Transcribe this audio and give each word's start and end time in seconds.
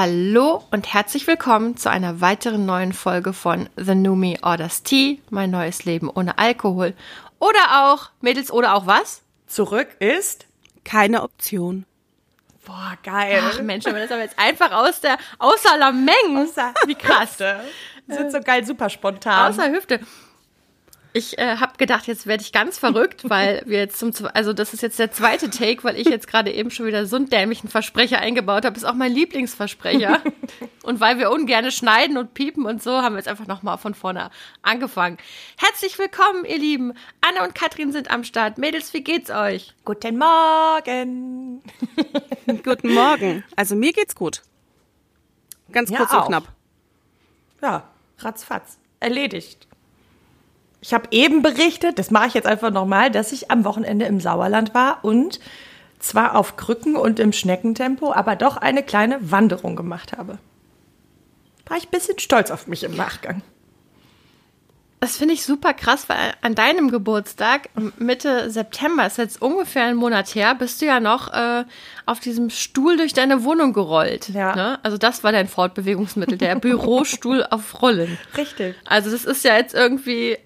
Hallo 0.00 0.62
und 0.70 0.94
herzlich 0.94 1.26
willkommen 1.26 1.76
zu 1.76 1.90
einer 1.90 2.20
weiteren 2.20 2.64
neuen 2.64 2.92
Folge 2.92 3.32
von 3.32 3.68
The 3.74 3.96
Numi 3.96 4.38
Orders 4.42 4.84
Tea, 4.84 5.20
mein 5.28 5.50
neues 5.50 5.86
Leben 5.86 6.08
ohne 6.08 6.38
Alkohol. 6.38 6.94
Oder 7.40 7.58
auch, 7.90 8.10
Mädels, 8.20 8.52
oder 8.52 8.76
auch 8.76 8.86
was? 8.86 9.22
Zurück 9.48 9.88
ist 9.98 10.46
keine 10.84 11.24
Option. 11.24 11.84
Boah, 12.64 12.96
geil. 13.02 13.42
Ach 13.42 13.60
Mensch, 13.60 13.86
wenn 13.86 13.96
das 13.96 14.12
aber 14.12 14.20
jetzt 14.20 14.38
einfach 14.38 14.70
aus 14.70 15.00
der, 15.00 15.18
außer 15.40 15.76
Lameng. 15.76 16.46
Außer 16.46 16.74
Wie 16.86 16.94
krass. 16.94 17.36
Das 17.38 17.58
wird 18.06 18.30
so 18.30 18.38
geil, 18.38 18.64
super 18.64 18.90
spontan. 18.90 19.50
Außer 19.50 19.68
Hüfte. 19.68 19.98
Ich 21.14 21.38
äh, 21.38 21.56
habe 21.56 21.72
gedacht, 21.78 22.06
jetzt 22.06 22.26
werde 22.26 22.42
ich 22.42 22.52
ganz 22.52 22.78
verrückt, 22.78 23.22
weil 23.28 23.62
wir 23.66 23.78
jetzt 23.78 23.98
zum, 23.98 24.12
also 24.34 24.52
das 24.52 24.74
ist 24.74 24.82
jetzt 24.82 24.98
der 24.98 25.10
zweite 25.10 25.50
Take, 25.50 25.82
weil 25.84 25.96
ich 25.96 26.08
jetzt 26.08 26.28
gerade 26.28 26.52
eben 26.52 26.70
schon 26.70 26.86
wieder 26.86 27.06
so 27.06 27.16
einen 27.16 27.28
dämlichen 27.28 27.68
Versprecher 27.68 28.18
eingebaut 28.18 28.64
habe. 28.64 28.76
Ist 28.76 28.84
auch 28.84 28.94
mein 28.94 29.12
Lieblingsversprecher. 29.12 30.20
und 30.82 31.00
weil 31.00 31.18
wir 31.18 31.30
ungern 31.30 31.70
schneiden 31.70 32.18
und 32.18 32.34
piepen 32.34 32.66
und 32.66 32.82
so, 32.82 33.02
haben 33.02 33.14
wir 33.14 33.18
jetzt 33.18 33.28
einfach 33.28 33.46
nochmal 33.46 33.78
von 33.78 33.94
vorne 33.94 34.30
angefangen. 34.62 35.18
Herzlich 35.56 35.98
willkommen, 35.98 36.44
ihr 36.44 36.58
Lieben. 36.58 36.92
Anne 37.20 37.46
und 37.46 37.54
Katrin 37.54 37.92
sind 37.92 38.10
am 38.10 38.24
Start. 38.24 38.58
Mädels, 38.58 38.92
wie 38.92 39.02
geht's 39.02 39.30
euch? 39.30 39.74
Guten 39.84 40.18
Morgen. 40.18 41.62
Guten 42.64 42.92
Morgen. 42.92 43.44
Also 43.56 43.76
mir 43.76 43.92
geht's 43.92 44.14
gut. 44.14 44.42
Ganz 45.72 45.92
kurz 45.92 46.12
ja, 46.12 46.18
und 46.18 46.26
knapp. 46.26 46.44
Ja, 47.62 47.82
ratzfatz. 48.20 48.78
Erledigt. 49.00 49.68
Ich 50.80 50.94
habe 50.94 51.08
eben 51.10 51.42
berichtet, 51.42 51.98
das 51.98 52.10
mache 52.10 52.28
ich 52.28 52.34
jetzt 52.34 52.46
einfach 52.46 52.70
nochmal, 52.70 53.10
dass 53.10 53.32
ich 53.32 53.50
am 53.50 53.64
Wochenende 53.64 54.06
im 54.06 54.20
Sauerland 54.20 54.74
war 54.74 55.04
und 55.04 55.40
zwar 55.98 56.36
auf 56.36 56.56
Krücken 56.56 56.96
und 56.96 57.18
im 57.18 57.32
Schneckentempo, 57.32 58.12
aber 58.12 58.36
doch 58.36 58.56
eine 58.56 58.82
kleine 58.82 59.18
Wanderung 59.20 59.74
gemacht 59.74 60.16
habe. 60.16 60.38
War 61.66 61.76
ich 61.76 61.88
ein 61.88 61.90
bisschen 61.90 62.18
stolz 62.18 62.50
auf 62.50 62.66
mich 62.66 62.84
im 62.84 62.96
Nachgang. 62.96 63.42
Das 65.00 65.16
finde 65.16 65.34
ich 65.34 65.44
super 65.44 65.74
krass, 65.74 66.08
weil 66.08 66.34
an 66.40 66.56
deinem 66.56 66.90
Geburtstag, 66.90 67.68
Mitte 67.98 68.50
September, 68.50 69.06
ist 69.06 69.18
jetzt 69.18 69.40
ungefähr 69.40 69.84
ein 69.84 69.94
Monat 69.94 70.34
her, 70.34 70.56
bist 70.56 70.82
du 70.82 70.86
ja 70.86 70.98
noch 70.98 71.32
äh, 71.32 71.64
auf 72.04 72.18
diesem 72.18 72.50
Stuhl 72.50 72.96
durch 72.96 73.12
deine 73.12 73.44
Wohnung 73.44 73.72
gerollt. 73.72 74.28
Ja. 74.30 74.56
Ne? 74.56 74.78
Also 74.82 74.98
das 74.98 75.22
war 75.22 75.30
dein 75.30 75.46
Fortbewegungsmittel, 75.46 76.36
der 76.36 76.54
Bürostuhl 76.60 77.44
auf 77.48 77.80
Rollen. 77.80 78.18
Richtig. 78.36 78.74
Also 78.86 79.12
das 79.12 79.24
ist 79.24 79.44
ja 79.44 79.56
jetzt 79.56 79.74
irgendwie, 79.74 80.32
äh, 80.32 80.38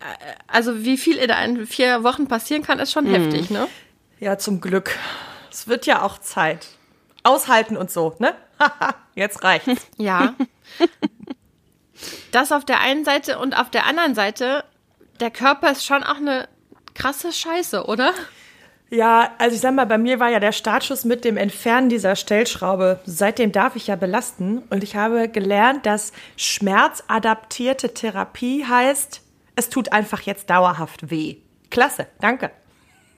also 0.49 0.85
wie 0.85 0.99
viel 0.99 1.17
in 1.17 1.67
vier 1.67 2.03
Wochen 2.03 2.29
passieren 2.29 2.63
kann, 2.63 2.79
ist 2.79 2.93
schon 2.93 3.09
mhm. 3.09 3.15
heftig, 3.15 3.49
ne? 3.49 3.69
Ja, 4.21 4.37
zum 4.37 4.61
Glück. 4.61 4.99
Es 5.51 5.67
wird 5.67 5.87
ja 5.87 6.03
auch 6.03 6.19
Zeit. 6.19 6.69
Aushalten 7.23 7.79
und 7.79 7.91
so, 7.91 8.17
ne? 8.19 8.35
jetzt 9.15 9.43
reicht's. 9.45 9.87
Ja. 9.97 10.35
Das 12.31 12.53
auf 12.53 12.65
der 12.65 12.81
einen 12.81 13.05
Seite 13.05 13.39
und 13.39 13.59
auf 13.59 13.71
der 13.71 13.87
anderen 13.87 14.15
Seite, 14.15 14.65
der 15.21 15.31
Körper 15.31 15.71
ist 15.73 15.85
schon 15.85 16.03
auch 16.03 16.17
eine 16.17 16.49
krasse 16.95 17.33
Scheiße, 17.33 17.85
oder? 17.85 18.13
Ja, 18.91 19.31
also 19.39 19.55
ich 19.55 19.63
sag 19.63 19.75
mal, 19.75 19.87
bei 19.87 19.97
mir 19.97 20.21
war 20.21 20.29
ja 20.29 20.39
der 20.39 20.53
Startschuss 20.53 21.07
mit 21.07 21.25
dem 21.25 21.39
Entfernen 21.39 21.89
dieser 21.89 22.15
Stellschraube. 22.15 23.01
Seitdem 23.07 23.51
darf 23.51 23.75
ich 23.75 23.87
ja 23.87 23.97
belasten. 23.97 24.59
Und 24.69 24.85
ich 24.85 24.97
habe 24.97 25.31
gelernt, 25.31 25.87
dass 25.87 26.13
schmerzadaptierte 26.37 27.95
Therapie 27.95 28.67
heißt, 28.67 29.23
es 29.57 29.71
tut 29.71 29.93
einfach 29.93 30.21
jetzt 30.21 30.51
dauerhaft 30.51 31.11
weh. 31.11 31.37
Klasse, 31.71 32.07
danke. 32.21 32.51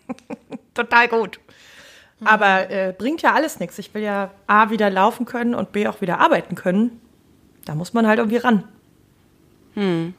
Total 0.75 1.09
gut. 1.09 1.41
Aber 2.25 2.71
äh, 2.71 2.95
bringt 2.97 3.23
ja 3.23 3.35
alles 3.35 3.59
nichts. 3.59 3.77
Ich 3.79 3.93
will 3.95 4.03
ja 4.03 4.31
A 4.47 4.71
wieder 4.71 4.91
laufen 4.91 5.27
können 5.27 5.57
und 5.57 5.73
B 5.73 5.89
auch 5.89 6.01
wieder 6.01 6.21
arbeiten 6.21 6.55
können. 6.55 7.01
Da 7.65 7.75
muss 7.75 7.95
man 7.95 8.07
halt 8.07 8.19
irgendwie 8.19 8.39
ran. 8.39 8.65
Hm. 9.75 10.15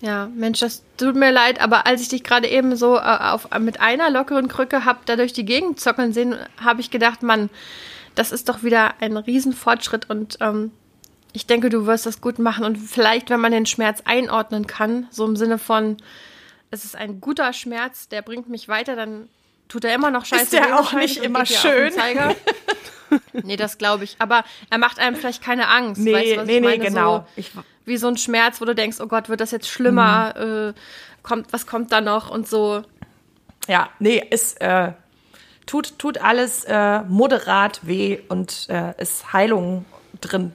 Ja, 0.00 0.28
Mensch, 0.34 0.58
das 0.58 0.82
tut 0.96 1.14
mir 1.14 1.30
leid, 1.30 1.60
aber 1.60 1.86
als 1.86 2.02
ich 2.02 2.08
dich 2.08 2.24
gerade 2.24 2.48
eben 2.48 2.74
so 2.74 2.96
äh, 2.96 3.00
auf, 3.00 3.48
mit 3.60 3.80
einer 3.80 4.10
lockeren 4.10 4.48
Krücke 4.48 4.84
hab 4.84 5.06
da 5.06 5.14
durch 5.14 5.32
die 5.32 5.44
Gegend 5.44 5.78
zockeln 5.78 6.12
sehen, 6.12 6.34
habe 6.62 6.80
ich 6.80 6.90
gedacht, 6.90 7.22
Mann, 7.22 7.50
das 8.16 8.32
ist 8.32 8.48
doch 8.48 8.64
wieder 8.64 8.94
ein 9.00 9.16
Riesenfortschritt 9.16 10.10
und 10.10 10.38
ähm, 10.40 10.72
ich 11.32 11.46
denke, 11.46 11.70
du 11.70 11.86
wirst 11.86 12.04
das 12.04 12.20
gut 12.20 12.40
machen 12.40 12.64
und 12.64 12.76
vielleicht, 12.76 13.30
wenn 13.30 13.40
man 13.40 13.52
den 13.52 13.64
Schmerz 13.64 14.02
einordnen 14.04 14.66
kann, 14.66 15.06
so 15.10 15.24
im 15.24 15.36
Sinne 15.36 15.58
von, 15.58 15.96
es 16.72 16.84
ist 16.84 16.96
ein 16.96 17.20
guter 17.20 17.52
Schmerz, 17.52 18.08
der 18.08 18.22
bringt 18.22 18.48
mich 18.48 18.66
weiter, 18.68 18.96
dann 18.96 19.28
tut 19.68 19.84
er 19.84 19.94
immer 19.94 20.10
noch 20.10 20.24
scheiße. 20.24 20.42
Ist 20.42 20.52
der 20.52 20.78
auch 20.80 20.92
nicht 20.94 21.18
immer 21.18 21.46
schön? 21.46 21.92
nee, 23.32 23.56
das 23.56 23.78
glaube 23.78 24.04
ich. 24.04 24.16
Aber 24.18 24.44
er 24.70 24.78
macht 24.78 24.98
einem 24.98 25.16
vielleicht 25.16 25.42
keine 25.42 25.68
Angst. 25.68 26.00
Nee, 26.00 26.12
weißt 26.12 26.36
du, 26.36 26.44
nee, 26.44 26.60
nee, 26.60 26.78
genau. 26.78 27.18
So, 27.18 27.24
ich, 27.36 27.50
wie 27.84 27.96
so 27.96 28.08
ein 28.08 28.16
Schmerz, 28.16 28.60
wo 28.60 28.64
du 28.64 28.74
denkst, 28.74 28.98
oh 29.00 29.06
Gott, 29.06 29.28
wird 29.28 29.40
das 29.40 29.50
jetzt 29.50 29.68
schlimmer? 29.68 30.34
Mhm. 30.36 30.68
Äh, 30.70 30.72
kommt, 31.22 31.52
was 31.52 31.66
kommt 31.66 31.92
da 31.92 32.00
noch 32.00 32.30
und 32.30 32.48
so. 32.48 32.82
Ja, 33.68 33.90
nee, 33.98 34.24
es 34.30 34.54
äh, 34.54 34.92
tut, 35.66 35.98
tut 35.98 36.18
alles 36.18 36.64
äh, 36.64 37.02
moderat 37.02 37.86
weh 37.86 38.18
und 38.28 38.66
äh, 38.68 38.94
ist 39.00 39.32
Heilung 39.32 39.84
drin. 40.20 40.52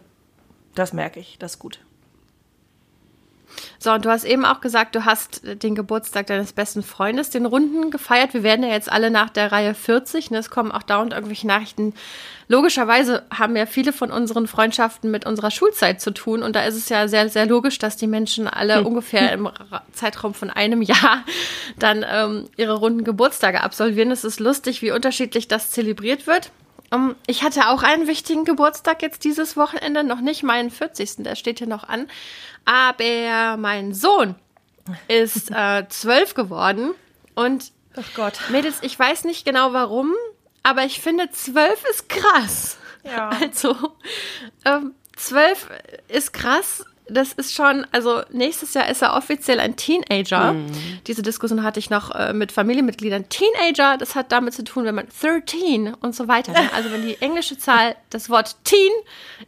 Das 0.76 0.94
merke 0.94 1.20
ich, 1.20 1.38
das 1.40 1.54
ist 1.54 1.60
gut. 1.60 1.80
So, 3.80 3.92
und 3.92 4.06
du 4.06 4.10
hast 4.10 4.24
eben 4.24 4.46
auch 4.46 4.62
gesagt, 4.62 4.96
du 4.96 5.06
hast 5.06 5.42
den 5.64 5.76
Geburtstag 5.76 6.28
deines 6.28 6.54
besten 6.54 6.84
Freundes, 6.84 7.30
den 7.30 7.46
Runden 7.46 7.92
gefeiert. 7.92 8.34
Wir 8.34 8.44
werden 8.44 8.64
ja 8.64 8.72
jetzt 8.72 8.92
alle 8.92 9.12
nach 9.12 9.30
der 9.30 9.52
Reihe 9.52 9.74
40. 9.74 10.32
Ne? 10.32 10.40
Es 10.40 10.50
kommen 10.50 10.72
auch 10.72 10.84
dauernd 10.84 11.14
irgendwelche 11.14 11.48
Nachrichten. 11.48 11.94
Logischerweise 12.50 13.24
haben 13.30 13.56
ja 13.56 13.66
viele 13.66 13.92
von 13.92 14.12
unseren 14.12 14.48
Freundschaften 14.48 15.12
mit 15.12 15.26
unserer 15.26 15.52
Schulzeit 15.52 16.00
zu 16.02 16.12
tun. 16.12 16.44
Und 16.44 16.56
da 16.56 16.64
ist 16.64 16.76
es 16.76 16.90
ja 16.90 17.08
sehr, 17.08 17.30
sehr 17.30 17.46
logisch, 17.46 17.78
dass 17.78 17.98
die 17.98 18.08
Menschen 18.08 18.48
alle 18.48 18.78
hm. 18.78 18.86
ungefähr 18.86 19.34
im 19.34 19.50
Zeitraum 19.92 20.34
von 20.34 20.50
einem 20.50 20.82
Jahr 20.82 21.24
dann 21.78 22.06
ähm, 22.10 22.46
ihre 22.56 22.76
runden 22.76 23.04
Geburtstage 23.04 23.62
absolvieren. 23.64 24.12
Es 24.12 24.24
ist 24.24 24.40
lustig, 24.40 24.82
wie 24.82 24.92
unterschiedlich 24.92 25.48
das 25.48 25.72
zelebriert 25.72 26.26
wird. 26.28 26.52
Um, 26.90 27.16
ich 27.28 27.44
hatte 27.44 27.68
auch 27.68 27.84
einen 27.84 28.08
wichtigen 28.08 28.46
Geburtstag 28.46 29.02
jetzt 29.02 29.24
dieses 29.26 29.58
Wochenende, 29.58 30.04
noch 30.04 30.22
nicht 30.22 30.44
meinen 30.44 30.72
40. 30.72 31.18
Der 31.18 31.36
steht 31.36 31.58
hier 31.60 31.68
noch 31.68 31.84
an. 31.84 32.08
Aber 32.64 33.58
mein 33.58 33.94
Sohn 33.94 34.36
ist 35.08 35.52
äh, 35.52 35.86
zwölf 35.90 36.34
geworden 36.34 36.94
und 37.36 37.72
oh 37.98 38.04
Gott. 38.16 38.40
Mädels, 38.50 38.78
ich 38.82 38.98
weiß 38.98 39.26
nicht 39.26 39.46
genau 39.46 39.74
warum, 39.74 40.14
aber 40.64 40.84
ich 40.84 41.02
finde 41.02 41.30
zwölf 41.32 41.84
ist 41.90 42.10
krass. 42.10 42.78
Ja. 43.04 43.30
Also 43.42 43.76
ähm, 44.66 44.94
zwölf 45.16 45.70
ist 46.08 46.34
krass 46.34 46.86
das 47.10 47.34
ist 47.34 47.54
schon, 47.54 47.86
also 47.92 48.22
nächstes 48.32 48.74
Jahr 48.74 48.90
ist 48.90 49.02
er 49.02 49.16
offiziell 49.16 49.60
ein 49.60 49.76
Teenager. 49.76 50.54
Mhm. 50.54 50.68
Diese 51.08 51.22
Diskussion 51.22 51.64
hatte 51.64 51.80
ich 51.80 51.90
noch 51.90 52.12
äh, 52.12 52.34
mit 52.34 52.52
Familienmitgliedern. 52.52 53.30
Teenager, 53.30 53.98
das 53.98 54.16
hat 54.16 54.32
damit 54.32 54.54
zu 54.54 54.64
tun, 54.64 54.86
wenn 54.86 54.96
man 54.96 55.08
13 55.22 55.94
und 55.94 56.16
so 56.16 56.28
weiter. 56.28 56.52
Ne? 56.52 56.70
Also 56.74 56.92
wenn 56.92 57.02
die 57.02 57.18
englische 57.22 57.58
Zahl 57.58 57.96
das 58.10 58.30
Wort 58.30 58.58
Teen 58.64 58.92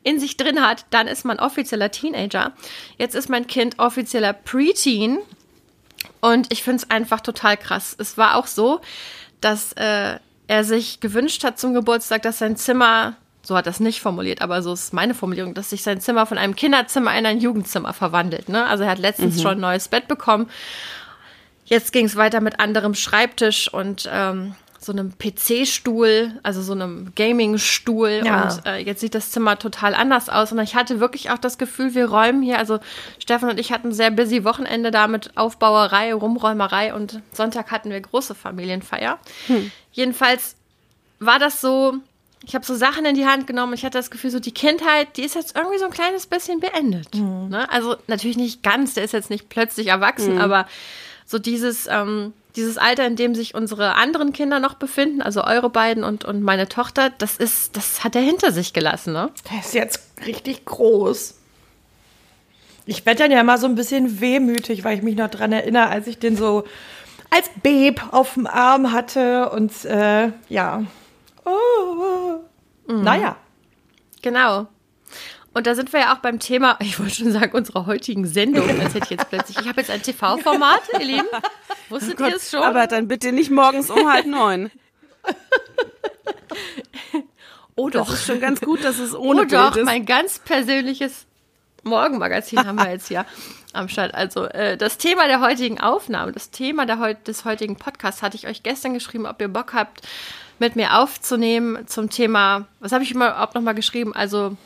in 0.04 0.20
sich 0.20 0.38
drin 0.38 0.66
hat, 0.66 0.86
dann 0.90 1.08
ist 1.08 1.26
man 1.26 1.40
offizieller 1.40 1.92
Teenager. 1.92 2.54
Jetzt 2.98 3.16
ist 3.16 3.30
mein 3.30 3.48
Kind 3.48 3.80
offizieller 3.80 4.34
Preteen. 4.34 5.20
Und 6.22 6.52
ich 6.52 6.64
finde 6.64 6.84
es 6.84 6.90
einfach 6.90 7.22
total 7.22 7.58
krass. 7.58 7.96
Es 7.98 8.18
war 8.18 8.36
auch 8.36 8.48
so, 8.48 8.82
dass 9.42 9.74
äh, 9.74 10.18
er 10.48 10.64
sich 10.64 11.00
gewünscht 11.00 11.44
hat 11.44 11.60
zum 11.60 11.74
Geburtstag, 11.74 12.22
dass 12.24 12.40
sein 12.40 12.58
Zimmer 12.58 13.16
so 13.50 13.58
hat 13.58 13.68
das 13.68 13.82
nicht 13.82 14.00
formuliert, 14.00 14.42
aber 14.42 14.62
so 14.62 14.72
ist 14.72 14.94
meine 14.94 15.14
Formulierung, 15.14 15.54
dass 15.54 15.72
sich 15.72 15.84
sein 15.84 16.00
Zimmer 16.00 16.26
von 16.26 16.38
einem 16.38 16.56
Kinderzimmer 16.56 17.18
in 17.18 17.26
ein 17.26 17.40
Jugendzimmer 17.40 17.94
verwandelt. 17.94 18.48
Ne? 18.48 18.66
Also 18.66 18.86
er 18.86 18.92
hat 18.92 19.00
letztens 19.00 19.38
mhm. 19.38 19.42
schon 19.42 19.52
ein 19.54 19.60
neues 19.60 19.90
Bett 19.90 20.08
bekommen. 20.08 20.50
Jetzt 21.66 21.92
ging 21.92 22.06
es 22.06 22.16
weiter 22.16 22.42
mit 22.42 22.60
anderem 22.60 22.94
Schreibtisch 22.94 23.72
und 23.74 24.08
ähm, 24.12 24.56
so 24.80 24.92
einem 24.92 25.14
PC-Stuhl, 25.18 26.40
also 26.44 26.62
so 26.62 26.74
einem 26.74 27.12
Gaming-Stuhl. 27.16 28.22
Ja. 28.24 28.44
Und 28.44 28.66
äh, 28.66 28.78
jetzt 28.78 29.02
sieht 29.02 29.16
das 29.16 29.32
Zimmer 29.32 29.58
total 29.58 29.96
anders 29.96 30.30
aus. 30.30 30.52
Und 30.52 30.60
ich 30.60 30.76
hatte 30.76 31.00
wirklich 31.00 31.32
auch 31.32 31.38
das 31.38 31.58
Gefühl, 31.58 31.96
wir 31.96 32.06
räumen 32.06 32.44
hier. 32.44 32.60
Also 32.60 32.80
Stefan 33.18 33.50
und 33.50 33.60
ich 33.60 33.72
hatten 33.72 33.90
ein 33.90 33.94
sehr 33.94 34.12
busy 34.12 34.44
Wochenende 34.46 34.92
da 34.92 35.08
mit 35.08 35.36
Aufbauerei, 35.38 36.14
Rumräumerei 36.14 36.94
und 36.94 37.22
Sonntag 37.34 37.72
hatten 37.72 37.90
wir 37.90 38.00
große 38.00 38.36
Familienfeier. 38.36 39.18
Hm. 39.48 39.72
Jedenfalls 39.92 40.56
war 41.20 41.40
das 41.40 41.62
so, 41.62 41.96
ich 42.46 42.56
habe 42.56 42.66
so 42.66 42.76
Sachen 42.76 43.06
in 43.06 43.16
die 43.16 43.26
Hand 43.26 43.48
genommen. 43.48 43.74
Ich 43.74 43.84
hatte 43.84 43.98
das 43.98 44.12
Gefühl, 44.12 44.32
so 44.32 44.40
die 44.40 44.54
Kindheit, 44.54 45.18
die 45.18 45.24
ist 45.24 45.36
jetzt 45.36 45.56
irgendwie 45.56 45.78
so 45.78 45.86
ein 45.86 45.92
kleines 45.92 46.26
bisschen 46.26 46.60
beendet. 46.60 47.16
Mhm. 47.16 47.50
Ne? 47.50 47.70
Also 47.70 47.98
natürlich 48.08 48.38
nicht 48.38 48.64
ganz, 48.64 48.94
der 48.94 49.04
ist 49.04 49.14
jetzt 49.14 49.30
nicht 49.30 49.50
plötzlich 49.50 49.88
erwachsen, 49.88 50.36
mhm. 50.36 50.42
aber 50.42 50.68
so 51.26 51.38
dieses, 51.38 51.88
ähm, 51.88 52.34
dieses 52.56 52.78
Alter, 52.78 53.06
in 53.06 53.16
dem 53.16 53.36
sich 53.36 53.56
unsere 53.56 53.96
anderen 53.96 54.34
Kinder 54.34 54.60
noch 54.60 54.76
befinden, 54.76 55.22
also 55.22 55.44
eure 55.44 55.70
beiden 55.70 56.04
und, 56.04 56.26
und 56.26 56.42
meine 56.42 56.68
Tochter, 56.68 57.12
das 57.12 57.38
ist, 57.38 57.76
das 57.78 58.04
hat 58.04 58.16
er 58.16 58.22
hinter 58.22 58.52
sich 58.52 58.74
gelassen, 58.74 59.14
ne? 59.14 59.30
Der 59.52 59.60
ist 59.60 59.74
jetzt 59.74 60.02
richtig 60.26 60.66
groß. 60.66 61.36
Ich 62.86 63.06
werde 63.06 63.24
dann 63.24 63.32
ja 63.32 63.44
mal 63.44 63.60
so 63.60 63.68
ein 63.68 63.76
bisschen 63.76 64.20
wehmütig, 64.20 64.84
weil 64.84 64.98
ich 64.98 65.04
mich 65.04 65.16
noch 65.16 65.30
dran 65.30 65.52
erinnere, 65.52 65.90
als 65.90 66.08
ich 66.08 66.18
den 66.18 66.36
so 66.36 66.64
als 67.30 67.50
Babe 67.62 68.02
auf 68.12 68.34
dem 68.34 68.48
Arm 68.48 68.92
hatte 68.92 69.52
und 69.52 69.86
äh, 69.86 70.32
ja, 70.48 70.84
oh, 71.46 72.19
mhm. 72.90 73.04
naja. 73.04 73.36
Genau. 74.22 74.68
Und 75.54 75.66
da 75.68 75.76
sind 75.76 75.92
wir 75.94 76.02
ja 76.02 76.14
auch 76.14 76.20
beim 76.20 76.40
Thema, 76.40 76.78
ich 76.82 77.00
wollte 77.00 77.16
schon 77.16 77.32
sagen, 77.32 77.56
unserer 77.56 77.86
heutigen 77.86 78.26
Sendung. 78.26 78.70
Als 78.80 78.94
hätte 78.94 79.06
ich 79.06 79.10
jetzt 79.12 79.30
plötzlich, 79.30 79.60
ich 79.60 79.68
habe 79.68 79.82
jetzt 79.82 79.90
ein 79.90 80.02
TV-Format, 80.02 80.82
ihr 80.94 81.06
Lieben. 81.06 81.28
Wusstet 81.90 82.16
oh 82.16 82.24
Gott, 82.24 82.32
ihr 82.32 82.36
es 82.38 82.52
schon? 82.52 82.64
Aber 82.64 82.88
dann 82.88 83.08
bitte 83.08 83.32
nicht 83.32 83.50
morgens 83.50 83.90
um 83.90 84.12
halb 84.12 84.26
neun. 84.26 84.72
oh 87.76 87.90
doch. 87.90 88.10
Das 88.10 88.20
ist 88.20 88.28
schon 88.28 88.40
ganz 88.40 88.62
gut, 88.62 88.84
dass 88.84 89.00
es 89.00 89.16
ohne 89.16 89.42
Oh 89.42 89.46
doch, 89.46 89.76
ist. 89.76 89.86
mein 89.86 90.06
ganz 90.06 90.40
persönliches 90.40 91.26
Morgenmagazin 91.84 92.60
haben 92.66 92.78
wir 92.78 92.92
jetzt 92.92 93.08
hier 93.08 93.26
am 93.74 93.90
Start. 93.90 94.14
Also 94.14 94.46
äh, 94.46 94.78
das 94.78 94.98
Thema 94.98 95.28
der 95.28 95.42
heutigen 95.42 95.80
Aufnahme, 95.80 96.32
das 96.32 96.52
Thema 96.52 96.86
der, 96.86 97.16
des 97.16 97.46
heutigen 97.46 97.76
Podcasts 97.76 98.22
hatte 98.22 98.36
ich 98.38 98.48
euch 98.48 98.64
gestern 98.64 98.94
geschrieben, 98.94 99.26
ob 99.26 99.42
ihr 99.42 99.48
Bock 99.48 99.74
habt, 99.74 100.02
mit 100.60 100.76
mir 100.76 101.00
aufzunehmen 101.00 101.88
zum 101.88 102.10
Thema, 102.10 102.68
was 102.80 102.92
habe 102.92 103.04
ich 103.04 103.12
überhaupt 103.12 103.56
nochmal 103.56 103.76
geschrieben? 103.76 104.14
Also 104.14 104.58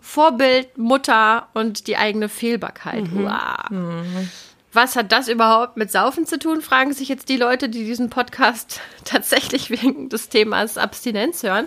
Vorbild, 0.00 0.76
Mutter 0.76 1.48
und 1.54 1.86
die 1.86 1.96
eigene 1.96 2.28
Fehlbarkeit. 2.28 3.10
Mhm. 3.10 3.24
Wow. 3.24 3.70
Mhm. 3.70 4.30
Was 4.72 4.96
hat 4.96 5.12
das 5.12 5.28
überhaupt 5.28 5.76
mit 5.76 5.90
Saufen 5.90 6.26
zu 6.26 6.38
tun, 6.38 6.60
fragen 6.60 6.92
sich 6.92 7.08
jetzt 7.08 7.30
die 7.30 7.36
Leute, 7.36 7.68
die 7.68 7.84
diesen 7.84 8.10
Podcast 8.10 8.80
tatsächlich 9.04 9.70
wegen 9.70 10.08
des 10.08 10.28
Themas 10.28 10.76
Abstinenz 10.76 11.42
hören. 11.42 11.66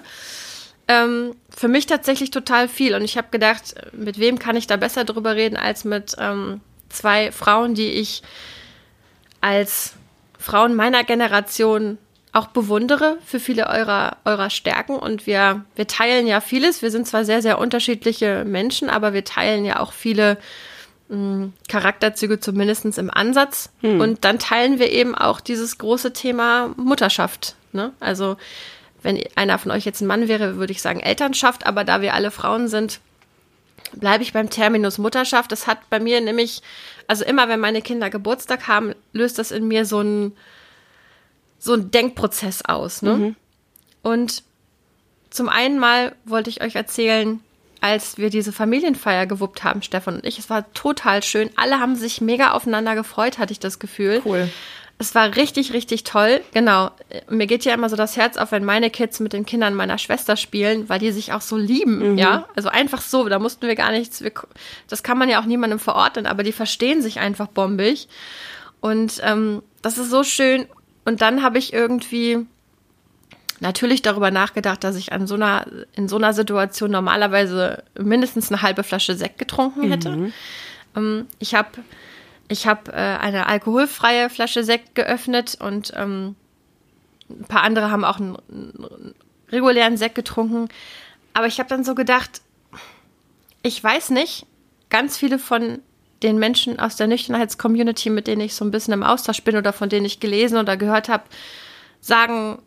Ähm, 0.88 1.36
für 1.50 1.68
mich 1.68 1.86
tatsächlich 1.86 2.32
total 2.32 2.68
viel. 2.68 2.96
Und 2.96 3.04
ich 3.04 3.18
habe 3.18 3.30
gedacht, 3.32 3.76
mit 3.94 4.20
wem 4.20 4.40
kann 4.40 4.56
ich 4.56 4.68
da 4.68 4.78
besser 4.78 5.04
drüber 5.04 5.36
reden 5.36 5.58
als 5.58 5.84
mit 5.84 6.16
ähm, 6.20 6.62
zwei 6.90 7.32
Frauen, 7.32 7.74
die 7.74 7.88
ich 7.88 8.22
als 9.42 9.94
Frauen 10.38 10.76
meiner 10.76 11.04
Generation 11.04 11.98
auch 12.34 12.48
bewundere 12.48 13.18
für 13.26 13.40
viele 13.40 13.68
eurer, 13.68 14.18
eurer 14.24 14.50
Stärken. 14.50 14.96
Und 14.96 15.28
wir, 15.28 15.66
wir 15.76 15.88
teilen 15.88 16.28
ja 16.28 16.40
vieles. 16.40 16.82
Wir 16.82 16.92
sind 16.92 17.08
zwar 17.08 17.26
sehr, 17.26 17.42
sehr 17.42 17.60
unterschiedliche 17.60 18.46
Menschen, 18.46 18.90
aber 18.90 19.14
wir 19.14 19.26
teilen 19.26 19.66
ja 19.66 19.80
auch 19.80 19.92
viele 19.92 20.38
mh, 21.10 21.16
hm, 21.18 21.54
Charakterzüge, 21.68 22.40
zumindest 22.40 22.98
im 22.98 23.10
Ansatz. 23.10 23.70
Hm. 23.82 24.00
Und 24.00 24.24
dann 24.24 24.40
teilen 24.40 24.80
wir 24.80 24.92
eben 24.92 25.14
auch 25.14 25.42
dieses 25.42 25.78
große 25.78 26.14
Thema 26.14 26.74
Mutterschaft. 26.78 27.56
Ne? 27.74 27.92
Also 28.00 28.38
wenn 29.04 29.22
einer 29.36 29.58
von 29.58 29.72
euch 29.72 29.84
jetzt 29.84 30.02
ein 30.02 30.08
Mann 30.08 30.28
wäre, 30.28 30.56
würde 30.58 30.72
ich 30.72 30.82
sagen 30.82 31.00
Elternschaft, 31.00 31.66
aber 31.66 31.84
da 31.84 32.02
wir 32.02 32.14
alle 32.14 32.32
Frauen 32.32 32.68
sind, 32.68 33.00
bleibe 33.94 34.24
ich 34.24 34.32
beim 34.32 34.50
Terminus 34.50 35.00
Mutterschaft. 35.00 35.52
Das 35.52 35.68
hat 35.68 35.90
bei 35.90 36.00
mir 36.00 36.22
nämlich, 36.22 36.62
also 37.08 37.26
immer 37.26 37.50
wenn 37.50 37.60
meine 37.60 37.82
Kinder 37.82 38.10
Geburtstag 38.10 38.68
haben, 38.70 38.94
löst 39.12 39.38
das 39.38 39.52
in 39.52 39.68
mir 39.68 39.86
so 39.86 40.02
ein 40.02 40.34
so 41.62 41.74
ein 41.74 41.92
Denkprozess 41.92 42.66
aus. 42.66 43.02
Ne? 43.04 43.16
Mhm. 43.16 43.36
Und 44.02 44.44
zum 45.30 45.48
einen 45.48 45.80
mal 45.80 46.16
wollte 46.26 46.50
ich 46.50 46.62
euch 46.62 46.76
erzählen, 46.76 47.40
als 47.82 48.18
wir 48.18 48.30
diese 48.30 48.52
Familienfeier 48.52 49.28
gewuppt 49.28 49.64
haben, 49.64 49.82
Stefan 49.82 50.16
und 50.16 50.26
ich. 50.26 50.40
Es 50.40 50.50
war 50.50 50.72
total 50.74 51.24
schön. 51.24 51.50
Alle 51.56 51.80
haben 51.80 51.96
sich 51.96 52.20
mega 52.20 52.52
aufeinander 52.52 52.96
gefreut, 52.96 53.38
hatte 53.38 53.54
ich 53.54 53.60
das 53.60 53.80
Gefühl. 53.80 54.22
Cool. 54.26 54.50
Es 54.98 55.16
war 55.16 55.36
richtig, 55.36 55.74
richtig 55.74 56.04
toll. 56.04 56.42
Genau. 56.54 56.92
Mir 57.30 57.48
geht 57.48 57.66
ja 57.66 57.74
immer 57.74 57.90
so 57.90 57.96
das 57.96 58.18
Herz 58.18 58.38
auf, 58.38 58.52
wenn 58.52 58.64
meine 58.64 58.92
Kids 58.92 59.20
mit 59.20 59.34
den 59.34 59.46
Kindern 59.48 59.74
meiner 59.74 59.98
Schwester 59.98 60.38
spielen, 60.38 60.90
weil 60.90 61.00
die 61.00 61.12
sich 61.12 61.34
auch 61.34 61.42
so 61.42 61.58
lieben, 61.58 62.12
mhm. 62.12 62.18
ja. 62.20 62.48
Also 62.56 62.70
einfach 62.70 63.02
so, 63.02 63.28
da 63.28 63.40
mussten 63.40 63.66
wir 63.66 63.76
gar 63.76 63.92
nichts, 63.92 64.22
wir, 64.22 64.32
das 64.88 65.02
kann 65.02 65.18
man 65.18 65.28
ja 65.28 65.42
auch 65.42 65.46
niemandem 65.46 65.80
verordnen, 65.80 66.28
aber 66.28 66.44
die 66.44 66.52
verstehen 66.52 67.02
sich 67.02 67.20
einfach 67.20 67.48
bombig. 67.48 68.10
Und 68.80 69.22
ähm, 69.24 69.64
das 69.82 69.98
ist 69.98 70.12
so 70.12 70.24
schön. 70.24 70.68
Und 71.06 71.22
dann 71.22 71.44
habe 71.44 71.58
ich 71.58 71.74
irgendwie 71.74 72.46
natürlich 73.60 74.02
darüber 74.02 74.32
nachgedacht, 74.32 74.84
dass 74.84 74.96
ich 74.96 75.14
an 75.14 75.28
so 75.28 75.36
einer, 75.36 75.66
in 75.94 76.08
so 76.08 76.18
einer 76.18 76.34
Situation 76.34 76.92
normalerweise 76.92 77.84
mindestens 77.98 78.52
eine 78.52 78.62
halbe 78.62 78.84
Flasche 78.84 79.16
Sekt 79.16 79.38
getrunken 79.38 79.84
hätte. 79.84 80.10
Mhm. 80.10 80.34
Ähm, 80.96 81.28
ich 81.40 81.56
habe 81.56 81.70
ich 82.48 82.68
hab, 82.68 82.90
äh, 82.90 82.92
eine 82.92 83.48
alkoholfreie 83.48 84.30
Flasche 84.30 84.64
Sekt 84.64 84.96
geöffnet 84.96 85.58
und 85.60 85.94
ähm, 85.96 86.36
ein 87.30 87.46
paar 87.46 87.64
andere 87.64 87.92
haben 87.92 88.04
auch 88.04 88.20
einen, 88.20 88.36
einen 88.50 89.16
regulären 89.52 89.96
Sekt 89.96 90.16
getrunken. 90.16 90.68
Aber 91.34 91.48
ich 91.48 91.60
habe 91.60 91.70
dann 91.70 91.84
so 91.84 91.96
gedacht, 91.96 92.42
ich 93.64 93.82
weiß 93.82 94.10
nicht, 94.10 94.46
ganz 94.90 95.18
viele 95.18 95.40
von 95.40 95.80
den 96.24 96.38
Menschen 96.38 96.80
aus 96.80 96.96
der 96.96 97.08
Nüchternheitscommunity, 97.08 98.10
mit 98.10 98.28
denen 98.28 98.42
ich 98.42 98.54
so 98.54 98.64
ein 98.64 98.72
bisschen 98.72 98.94
im 98.94 99.04
Austausch 99.04 99.44
bin 99.44 99.58
oder 99.58 99.74
von 99.74 99.90
denen 99.90 100.06
ich 100.06 100.20
gelesen 100.20 100.58
oder 100.58 100.78
gehört 100.78 101.10
habe, 101.10 101.24
sagen, 102.00 102.62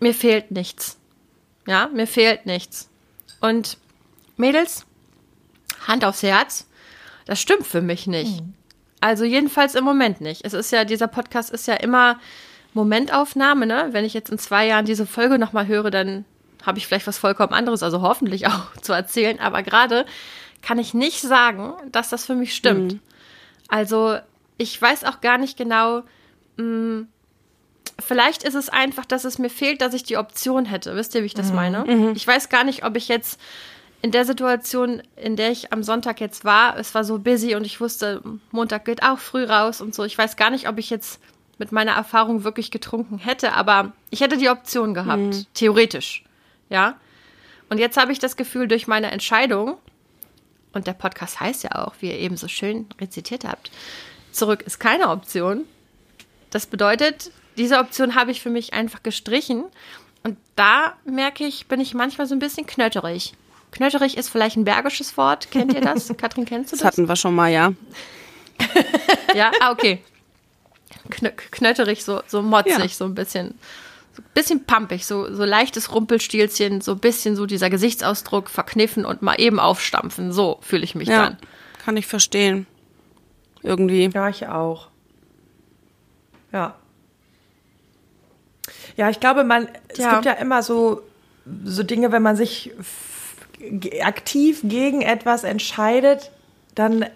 mir 0.00 0.14
fehlt 0.14 0.50
nichts. 0.50 0.98
Ja, 1.66 1.88
mir 1.92 2.06
fehlt 2.06 2.46
nichts. 2.46 2.88
Und 3.40 3.78
Mädels, 4.36 4.86
Hand 5.86 6.04
aufs 6.04 6.22
Herz, 6.22 6.66
das 7.26 7.40
stimmt 7.40 7.66
für 7.66 7.82
mich 7.82 8.06
nicht. 8.06 8.40
Mhm. 8.40 8.54
Also 9.00 9.24
jedenfalls 9.24 9.74
im 9.74 9.84
Moment 9.84 10.20
nicht. 10.20 10.44
Es 10.44 10.52
ist 10.52 10.72
ja, 10.72 10.84
dieser 10.84 11.06
Podcast 11.06 11.50
ist 11.50 11.66
ja 11.66 11.74
immer 11.74 12.18
Momentaufnahme, 12.74 13.66
ne? 13.66 13.88
Wenn 13.92 14.04
ich 14.04 14.14
jetzt 14.14 14.30
in 14.30 14.38
zwei 14.38 14.66
Jahren 14.66 14.84
diese 14.84 15.06
Folge 15.06 15.38
nochmal 15.38 15.66
höre, 15.66 15.90
dann 15.90 16.24
habe 16.64 16.78
ich 16.78 16.86
vielleicht 16.86 17.06
was 17.06 17.18
vollkommen 17.18 17.54
anderes, 17.54 17.82
also 17.82 18.02
hoffentlich 18.02 18.46
auch 18.48 18.74
zu 18.80 18.92
erzählen. 18.92 19.40
Aber 19.40 19.62
gerade 19.62 20.04
kann 20.62 20.78
ich 20.78 20.94
nicht 20.94 21.20
sagen, 21.20 21.74
dass 21.90 22.10
das 22.10 22.26
für 22.26 22.34
mich 22.34 22.54
stimmt. 22.54 22.94
Mhm. 22.94 23.00
Also 23.68 24.18
ich 24.58 24.80
weiß 24.80 25.04
auch 25.04 25.20
gar 25.20 25.38
nicht 25.38 25.56
genau, 25.56 26.02
mh, 26.56 26.64
mm, 26.64 27.08
vielleicht 27.98 28.42
ist 28.42 28.54
es 28.54 28.68
einfach, 28.68 29.04
dass 29.04 29.24
es 29.24 29.38
mir 29.38 29.50
fehlt, 29.50 29.80
dass 29.80 29.94
ich 29.94 30.02
die 30.02 30.16
Option 30.16 30.64
hätte. 30.64 30.96
Wisst 30.96 31.14
ihr, 31.14 31.22
wie 31.22 31.26
ich 31.26 31.34
das 31.34 31.50
mhm. 31.50 31.54
meine? 31.56 31.84
Mhm. 31.84 32.12
Ich 32.14 32.26
weiß 32.26 32.48
gar 32.48 32.64
nicht, 32.64 32.84
ob 32.84 32.96
ich 32.96 33.08
jetzt 33.08 33.40
in 34.02 34.10
der 34.10 34.24
Situation, 34.24 35.02
in 35.16 35.36
der 35.36 35.50
ich 35.50 35.72
am 35.72 35.82
Sonntag 35.82 36.20
jetzt 36.20 36.44
war, 36.44 36.78
es 36.78 36.94
war 36.94 37.04
so 37.04 37.18
busy 37.18 37.54
und 37.54 37.64
ich 37.64 37.80
wusste, 37.80 38.22
Montag 38.50 38.86
geht 38.86 39.02
auch 39.02 39.18
früh 39.18 39.44
raus 39.44 39.80
und 39.80 39.94
so. 39.94 40.04
Ich 40.04 40.16
weiß 40.16 40.36
gar 40.36 40.50
nicht, 40.50 40.68
ob 40.68 40.78
ich 40.78 40.88
jetzt 40.88 41.20
mit 41.58 41.72
meiner 41.72 41.92
Erfahrung 41.92 42.42
wirklich 42.42 42.70
getrunken 42.70 43.18
hätte, 43.18 43.52
aber 43.52 43.92
ich 44.08 44.22
hätte 44.22 44.38
die 44.38 44.48
Option 44.48 44.94
gehabt, 44.94 45.20
mhm. 45.20 45.46
theoretisch. 45.52 46.24
Ja. 46.70 46.96
Und 47.68 47.78
jetzt 47.78 47.98
habe 47.98 48.12
ich 48.12 48.18
das 48.18 48.36
Gefühl, 48.36 48.66
durch 48.66 48.86
meine 48.86 49.10
Entscheidung, 49.10 49.76
und 50.72 50.86
der 50.86 50.92
Podcast 50.92 51.40
heißt 51.40 51.64
ja 51.64 51.72
auch, 51.74 51.94
wie 52.00 52.08
ihr 52.08 52.18
eben 52.18 52.36
so 52.36 52.48
schön 52.48 52.86
rezitiert 53.00 53.44
habt, 53.44 53.70
zurück 54.32 54.62
ist 54.62 54.78
keine 54.78 55.08
Option. 55.08 55.64
Das 56.50 56.66
bedeutet, 56.66 57.30
diese 57.56 57.78
Option 57.78 58.14
habe 58.14 58.30
ich 58.30 58.40
für 58.40 58.50
mich 58.50 58.72
einfach 58.72 59.02
gestrichen. 59.02 59.64
Und 60.22 60.36
da 60.56 60.94
merke 61.04 61.44
ich, 61.44 61.66
bin 61.66 61.80
ich 61.80 61.94
manchmal 61.94 62.26
so 62.26 62.34
ein 62.34 62.38
bisschen 62.38 62.66
knötterig. 62.66 63.34
Knötterig 63.72 64.16
ist 64.16 64.28
vielleicht 64.28 64.56
ein 64.56 64.64
bergisches 64.64 65.16
Wort. 65.16 65.50
Kennt 65.50 65.72
ihr 65.72 65.80
das? 65.80 66.12
Katrin, 66.16 66.44
kennst 66.44 66.72
du 66.72 66.76
das? 66.76 66.80
Das 66.80 66.86
hatten 66.86 67.08
wir 67.08 67.16
schon 67.16 67.34
mal, 67.34 67.48
ja. 67.48 67.72
ja, 69.34 69.52
ah, 69.60 69.72
okay. 69.72 70.02
Knö 71.08 71.30
knötterig, 71.50 72.04
so, 72.04 72.22
so 72.26 72.42
motzig, 72.42 72.78
ja. 72.78 72.88
so 72.88 73.04
ein 73.04 73.14
bisschen 73.14 73.58
so 74.12 74.22
ein 74.22 74.28
bisschen 74.34 74.64
pumpig, 74.64 75.06
so, 75.06 75.32
so 75.32 75.44
leichtes 75.44 75.94
Rumpelstilzchen, 75.94 76.80
so 76.80 76.92
ein 76.92 76.98
bisschen 76.98 77.36
so 77.36 77.46
dieser 77.46 77.70
Gesichtsausdruck 77.70 78.50
verkniffen 78.50 79.04
und 79.04 79.22
mal 79.22 79.40
eben 79.40 79.60
aufstampfen. 79.60 80.32
So 80.32 80.58
fühle 80.62 80.84
ich 80.84 80.94
mich 80.94 81.08
ja, 81.08 81.24
dann. 81.24 81.36
Kann 81.84 81.96
ich 81.96 82.06
verstehen. 82.06 82.66
Irgendwie. 83.62 84.10
Ja, 84.12 84.28
ich 84.28 84.46
auch. 84.46 84.88
Ja. 86.52 86.74
Ja, 88.96 89.10
ich 89.10 89.20
glaube, 89.20 89.44
man, 89.44 89.68
es 89.88 89.98
ja. 89.98 90.14
gibt 90.14 90.24
ja 90.24 90.32
immer 90.32 90.62
so, 90.62 91.02
so 91.64 91.82
Dinge, 91.82 92.12
wenn 92.12 92.22
man 92.22 92.36
sich 92.36 92.72
aktiv 94.02 94.60
gegen 94.64 95.02
etwas 95.02 95.44
entscheidet, 95.44 96.30
dann 96.74 97.06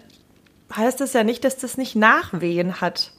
heißt 0.75 1.01
es 1.01 1.13
ja 1.13 1.23
nicht, 1.23 1.43
dass 1.43 1.57
das 1.57 1.77
nicht 1.77 1.95
Nachwehen 1.95 2.81
hat. 2.81 3.11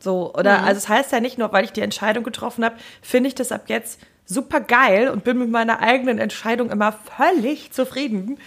So, 0.00 0.34
oder, 0.34 0.58
mhm. 0.58 0.64
also 0.64 0.78
es 0.78 0.84
das 0.84 0.88
heißt 0.88 1.12
ja 1.12 1.20
nicht 1.20 1.38
nur, 1.38 1.52
weil 1.52 1.64
ich 1.64 1.72
die 1.72 1.82
Entscheidung 1.82 2.24
getroffen 2.24 2.64
habe, 2.64 2.76
finde 3.02 3.28
ich 3.28 3.34
das 3.34 3.52
ab 3.52 3.64
jetzt 3.66 4.00
super 4.26 4.60
geil 4.60 5.08
und 5.08 5.24
bin 5.24 5.38
mit 5.38 5.50
meiner 5.50 5.80
eigenen 5.80 6.18
Entscheidung 6.18 6.70
immer 6.70 6.92
völlig 6.92 7.72
zufrieden. 7.72 8.38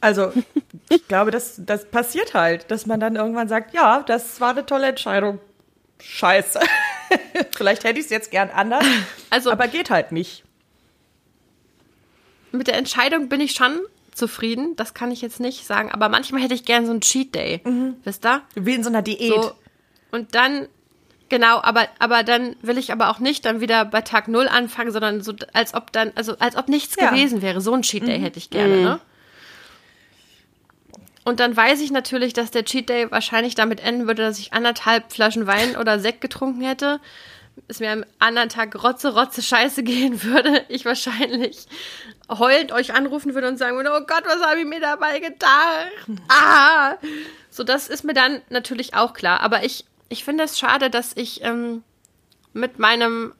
Also, 0.00 0.32
ich 0.88 1.06
glaube, 1.06 1.30
das, 1.30 1.54
das 1.58 1.84
passiert 1.86 2.34
halt, 2.34 2.70
dass 2.70 2.86
man 2.86 3.00
dann 3.00 3.16
irgendwann 3.16 3.48
sagt, 3.48 3.74
ja, 3.74 4.02
das 4.02 4.40
war 4.40 4.50
eine 4.50 4.66
tolle 4.66 4.88
Entscheidung. 4.88 5.38
Scheiße. 6.02 6.60
Vielleicht 7.56 7.84
hätte 7.84 7.98
ich 7.98 8.06
es 8.06 8.10
jetzt 8.10 8.30
gern 8.30 8.50
anders, 8.50 8.84
also, 9.30 9.50
aber 9.50 9.68
geht 9.68 9.90
halt 9.90 10.12
nicht. 10.12 10.44
Mit 12.52 12.66
der 12.66 12.76
Entscheidung 12.76 13.28
bin 13.28 13.40
ich 13.40 13.52
schon 13.52 13.80
zufrieden, 14.12 14.76
das 14.76 14.94
kann 14.94 15.10
ich 15.10 15.20
jetzt 15.20 15.40
nicht 15.40 15.66
sagen, 15.66 15.90
aber 15.92 16.08
manchmal 16.08 16.42
hätte 16.42 16.54
ich 16.54 16.64
gern 16.64 16.86
so 16.86 16.92
einen 16.92 17.02
Cheat 17.02 17.34
Day, 17.34 17.60
mhm. 17.64 17.96
wisst 18.04 18.24
ihr? 18.24 18.42
Wie 18.54 18.74
in 18.74 18.82
so 18.82 18.88
einer 18.88 19.02
Diät. 19.02 19.42
So, 19.42 19.52
und 20.10 20.34
dann, 20.34 20.68
genau, 21.28 21.60
aber, 21.62 21.88
aber 21.98 22.22
dann 22.22 22.56
will 22.62 22.78
ich 22.78 22.92
aber 22.92 23.10
auch 23.10 23.18
nicht 23.18 23.44
dann 23.44 23.60
wieder 23.60 23.84
bei 23.84 24.00
Tag 24.00 24.28
Null 24.28 24.48
anfangen, 24.48 24.92
sondern 24.92 25.22
so, 25.22 25.34
als 25.52 25.74
ob 25.74 25.92
dann, 25.92 26.12
also 26.14 26.36
als 26.38 26.56
ob 26.56 26.68
nichts 26.68 26.96
ja. 26.98 27.10
gewesen 27.10 27.42
wäre. 27.42 27.60
So 27.60 27.74
ein 27.74 27.82
Cheat 27.82 28.06
Day 28.06 28.18
mhm. 28.18 28.22
hätte 28.22 28.38
ich 28.38 28.50
gerne, 28.50 28.76
mhm. 28.76 28.82
ne? 28.82 29.00
Und 31.26 31.40
dann 31.40 31.56
weiß 31.56 31.80
ich 31.80 31.90
natürlich, 31.90 32.34
dass 32.34 32.52
der 32.52 32.64
Cheat 32.64 32.88
Day 32.88 33.10
wahrscheinlich 33.10 33.56
damit 33.56 33.80
enden 33.80 34.06
würde, 34.06 34.22
dass 34.22 34.38
ich 34.38 34.52
anderthalb 34.52 35.12
Flaschen 35.12 35.48
Wein 35.48 35.76
oder 35.76 35.98
Sekt 35.98 36.20
getrunken 36.20 36.60
hätte. 36.60 37.00
Es 37.66 37.80
mir 37.80 37.90
am 37.90 38.04
anderen 38.20 38.48
Tag 38.48 38.80
rotze, 38.84 39.12
rotze 39.12 39.42
Scheiße 39.42 39.82
gehen 39.82 40.22
würde. 40.22 40.64
Ich 40.68 40.84
wahrscheinlich 40.84 41.66
heulend 42.28 42.70
euch 42.70 42.94
anrufen 42.94 43.34
würde 43.34 43.48
und 43.48 43.56
sagen 43.56 43.76
würde, 43.76 43.90
oh 43.90 44.06
Gott, 44.06 44.22
was 44.24 44.40
habe 44.40 44.60
ich 44.60 44.66
mir 44.66 44.78
dabei 44.78 45.18
gedacht? 45.18 45.50
Ah! 46.28 46.94
So, 47.50 47.64
das 47.64 47.88
ist 47.88 48.04
mir 48.04 48.14
dann 48.14 48.40
natürlich 48.48 48.94
auch 48.94 49.12
klar. 49.12 49.40
Aber 49.40 49.64
ich, 49.64 49.84
ich 50.08 50.24
finde 50.24 50.44
es 50.44 50.58
schade, 50.58 50.90
dass 50.90 51.12
ich 51.16 51.42
ähm, 51.42 51.82
mit 52.52 52.78
meinem, 52.78 53.32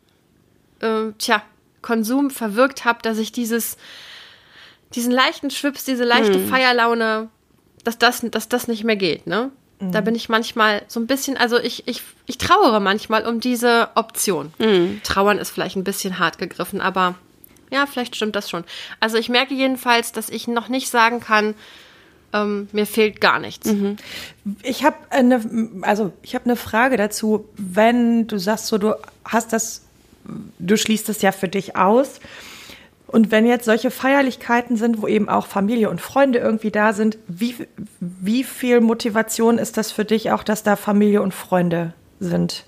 äh, 0.81 1.13
tja, 1.19 1.43
Konsum 1.83 2.31
verwirkt 2.31 2.85
habe, 2.85 3.01
dass 3.03 3.19
ich 3.19 3.33
dieses, 3.33 3.77
diesen 4.95 5.13
leichten 5.13 5.51
Schwips, 5.51 5.85
diese 5.85 6.05
leichte 6.05 6.35
hm. 6.35 6.49
Feierlaune, 6.49 7.29
dass 7.85 7.99
das, 7.99 8.25
dass 8.31 8.49
das 8.49 8.67
nicht 8.67 8.85
mehr 8.85 8.97
geht, 8.97 9.27
ne? 9.27 9.53
Mhm. 9.79 9.93
Da 9.93 10.01
bin 10.01 10.15
ich 10.15 10.29
manchmal 10.29 10.83
so 10.89 10.99
ein 10.99 11.07
bisschen, 11.07 11.37
also 11.37 11.59
ich, 11.59 11.87
ich, 11.87 12.03
ich 12.27 12.39
trauere 12.39 12.81
manchmal 12.81 13.27
um 13.27 13.41
diese 13.41 13.91
Option. 13.95 14.53
Mhm. 14.59 15.01
Trauern 15.05 15.39
ist 15.39 15.51
vielleicht 15.51 15.77
ein 15.77 15.85
bisschen 15.85 16.19
hart 16.19 16.39
gegriffen, 16.39 16.81
aber 16.81 17.15
ja, 17.71 17.87
vielleicht 17.87 18.17
stimmt 18.17 18.37
das 18.37 18.49
schon. 18.49 18.65
Also 19.01 19.19
ich 19.19 19.29
merke 19.29 19.55
jedenfalls, 19.55 20.13
dass 20.13 20.29
ich 20.31 20.49
noch 20.49 20.69
nicht 20.69 20.89
sagen 20.89 21.21
kann, 21.21 21.55
ähm, 22.43 22.69
mir 22.73 22.87
fehlt 22.87 23.21
gar 23.21 23.39
nichts. 23.39 23.71
Mhm. 23.71 23.97
Ich 24.63 24.85
habe 24.85 24.97
eine, 25.11 25.41
also 25.83 26.13
ich 26.23 26.35
habe 26.35 26.45
eine 26.47 26.57
Frage 26.57 26.97
dazu. 26.97 27.49
Wenn 27.57 28.27
du 28.27 28.39
sagst, 28.39 28.67
so 28.67 28.79
du 28.79 28.95
hast 29.25 29.53
das, 29.53 29.83
du 30.59 30.77
schließt 30.77 31.09
es 31.09 31.23
ja 31.23 31.33
für 31.33 31.49
dich 31.49 31.77
aus. 31.77 32.21
Und 33.07 33.31
wenn 33.31 33.47
jetzt 33.47 33.65
solche 33.65 33.91
Feierlichkeiten 33.91 34.77
sind, 34.77 35.01
wo 35.01 35.07
eben 35.07 35.29
auch 35.29 35.47
Familie 35.47 35.91
und 35.91 36.01
Freunde 36.01 36.41
irgendwie 36.41 36.73
da 36.73 36.93
sind, 36.93 37.19
wie, 37.29 37.55
wie 38.01 38.43
viel 38.43 38.81
Motivation 38.81 39.59
ist 39.59 39.77
das 39.77 39.93
für 39.93 40.05
dich 40.05 40.33
auch, 40.33 40.43
dass 40.43 40.65
da 40.65 40.75
Familie 40.75 41.23
und 41.23 41.33
Freunde 41.33 41.93
sind, 42.19 42.65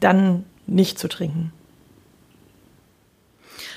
dann 0.00 0.44
nicht 0.66 0.98
zu 0.98 1.08
trinken? 1.08 1.52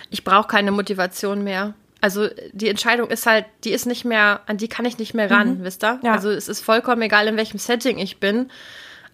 Ich 0.09 0.23
brauche 0.23 0.47
keine 0.47 0.71
Motivation 0.71 1.43
mehr. 1.43 1.73
Also 1.99 2.29
die 2.53 2.69
Entscheidung 2.69 3.09
ist 3.09 3.25
halt, 3.25 3.45
die 3.63 3.71
ist 3.71 3.85
nicht 3.85 4.05
mehr, 4.05 4.41
an 4.45 4.57
die 4.57 4.67
kann 4.67 4.85
ich 4.85 4.97
nicht 4.99 5.13
mehr 5.13 5.31
ran, 5.31 5.59
mhm. 5.59 5.63
wisst 5.63 5.83
ihr? 5.83 5.99
Ja. 6.03 6.13
Also 6.13 6.29
es 6.29 6.47
ist 6.47 6.63
vollkommen 6.63 7.01
egal, 7.01 7.27
in 7.27 7.37
welchem 7.37 7.57
Setting 7.57 7.97
ich 7.97 8.19
bin. 8.19 8.49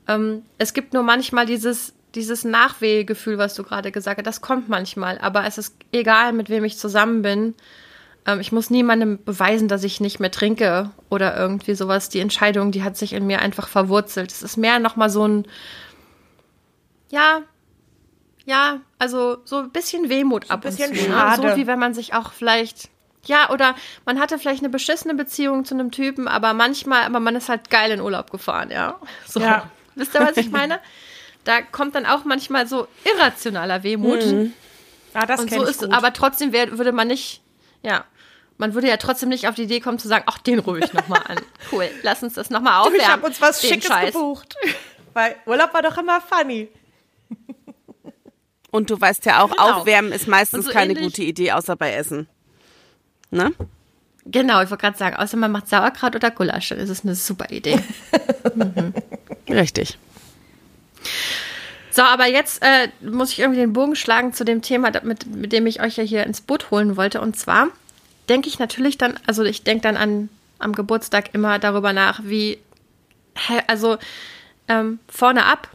Ähm, 0.07 0.43
es 0.57 0.73
gibt 0.73 0.93
nur 0.93 1.03
manchmal 1.03 1.45
dieses, 1.45 1.93
dieses 2.15 2.43
Nachwehgefühl, 2.43 3.37
was 3.37 3.55
du 3.55 3.63
gerade 3.63 3.91
gesagt 3.91 4.19
hast, 4.19 4.25
das 4.25 4.41
kommt 4.41 4.67
manchmal, 4.67 5.17
aber 5.17 5.45
es 5.45 5.57
ist 5.57 5.75
egal, 5.91 6.33
mit 6.33 6.49
wem 6.49 6.65
ich 6.65 6.77
zusammen 6.77 7.21
bin. 7.21 7.55
Ähm, 8.25 8.39
ich 8.39 8.51
muss 8.51 8.69
niemandem 8.69 9.23
beweisen, 9.23 9.67
dass 9.67 9.83
ich 9.83 10.01
nicht 10.01 10.19
mehr 10.19 10.31
trinke 10.31 10.91
oder 11.09 11.37
irgendwie 11.37 11.75
sowas. 11.75 12.09
Die 12.09 12.19
Entscheidung, 12.19 12.71
die 12.71 12.83
hat 12.83 12.97
sich 12.97 13.13
in 13.13 13.25
mir 13.25 13.39
einfach 13.39 13.67
verwurzelt. 13.67 14.31
Es 14.31 14.43
ist 14.43 14.57
mehr 14.57 14.79
nochmal 14.79 15.09
so 15.09 15.25
ein, 15.25 15.47
ja, 17.09 17.43
ja, 18.45 18.81
also 18.99 19.37
so 19.45 19.59
ein 19.59 19.71
bisschen 19.71 20.09
Wehmut 20.09 20.47
so 20.47 20.53
ab 20.53 20.65
und 20.65 20.71
zu. 20.71 20.89
Ne? 20.89 20.95
Schade. 20.95 21.51
So 21.51 21.57
wie 21.57 21.67
wenn 21.67 21.79
man 21.79 21.93
sich 21.93 22.13
auch 22.13 22.33
vielleicht 22.33 22.89
ja, 23.25 23.49
oder 23.51 23.75
man 24.05 24.19
hatte 24.19 24.37
vielleicht 24.37 24.59
eine 24.59 24.69
beschissene 24.69 25.13
Beziehung 25.13 25.63
zu 25.63 25.75
einem 25.75 25.91
Typen, 25.91 26.27
aber 26.27 26.53
manchmal, 26.53 27.03
aber 27.03 27.21
man 27.21 27.37
ist 27.37 27.47
halt 27.47 27.69
geil 27.69 27.91
in 27.91 28.01
Urlaub 28.01 28.31
gefahren, 28.31 28.69
ja. 28.69 28.99
So. 29.25 29.39
Ja. 29.39 29.69
Wisst 29.95 30.13
ihr, 30.15 30.21
was 30.21 30.35
ich 30.37 30.49
meine? 30.49 30.79
da 31.43 31.61
kommt 31.61 31.95
dann 31.95 32.05
auch 32.05 32.25
manchmal 32.25 32.67
so 32.67 32.87
irrationaler 33.03 33.83
Wehmut. 33.83 34.25
Mhm. 34.25 34.53
Ah, 35.13 35.25
das 35.25 35.41
und 35.41 35.51
so 35.51 35.63
ist, 35.63 35.81
gut. 35.81 35.91
aber 35.91 36.13
trotzdem 36.13 36.53
wär, 36.53 36.77
würde 36.77 36.91
man 36.91 37.07
nicht, 37.07 37.41
ja, 37.83 38.05
man 38.57 38.73
würde 38.73 38.87
ja 38.87 38.97
trotzdem 38.97 39.29
nicht 39.29 39.47
auf 39.47 39.55
die 39.55 39.63
Idee 39.63 39.79
kommen 39.79 39.99
zu 39.99 40.07
sagen, 40.07 40.23
ach, 40.27 40.39
den 40.39 40.59
rufe 40.59 40.79
ich 40.79 40.93
nochmal 40.93 41.21
an. 41.27 41.37
Cool, 41.71 41.89
lass 42.01 42.23
uns 42.23 42.33
das 42.33 42.49
nochmal 42.49 42.79
aufwärmen. 42.81 43.01
Ich 43.01 43.07
habe 43.07 43.25
uns 43.25 43.41
was 43.41 43.61
Schickes 43.61 43.87
Scheiß. 43.87 44.13
gebucht. 44.13 44.55
Weil 45.13 45.35
Urlaub 45.45 45.73
war 45.73 45.81
doch 45.81 45.97
immer 45.97 46.21
funny. 46.21 46.69
Und 48.73 48.89
du 48.89 48.99
weißt 48.99 49.25
ja 49.25 49.43
auch, 49.43 49.51
genau. 49.51 49.81
aufwärmen 49.81 50.11
ist 50.11 50.27
meistens 50.27 50.65
so 50.65 50.71
keine 50.71 50.95
gute 50.95 51.21
Idee, 51.21 51.51
außer 51.51 51.75
bei 51.75 51.93
Essen. 51.93 52.27
Ne? 53.29 53.53
Genau, 54.25 54.63
ich 54.63 54.71
wollte 54.71 54.81
gerade 54.81 54.97
sagen, 54.97 55.15
außer 55.15 55.37
man 55.37 55.51
macht 55.51 55.69
Sauerkraut 55.69 56.15
oder 56.15 56.31
Gulasch, 56.31 56.69
dann 56.69 56.79
ist 56.79 56.89
es 56.89 57.03
eine 57.03 57.13
super 57.13 57.51
Idee. 57.51 57.79
mhm. 58.55 58.95
Richtig. 59.47 59.99
So, 61.91 62.01
aber 62.01 62.25
jetzt 62.25 62.63
äh, 62.63 62.89
muss 63.07 63.33
ich 63.33 63.41
irgendwie 63.41 63.59
den 63.59 63.73
Bogen 63.73 63.95
schlagen 63.95 64.33
zu 64.33 64.43
dem 64.43 64.63
Thema, 64.63 64.91
mit, 65.03 65.27
mit 65.27 65.53
dem 65.53 65.67
ich 65.67 65.79
euch 65.79 65.97
ja 65.97 66.03
hier 66.03 66.23
ins 66.23 66.41
Boot 66.41 66.71
holen 66.71 66.97
wollte. 66.97 67.21
Und 67.21 67.37
zwar 67.37 67.67
denke 68.27 68.49
ich 68.49 68.57
natürlich 68.57 68.97
dann, 68.97 69.19
also 69.27 69.43
ich 69.43 69.63
denke 69.63 69.83
dann 69.83 69.97
an 69.97 70.29
am 70.57 70.73
Geburtstag 70.73 71.35
immer 71.35 71.59
darüber 71.59 71.93
nach, 71.93 72.21
wie, 72.23 72.57
also 73.67 73.99
ähm, 74.67 74.97
vorne 75.07 75.45
ab, 75.45 75.67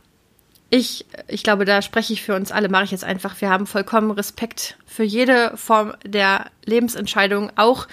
ich, 0.71 1.07
ich 1.29 1.43
glaube, 1.43 1.65
da 1.65 1.81
spreche 1.81 2.13
ich 2.13 2.23
für 2.23 2.35
uns 2.35 2.53
alle, 2.53 2.69
mache 2.69 2.85
ich 2.85 2.91
jetzt 2.91 3.05
einfach. 3.05 3.41
Wir 3.41 3.49
haben 3.49 3.67
vollkommen 3.67 4.11
Respekt 4.11 4.77
für 4.87 5.03
jede 5.03 5.57
Form 5.57 5.95
der 6.05 6.47
Lebensentscheidung, 6.65 7.51
auch 7.57 7.89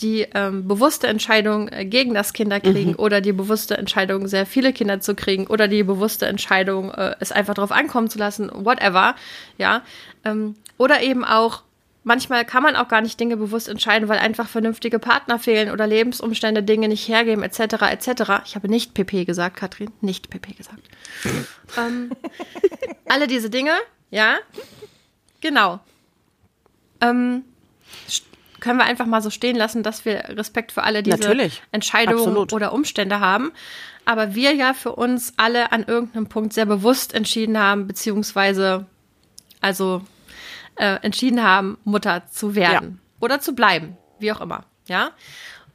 die 0.00 0.26
ähm, 0.34 0.66
bewusste 0.66 1.06
Entscheidung 1.06 1.68
äh, 1.68 1.84
gegen 1.84 2.14
das 2.14 2.32
Kinderkriegen 2.32 2.92
mhm. 2.92 2.98
oder 2.98 3.20
die 3.20 3.32
bewusste 3.32 3.76
Entscheidung, 3.76 4.26
sehr 4.26 4.46
viele 4.46 4.72
Kinder 4.72 5.00
zu 5.00 5.14
kriegen 5.14 5.46
oder 5.46 5.68
die 5.68 5.82
bewusste 5.82 6.26
Entscheidung, 6.26 6.90
äh, 6.90 7.14
es 7.20 7.30
einfach 7.30 7.54
drauf 7.54 7.70
ankommen 7.70 8.08
zu 8.08 8.18
lassen, 8.18 8.50
whatever, 8.52 9.14
ja. 9.58 9.82
Ähm, 10.24 10.56
oder 10.78 11.02
eben 11.02 11.24
auch, 11.24 11.62
manchmal 12.04 12.44
kann 12.44 12.62
man 12.62 12.76
auch 12.76 12.88
gar 12.88 13.00
nicht 13.00 13.18
Dinge 13.18 13.36
bewusst 13.36 13.68
entscheiden, 13.68 14.08
weil 14.08 14.18
einfach 14.18 14.48
vernünftige 14.48 14.98
Partner 14.98 15.38
fehlen 15.38 15.70
oder 15.70 15.86
Lebensumstände 15.86 16.62
Dinge 16.62 16.88
nicht 16.88 17.08
hergeben, 17.08 17.42
etc., 17.42 17.82
etc. 17.90 18.42
Ich 18.44 18.54
habe 18.54 18.68
nicht 18.68 18.94
PP 18.94 19.24
gesagt, 19.24 19.56
Katrin, 19.56 19.90
nicht 20.00 20.30
PP 20.30 20.52
gesagt. 20.52 20.82
ähm, 21.76 22.12
alle 23.08 23.26
diese 23.26 23.50
Dinge, 23.50 23.72
ja, 24.10 24.36
genau. 25.40 25.80
Ähm, 27.00 27.44
können 28.60 28.78
wir 28.78 28.84
einfach 28.86 29.06
mal 29.06 29.20
so 29.20 29.28
stehen 29.28 29.56
lassen, 29.56 29.82
dass 29.82 30.06
wir 30.06 30.24
Respekt 30.30 30.72
für 30.72 30.84
alle 30.84 31.02
diese 31.02 31.18
Natürlich. 31.18 31.62
Entscheidungen 31.70 32.20
Absolut. 32.20 32.52
oder 32.54 32.72
Umstände 32.72 33.20
haben. 33.20 33.52
Aber 34.06 34.34
wir 34.34 34.54
ja 34.54 34.72
für 34.72 34.94
uns 34.94 35.34
alle 35.36 35.72
an 35.72 35.84
irgendeinem 35.84 36.28
Punkt 36.28 36.52
sehr 36.54 36.66
bewusst 36.66 37.14
entschieden 37.14 37.58
haben, 37.58 37.86
beziehungsweise 37.86 38.86
also 39.60 40.02
äh, 40.76 40.96
entschieden 41.02 41.42
haben, 41.42 41.78
Mutter 41.84 42.22
zu 42.30 42.54
werden 42.54 43.00
ja. 43.00 43.16
oder 43.20 43.40
zu 43.40 43.54
bleiben, 43.54 43.96
wie 44.18 44.32
auch 44.32 44.40
immer. 44.40 44.64
Ja. 44.86 45.10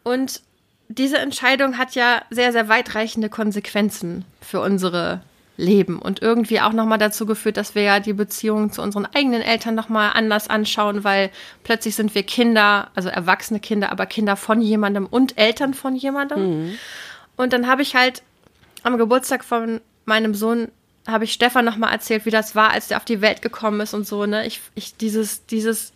Und 0.03 0.41
diese 0.87 1.19
Entscheidung 1.19 1.77
hat 1.77 1.95
ja 1.95 2.21
sehr, 2.29 2.51
sehr 2.51 2.67
weitreichende 2.67 3.29
Konsequenzen 3.29 4.25
für 4.41 4.59
unsere 4.59 5.21
leben 5.59 5.99
und 5.99 6.21
irgendwie 6.21 6.61
auch 6.61 6.71
nochmal 6.71 6.97
dazu 6.97 7.25
geführt, 7.25 7.57
dass 7.57 7.75
wir 7.75 7.83
ja 7.83 7.99
die 7.99 8.13
Beziehung 8.13 8.71
zu 8.71 8.81
unseren 8.81 9.05
eigenen 9.05 9.41
Eltern 9.41 9.75
nochmal 9.75 10.11
anders 10.13 10.49
anschauen, 10.49 11.03
weil 11.03 11.29
plötzlich 11.63 11.95
sind 11.95 12.15
wir 12.15 12.23
Kinder, 12.23 12.89
also 12.95 13.09
erwachsene 13.09 13.59
Kinder, 13.59 13.91
aber 13.91 14.05
Kinder 14.05 14.37
von 14.37 14.61
jemandem 14.61 15.05
und 15.05 15.37
Eltern 15.37 15.73
von 15.73 15.95
jemandem. 15.95 16.39
Mhm. 16.39 16.79
Und 17.35 17.53
dann 17.53 17.67
habe 17.67 17.81
ich 17.81 17.95
halt 17.95 18.23
am 18.83 18.97
Geburtstag 18.97 19.43
von 19.43 19.81
meinem 20.05 20.33
Sohn 20.33 20.69
habe 21.07 21.23
ich 21.23 21.33
Stefan 21.33 21.65
nochmal 21.65 21.91
erzählt, 21.91 22.25
wie 22.25 22.31
das 22.31 22.55
war, 22.55 22.71
als 22.71 22.87
der 22.87 22.97
auf 22.97 23.05
die 23.05 23.21
Welt 23.21 23.41
gekommen 23.41 23.81
ist 23.81 23.93
und 23.93 24.07
so, 24.07 24.25
ne? 24.25 24.45
Ich, 24.45 24.61
ich 24.75 24.95
dieses, 24.97 25.45
dieses 25.45 25.91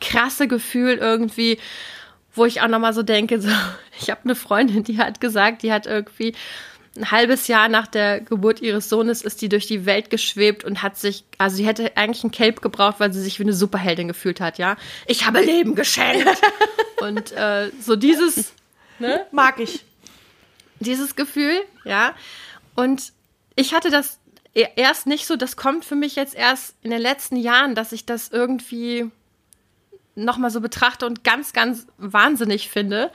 krasse 0.00 0.48
Gefühl 0.48 0.94
irgendwie, 0.94 1.58
wo 2.34 2.44
ich 2.44 2.60
auch 2.60 2.68
nochmal 2.68 2.92
so 2.92 3.02
denke, 3.02 3.40
so, 3.40 3.50
ich 4.00 4.10
habe 4.10 4.20
eine 4.24 4.34
Freundin, 4.34 4.84
die 4.84 4.98
hat 4.98 5.20
gesagt, 5.20 5.62
die 5.62 5.72
hat 5.72 5.86
irgendwie 5.86 6.34
ein 6.96 7.10
halbes 7.10 7.46
Jahr 7.46 7.68
nach 7.68 7.86
der 7.86 8.20
Geburt 8.20 8.60
ihres 8.60 8.88
Sohnes 8.88 9.22
ist 9.22 9.40
die 9.40 9.48
durch 9.48 9.66
die 9.66 9.86
Welt 9.86 10.10
geschwebt 10.10 10.64
und 10.64 10.82
hat 10.82 10.96
sich, 10.96 11.24
also 11.38 11.56
sie 11.56 11.66
hätte 11.66 11.96
eigentlich 11.96 12.24
ein 12.24 12.32
Cape 12.32 12.60
gebraucht, 12.60 12.96
weil 12.98 13.12
sie 13.12 13.22
sich 13.22 13.38
wie 13.38 13.44
eine 13.44 13.52
Superheldin 13.52 14.08
gefühlt 14.08 14.40
hat, 14.40 14.58
ja. 14.58 14.76
Ich 15.06 15.26
habe 15.26 15.40
Leben 15.40 15.74
geschenkt. 15.74 16.26
und 17.00 17.32
äh, 17.32 17.70
so 17.80 17.94
dieses, 17.94 18.52
ne? 18.98 19.26
Mag 19.30 19.60
ich. 19.60 19.84
Dieses 20.80 21.14
Gefühl, 21.14 21.60
ja. 21.84 22.14
Und 22.74 23.12
ich 23.54 23.74
hatte 23.74 23.90
das 23.90 24.17
erst 24.54 25.06
nicht 25.06 25.26
so, 25.26 25.36
das 25.36 25.56
kommt 25.56 25.84
für 25.84 25.96
mich 25.96 26.16
jetzt 26.16 26.34
erst 26.34 26.74
in 26.82 26.90
den 26.90 27.00
letzten 27.00 27.36
Jahren, 27.36 27.74
dass 27.74 27.92
ich 27.92 28.06
das 28.06 28.28
irgendwie 28.28 29.10
nochmal 30.14 30.50
so 30.50 30.60
betrachte 30.60 31.06
und 31.06 31.22
ganz, 31.22 31.52
ganz 31.52 31.86
wahnsinnig 31.96 32.68
finde 32.70 33.12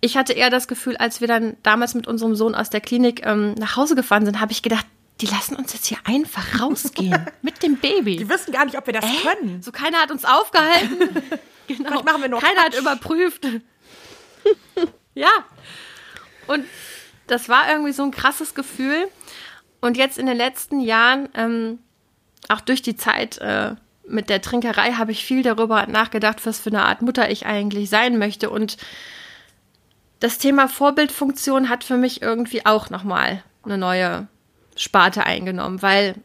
ich 0.00 0.16
hatte 0.16 0.32
eher 0.32 0.50
das 0.50 0.68
Gefühl, 0.68 0.96
als 0.96 1.20
wir 1.20 1.28
dann 1.28 1.56
damals 1.62 1.94
mit 1.94 2.06
unserem 2.06 2.34
Sohn 2.34 2.54
aus 2.54 2.70
der 2.70 2.80
Klinik 2.80 3.26
ähm, 3.26 3.54
nach 3.54 3.76
Hause 3.76 3.94
gefahren 3.94 4.24
sind, 4.24 4.40
habe 4.40 4.52
ich 4.52 4.62
gedacht, 4.62 4.86
die 5.20 5.26
lassen 5.26 5.56
uns 5.56 5.72
jetzt 5.72 5.86
hier 5.86 5.98
einfach 6.04 6.60
rausgehen 6.60 7.26
mit 7.42 7.62
dem 7.62 7.76
Baby. 7.76 8.16
Die 8.16 8.28
wissen 8.28 8.52
gar 8.52 8.64
nicht, 8.64 8.78
ob 8.78 8.86
wir 8.86 8.94
das 8.94 9.04
äh? 9.04 9.26
können. 9.26 9.62
So 9.62 9.72
keiner 9.72 9.98
hat 9.98 10.12
uns 10.12 10.24
aufgehalten. 10.24 10.98
genau. 11.66 12.02
machen 12.02 12.22
wir 12.22 12.28
noch 12.28 12.40
keiner 12.40 12.62
Quatsch. 12.62 12.74
hat 12.74 12.80
überprüft. 12.80 13.46
ja. 15.14 15.30
Und 16.46 16.64
das 17.26 17.48
war 17.48 17.68
irgendwie 17.68 17.92
so 17.92 18.04
ein 18.04 18.12
krasses 18.12 18.54
Gefühl. 18.54 19.08
Und 19.80 19.96
jetzt 19.96 20.18
in 20.18 20.26
den 20.26 20.36
letzten 20.36 20.80
Jahren, 20.80 21.28
ähm, 21.34 21.78
auch 22.48 22.60
durch 22.60 22.82
die 22.82 22.96
Zeit 22.96 23.38
äh, 23.38 23.74
mit 24.06 24.30
der 24.30 24.42
Trinkerei, 24.42 24.92
habe 24.92 25.12
ich 25.12 25.24
viel 25.24 25.42
darüber 25.42 25.86
nachgedacht, 25.86 26.44
was 26.46 26.58
für 26.58 26.70
eine 26.70 26.82
Art 26.82 27.02
Mutter 27.02 27.30
ich 27.30 27.46
eigentlich 27.46 27.90
sein 27.90 28.18
möchte. 28.18 28.50
Und 28.50 28.76
das 30.20 30.38
Thema 30.38 30.68
Vorbildfunktion 30.68 31.68
hat 31.68 31.84
für 31.84 31.96
mich 31.96 32.22
irgendwie 32.22 32.66
auch 32.66 32.90
nochmal 32.90 33.42
eine 33.64 33.78
neue 33.78 34.26
Sparte 34.76 35.24
eingenommen, 35.24 35.82
weil 35.82 36.16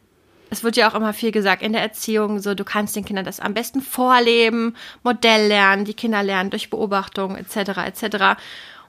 es 0.50 0.62
wird 0.62 0.76
ja 0.76 0.88
auch 0.88 0.94
immer 0.94 1.12
viel 1.12 1.32
gesagt 1.32 1.62
in 1.62 1.72
der 1.72 1.82
Erziehung, 1.82 2.40
so 2.40 2.54
du 2.54 2.64
kannst 2.64 2.94
den 2.94 3.04
Kindern 3.04 3.24
das 3.24 3.40
am 3.40 3.54
besten 3.54 3.80
vorleben, 3.80 4.76
Modell 5.02 5.48
lernen, 5.48 5.84
die 5.84 5.94
Kinder 5.94 6.22
lernen 6.22 6.50
durch 6.50 6.70
Beobachtung 6.70 7.36
etc. 7.36 7.78
etc. 7.78 8.40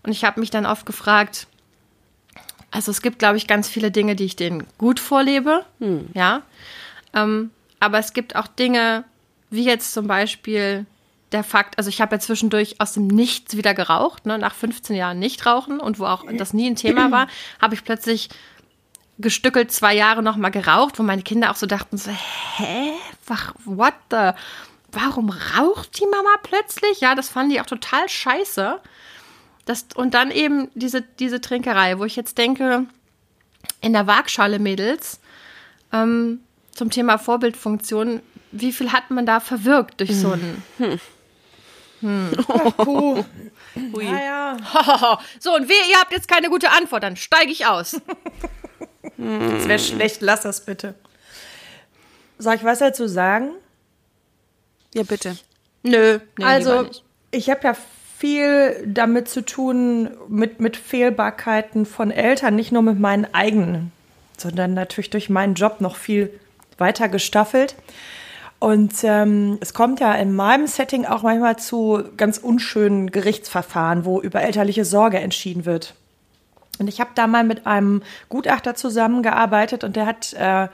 Und 0.03 0.11
ich 0.11 0.23
habe 0.23 0.39
mich 0.39 0.51
dann 0.51 0.65
oft 0.65 0.85
gefragt, 0.85 1.47
also 2.75 2.91
es 2.91 3.01
gibt, 3.01 3.19
glaube 3.19 3.37
ich, 3.37 3.47
ganz 3.47 3.69
viele 3.69 3.89
Dinge, 3.89 4.15
die 4.15 4.25
ich 4.25 4.35
denen 4.35 4.67
gut 4.77 4.99
vorlebe, 4.99 5.65
hm. 5.79 6.09
ja. 6.13 6.41
Ähm, 7.13 7.51
aber 7.79 7.99
es 7.99 8.13
gibt 8.13 8.35
auch 8.35 8.47
Dinge, 8.47 9.05
wie 9.49 9.63
jetzt 9.63 9.93
zum 9.93 10.07
Beispiel 10.07 10.85
der 11.31 11.43
Fakt, 11.43 11.77
also 11.77 11.89
ich 11.89 12.01
habe 12.01 12.15
ja 12.15 12.19
zwischendurch 12.19 12.79
aus 12.79 12.93
dem 12.93 13.07
Nichts 13.07 13.55
wieder 13.55 13.73
geraucht, 13.73 14.25
ne, 14.25 14.37
nach 14.37 14.53
15 14.53 14.95
Jahren 14.95 15.19
nicht 15.19 15.45
rauchen 15.45 15.79
und 15.79 15.99
wo 15.99 16.05
auch 16.05 16.25
das 16.37 16.53
nie 16.53 16.69
ein 16.69 16.75
Thema 16.75 17.11
war, 17.11 17.27
habe 17.61 17.75
ich 17.75 17.83
plötzlich 17.83 18.29
gestückelt 19.17 19.71
zwei 19.71 19.95
Jahre 19.95 20.21
nochmal 20.21 20.51
geraucht, 20.51 20.99
wo 20.99 21.03
meine 21.03 21.21
Kinder 21.23 21.51
auch 21.51 21.55
so 21.55 21.65
dachten 21.65 21.97
so, 21.97 22.11
hä, 22.11 22.91
what 23.63 23.93
the, 24.11 24.31
warum 24.91 25.29
raucht 25.29 25.99
die 25.99 26.05
Mama 26.05 26.35
plötzlich? 26.43 26.99
Ja, 26.99 27.15
das 27.15 27.29
fanden 27.29 27.51
die 27.51 27.61
auch 27.61 27.65
total 27.65 28.09
scheiße. 28.09 28.81
Das, 29.65 29.85
und 29.95 30.13
dann 30.13 30.31
eben 30.31 30.69
diese, 30.75 31.01
diese 31.01 31.41
Trinkerei, 31.41 31.97
wo 31.97 32.05
ich 32.05 32.15
jetzt 32.15 32.37
denke, 32.37 32.85
in 33.81 33.93
der 33.93 34.07
Waagschale 34.07 34.59
Mädels, 34.59 35.19
ähm, 35.91 36.41
zum 36.71 36.91
Thema 36.91 37.17
Vorbildfunktion, 37.17 38.21
wie 38.51 38.71
viel 38.71 38.91
hat 38.91 39.09
man 39.09 39.25
da 39.25 39.39
verwirkt 39.39 39.99
durch 39.99 40.15
so 40.15 40.31
einen. 40.31 40.63
Hm. 40.77 40.99
Hm. 42.01 42.31
Oh, 42.77 43.23
Ui. 43.93 44.05
Ja, 44.05 44.19
ja. 44.19 45.19
so, 45.39 45.55
und 45.55 45.67
wehe, 45.67 45.91
ihr 45.91 45.99
habt 45.99 46.11
jetzt 46.11 46.27
keine 46.27 46.49
gute 46.49 46.69
Antwort, 46.71 47.03
dann 47.03 47.15
steige 47.17 47.51
ich 47.51 47.65
aus. 47.65 47.99
Das 49.17 49.67
wäre 49.67 49.79
schlecht, 49.79 50.21
lass 50.21 50.41
das 50.41 50.63
bitte. 50.63 50.95
Soll 52.37 52.55
ich 52.55 52.63
was 52.63 52.79
dazu 52.79 53.07
sagen? 53.07 53.51
Ja, 54.93 55.03
bitte. 55.03 55.37
Nö, 55.83 56.19
nee, 56.37 56.45
also 56.45 56.89
ich 57.31 57.49
habe 57.49 57.61
ja 57.63 57.75
viel 58.17 58.83
damit 58.87 59.27
zu 59.27 59.43
tun, 59.43 60.09
mit, 60.29 60.59
mit 60.61 60.77
Fehlbarkeiten 60.77 61.85
von 61.85 62.11
Eltern, 62.11 62.55
nicht 62.55 62.71
nur 62.71 62.81
mit 62.81 62.99
meinen 62.99 63.27
eigenen, 63.33 63.91
sondern 64.37 64.73
natürlich 64.73 65.09
durch 65.09 65.29
meinen 65.29 65.55
Job 65.55 65.81
noch 65.81 65.97
viel 65.97 66.31
weiter 66.77 67.09
gestaffelt. 67.09 67.75
Und 68.59 68.93
ähm, 69.03 69.57
es 69.59 69.73
kommt 69.73 69.99
ja 69.99 70.13
in 70.13 70.33
meinem 70.33 70.65
Setting 70.65 71.05
auch 71.05 71.23
manchmal 71.23 71.57
zu 71.57 72.03
ganz 72.15 72.37
unschönen 72.37 73.11
Gerichtsverfahren, 73.11 74.05
wo 74.05 74.21
über 74.21 74.41
elterliche 74.41 74.85
Sorge 74.85 75.19
entschieden 75.19 75.65
wird. 75.65 75.93
Und 76.79 76.87
ich 76.87 76.99
habe 77.01 77.11
da 77.15 77.27
mal 77.27 77.43
mit 77.43 77.67
einem 77.67 78.01
Gutachter 78.29 78.75
zusammengearbeitet 78.75 79.83
und 79.83 79.95
der 79.95 80.05
hat 80.05 80.33
äh, 80.33 80.67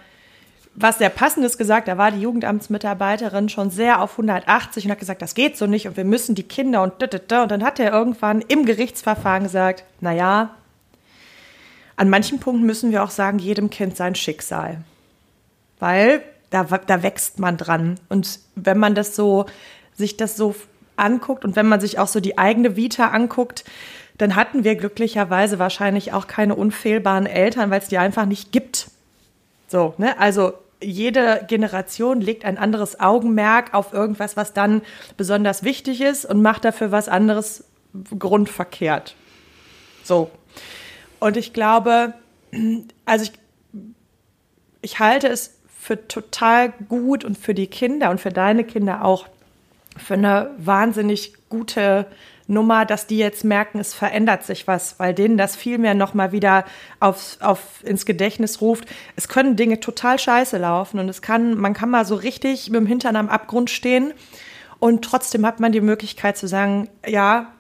was 0.74 0.98
sehr 0.98 1.10
Passendes 1.10 1.58
gesagt. 1.58 1.88
Da 1.88 1.98
war 1.98 2.12
die 2.12 2.22
Jugendamtsmitarbeiterin 2.22 3.50
schon 3.50 3.70
sehr 3.70 4.02
auf 4.02 4.12
180 4.12 4.86
und 4.86 4.92
hat 4.92 5.00
gesagt, 5.00 5.22
das 5.22 5.36
geht 5.36 5.58
so 5.58 5.68
nicht 5.68 5.88
und 5.88 5.98
wir 5.98 6.06
müssen 6.06 6.36
die 6.36 6.44
Kinder 6.44 6.84
und 6.84 6.94
da, 7.00 7.08
da, 7.08 7.44
Und 7.44 7.52
dann 7.52 7.64
hat 7.64 7.80
er 7.80 7.92
irgendwann 7.92 8.42
im 8.42 8.66
Gerichtsverfahren 8.66 9.44
gesagt, 9.44 9.84
na 10.00 10.14
ja, 10.14 10.56
an 11.96 12.10
manchen 12.10 12.40
Punkten 12.40 12.66
müssen 12.66 12.92
wir 12.92 13.04
auch 13.04 13.12
sagen, 13.12 13.38
jedem 13.38 13.70
Kind 13.70 13.96
sein 13.96 14.16
Schicksal. 14.16 14.78
Weil 15.80 16.24
da, 16.50 16.64
da 16.64 17.04
wächst 17.04 17.40
man 17.40 17.58
dran. 17.58 18.00
Und 18.10 18.40
wenn 18.56 18.78
man 18.78 18.96
das 18.96 19.16
so, 19.16 19.46
sich 19.94 20.18
das 20.18 20.36
so 20.36 20.56
anguckt 20.96 21.46
und 21.46 21.56
wenn 21.56 21.68
man 21.68 21.80
sich 21.80 22.00
auch 22.00 22.08
so 22.08 22.20
die 22.20 22.38
eigene 22.38 22.76
Vita 22.76 23.10
anguckt, 23.10 23.66
dann 24.18 24.36
hatten 24.36 24.64
wir 24.64 24.76
glücklicherweise 24.76 25.60
wahrscheinlich 25.60 26.14
auch 26.14 26.28
keine 26.28 26.56
unfehlbaren 26.56 27.26
Eltern, 27.26 27.72
weil 27.72 27.82
es 27.82 27.88
die 27.88 27.98
einfach 27.98 28.26
nicht 28.26 28.52
gibt. 28.52 28.71
So, 29.72 29.94
ne? 29.98 30.20
Also 30.20 30.52
jede 30.84 31.46
Generation 31.48 32.20
legt 32.20 32.44
ein 32.44 32.58
anderes 32.58 33.00
Augenmerk 33.00 33.74
auf 33.74 33.94
irgendwas, 33.94 34.36
was 34.36 34.52
dann 34.52 34.82
besonders 35.16 35.64
wichtig 35.64 36.02
ist 36.02 36.26
und 36.26 36.42
macht 36.42 36.66
dafür 36.66 36.92
was 36.92 37.08
anderes 37.08 37.64
grundverkehrt. 38.20 39.16
So. 40.04 40.30
Und 41.22 41.38
ich 41.38 41.54
glaube, 41.54 42.16
also 43.06 43.24
ich, 43.24 43.32
ich 44.82 45.00
halte 45.00 45.30
es 45.30 45.58
für 45.80 46.06
total 46.06 46.74
gut 46.90 47.24
und 47.24 47.38
für 47.38 47.54
die 47.54 47.68
Kinder 47.68 48.10
und 48.10 48.20
für 48.20 48.32
deine 48.32 48.66
Kinder 48.66 49.06
auch 49.06 49.28
für 49.96 50.16
eine 50.16 50.52
wahnsinnig 50.58 51.34
gute 51.48 52.08
Nummer, 52.48 52.86
dass 52.86 53.08
die 53.08 53.18
jetzt 53.18 53.44
merken, 53.44 53.80
es 53.80 53.94
verändert 53.94 54.44
sich 54.44 54.68
was, 54.68 55.00
weil 55.00 55.14
denen 55.14 55.38
das 55.38 55.56
viel 55.56 55.78
mehr 55.78 55.94
nochmal 55.94 56.32
wieder 56.32 56.66
auf, 57.00 57.38
auf, 57.40 57.84
ins 57.84 58.06
Gedächtnis 58.06 58.62
ruft. 58.62 58.86
Es 59.16 59.28
können 59.28 59.56
Dinge 59.56 59.80
total 59.80 60.20
scheiße 60.20 60.58
laufen 60.58 61.00
und 61.00 61.10
es 61.10 61.22
kann, 61.22 61.56
man 61.56 61.74
kann 61.74 61.90
mal 61.90 62.06
so 62.06 62.16
richtig 62.16 62.70
mit 62.70 62.80
dem 62.80 62.88
Hintern 62.88 63.16
am 63.16 63.30
Abgrund 63.30 63.70
stehen 63.70 64.14
und 64.80 65.04
trotzdem 65.04 65.46
hat 65.46 65.60
man 65.60 65.72
die 65.72 65.82
Möglichkeit 65.82 66.38
zu 66.38 66.48
sagen, 66.48 66.90
ja, 67.06 67.54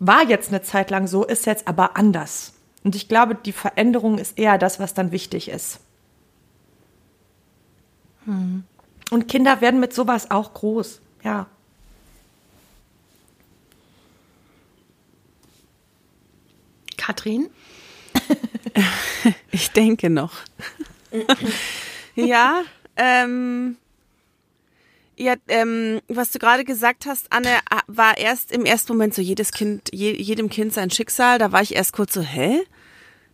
war 0.00 0.26
jetzt 0.26 0.48
eine 0.48 0.62
Zeit 0.62 0.90
lang 0.90 1.06
so, 1.06 1.24
ist 1.24 1.46
jetzt 1.46 1.68
aber 1.68 1.96
anders. 1.96 2.54
Und 2.82 2.96
ich 2.96 3.08
glaube, 3.08 3.34
die 3.34 3.52
Veränderung 3.52 4.18
ist 4.18 4.38
eher 4.38 4.58
das, 4.58 4.80
was 4.80 4.94
dann 4.94 5.12
wichtig 5.12 5.48
ist. 5.48 5.80
Hm. 8.24 8.64
Und 9.10 9.28
Kinder 9.28 9.60
werden 9.60 9.80
mit 9.80 9.92
sowas 9.92 10.30
auch 10.30 10.54
groß, 10.54 11.00
ja. 11.22 11.46
Katrin? 17.00 17.48
ich 19.50 19.70
denke 19.70 20.10
noch. 20.10 20.34
ja, 22.14 22.62
ähm, 22.96 23.76
ja, 25.16 25.34
ähm, 25.48 26.00
was 26.08 26.30
du 26.30 26.38
gerade 26.38 26.64
gesagt 26.64 27.06
hast, 27.06 27.32
Anne, 27.32 27.58
war 27.86 28.18
erst 28.18 28.52
im 28.52 28.66
ersten 28.66 28.92
Moment 28.92 29.14
so 29.14 29.22
jedes 29.22 29.52
Kind, 29.52 29.88
je, 29.92 30.12
jedem 30.12 30.50
Kind 30.50 30.74
sein 30.74 30.90
Schicksal. 30.90 31.38
Da 31.38 31.52
war 31.52 31.62
ich 31.62 31.74
erst 31.74 31.92
kurz 31.94 32.12
so, 32.12 32.20
hä? 32.20 32.60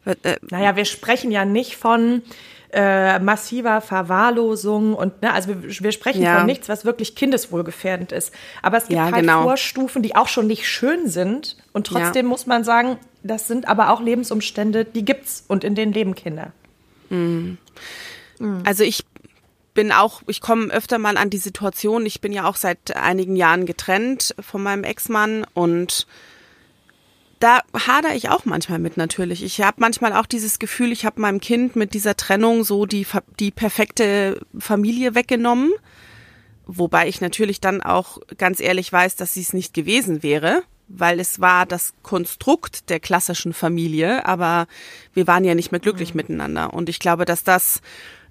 Äh, 0.07 0.37
naja, 0.51 0.77
wir 0.77 0.85
sprechen 0.85 1.31
ja 1.31 1.45
nicht 1.45 1.77
von 1.77 2.23
äh, 2.73 3.19
massiver 3.19 3.81
Verwahrlosung 3.81 4.95
und 4.95 5.23
ne, 5.23 5.33
also 5.33 5.49
wir, 5.49 5.63
wir 5.63 5.93
sprechen 5.93 6.23
ja. 6.23 6.39
von 6.39 6.47
nichts, 6.47 6.69
was 6.69 6.85
wirklich 6.85 7.15
kindeswohlgefährdend 7.15 8.13
ist. 8.13 8.33
Aber 8.63 8.77
es 8.77 8.85
gibt 8.85 8.97
ja, 8.97 9.05
halt 9.05 9.15
genau. 9.17 9.43
Vorstufen, 9.43 10.03
die 10.03 10.17
auch 10.17 10.29
schon 10.29 10.47
nicht 10.47 10.69
schön 10.69 11.09
sind 11.09 11.57
und 11.73 11.87
trotzdem 11.87 12.27
ja. 12.27 12.31
muss 12.31 12.47
man 12.47 12.65
sagen, 12.65 12.99
das 13.23 13.49
sind 13.49 13.69
aber 13.69 13.91
auch 13.91 14.01
Lebensumstände, 14.01 14.85
die 14.85 15.05
gibt's 15.05 15.45
und 15.49 15.65
in 15.65 15.75
denen 15.75 15.93
leben 15.93 16.15
Kinder. 16.15 16.53
Mhm. 17.09 17.59
Also 18.65 18.85
ich 18.85 19.05
bin 19.75 19.93
auch, 19.93 20.23
ich 20.27 20.41
komme 20.41 20.73
öfter 20.73 20.99
mal 20.99 21.17
an 21.17 21.31
die 21.31 21.39
Situation, 21.39 22.05
ich 22.07 22.21
bin 22.21 22.33
ja 22.33 22.49
auch 22.49 22.57
seit 22.57 22.97
einigen 22.97 23.37
Jahren 23.37 23.67
getrennt 23.67 24.35
von 24.41 24.63
meinem 24.63 24.85
Ex-Mann 24.85 25.47
und 25.55 26.07
da 27.39 27.61
hader 27.75 28.15
ich 28.15 28.29
auch 28.31 28.45
manchmal 28.45 28.79
mit 28.79 28.97
natürlich. 28.97 29.43
Ich 29.43 29.61
habe 29.61 29.77
manchmal 29.81 30.13
auch 30.13 30.27
dieses 30.27 30.59
Gefühl, 30.59 30.93
ich 30.93 31.05
habe 31.05 31.21
meinem 31.21 31.41
Kind 31.41 31.77
mit 31.77 31.95
dieser 31.95 32.17
Trennung 32.17 32.65
so 32.65 32.87
die, 32.87 33.07
die 33.39 33.51
perfekte 33.51 34.41
Familie 34.59 35.15
weggenommen. 35.15 35.73
Wobei 36.67 37.09
ich 37.09 37.21
natürlich 37.21 37.61
dann 37.61 37.83
auch 37.83 38.19
ganz 38.39 38.61
ehrlich 38.61 38.93
weiß, 38.93 39.17
dass 39.17 39.35
sie 39.35 39.43
es 39.43 39.53
nicht 39.53 39.75
gewesen 39.75 40.23
wäre, 40.23 40.63
weil 40.89 41.21
es 41.21 41.41
war 41.41 41.67
das 41.67 41.95
Konstrukt 42.03 42.91
der 42.91 43.01
klassischen 43.01 43.53
Familie, 43.53 44.27
aber 44.27 44.67
wir 45.13 45.27
waren 45.27 45.45
ja 45.45 45.55
nicht 45.55 45.71
mehr 45.71 45.81
glücklich 45.81 46.15
mhm. 46.15 46.19
miteinander. 46.19 46.75
Und 46.75 46.89
ich 46.89 46.99
glaube, 46.99 47.25
dass 47.25 47.45
das 47.45 47.83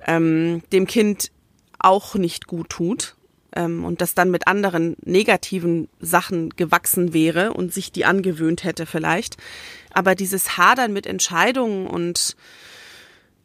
ähm, 0.05 0.63
dem 0.71 0.87
Kind 0.87 1.31
auch 1.79 2.15
nicht 2.15 2.47
gut 2.47 2.69
tut 2.69 3.14
ähm, 3.55 3.85
und 3.85 4.01
das 4.01 4.13
dann 4.13 4.31
mit 4.31 4.47
anderen 4.47 4.95
negativen 5.03 5.87
Sachen 5.99 6.49
gewachsen 6.49 7.13
wäre 7.13 7.53
und 7.53 7.73
sich 7.73 7.91
die 7.91 8.05
angewöhnt 8.05 8.63
hätte 8.63 8.85
vielleicht. 8.85 9.37
Aber 9.93 10.15
dieses 10.15 10.57
Hadern 10.57 10.93
mit 10.93 11.07
Entscheidungen 11.07 11.87
und 11.87 12.35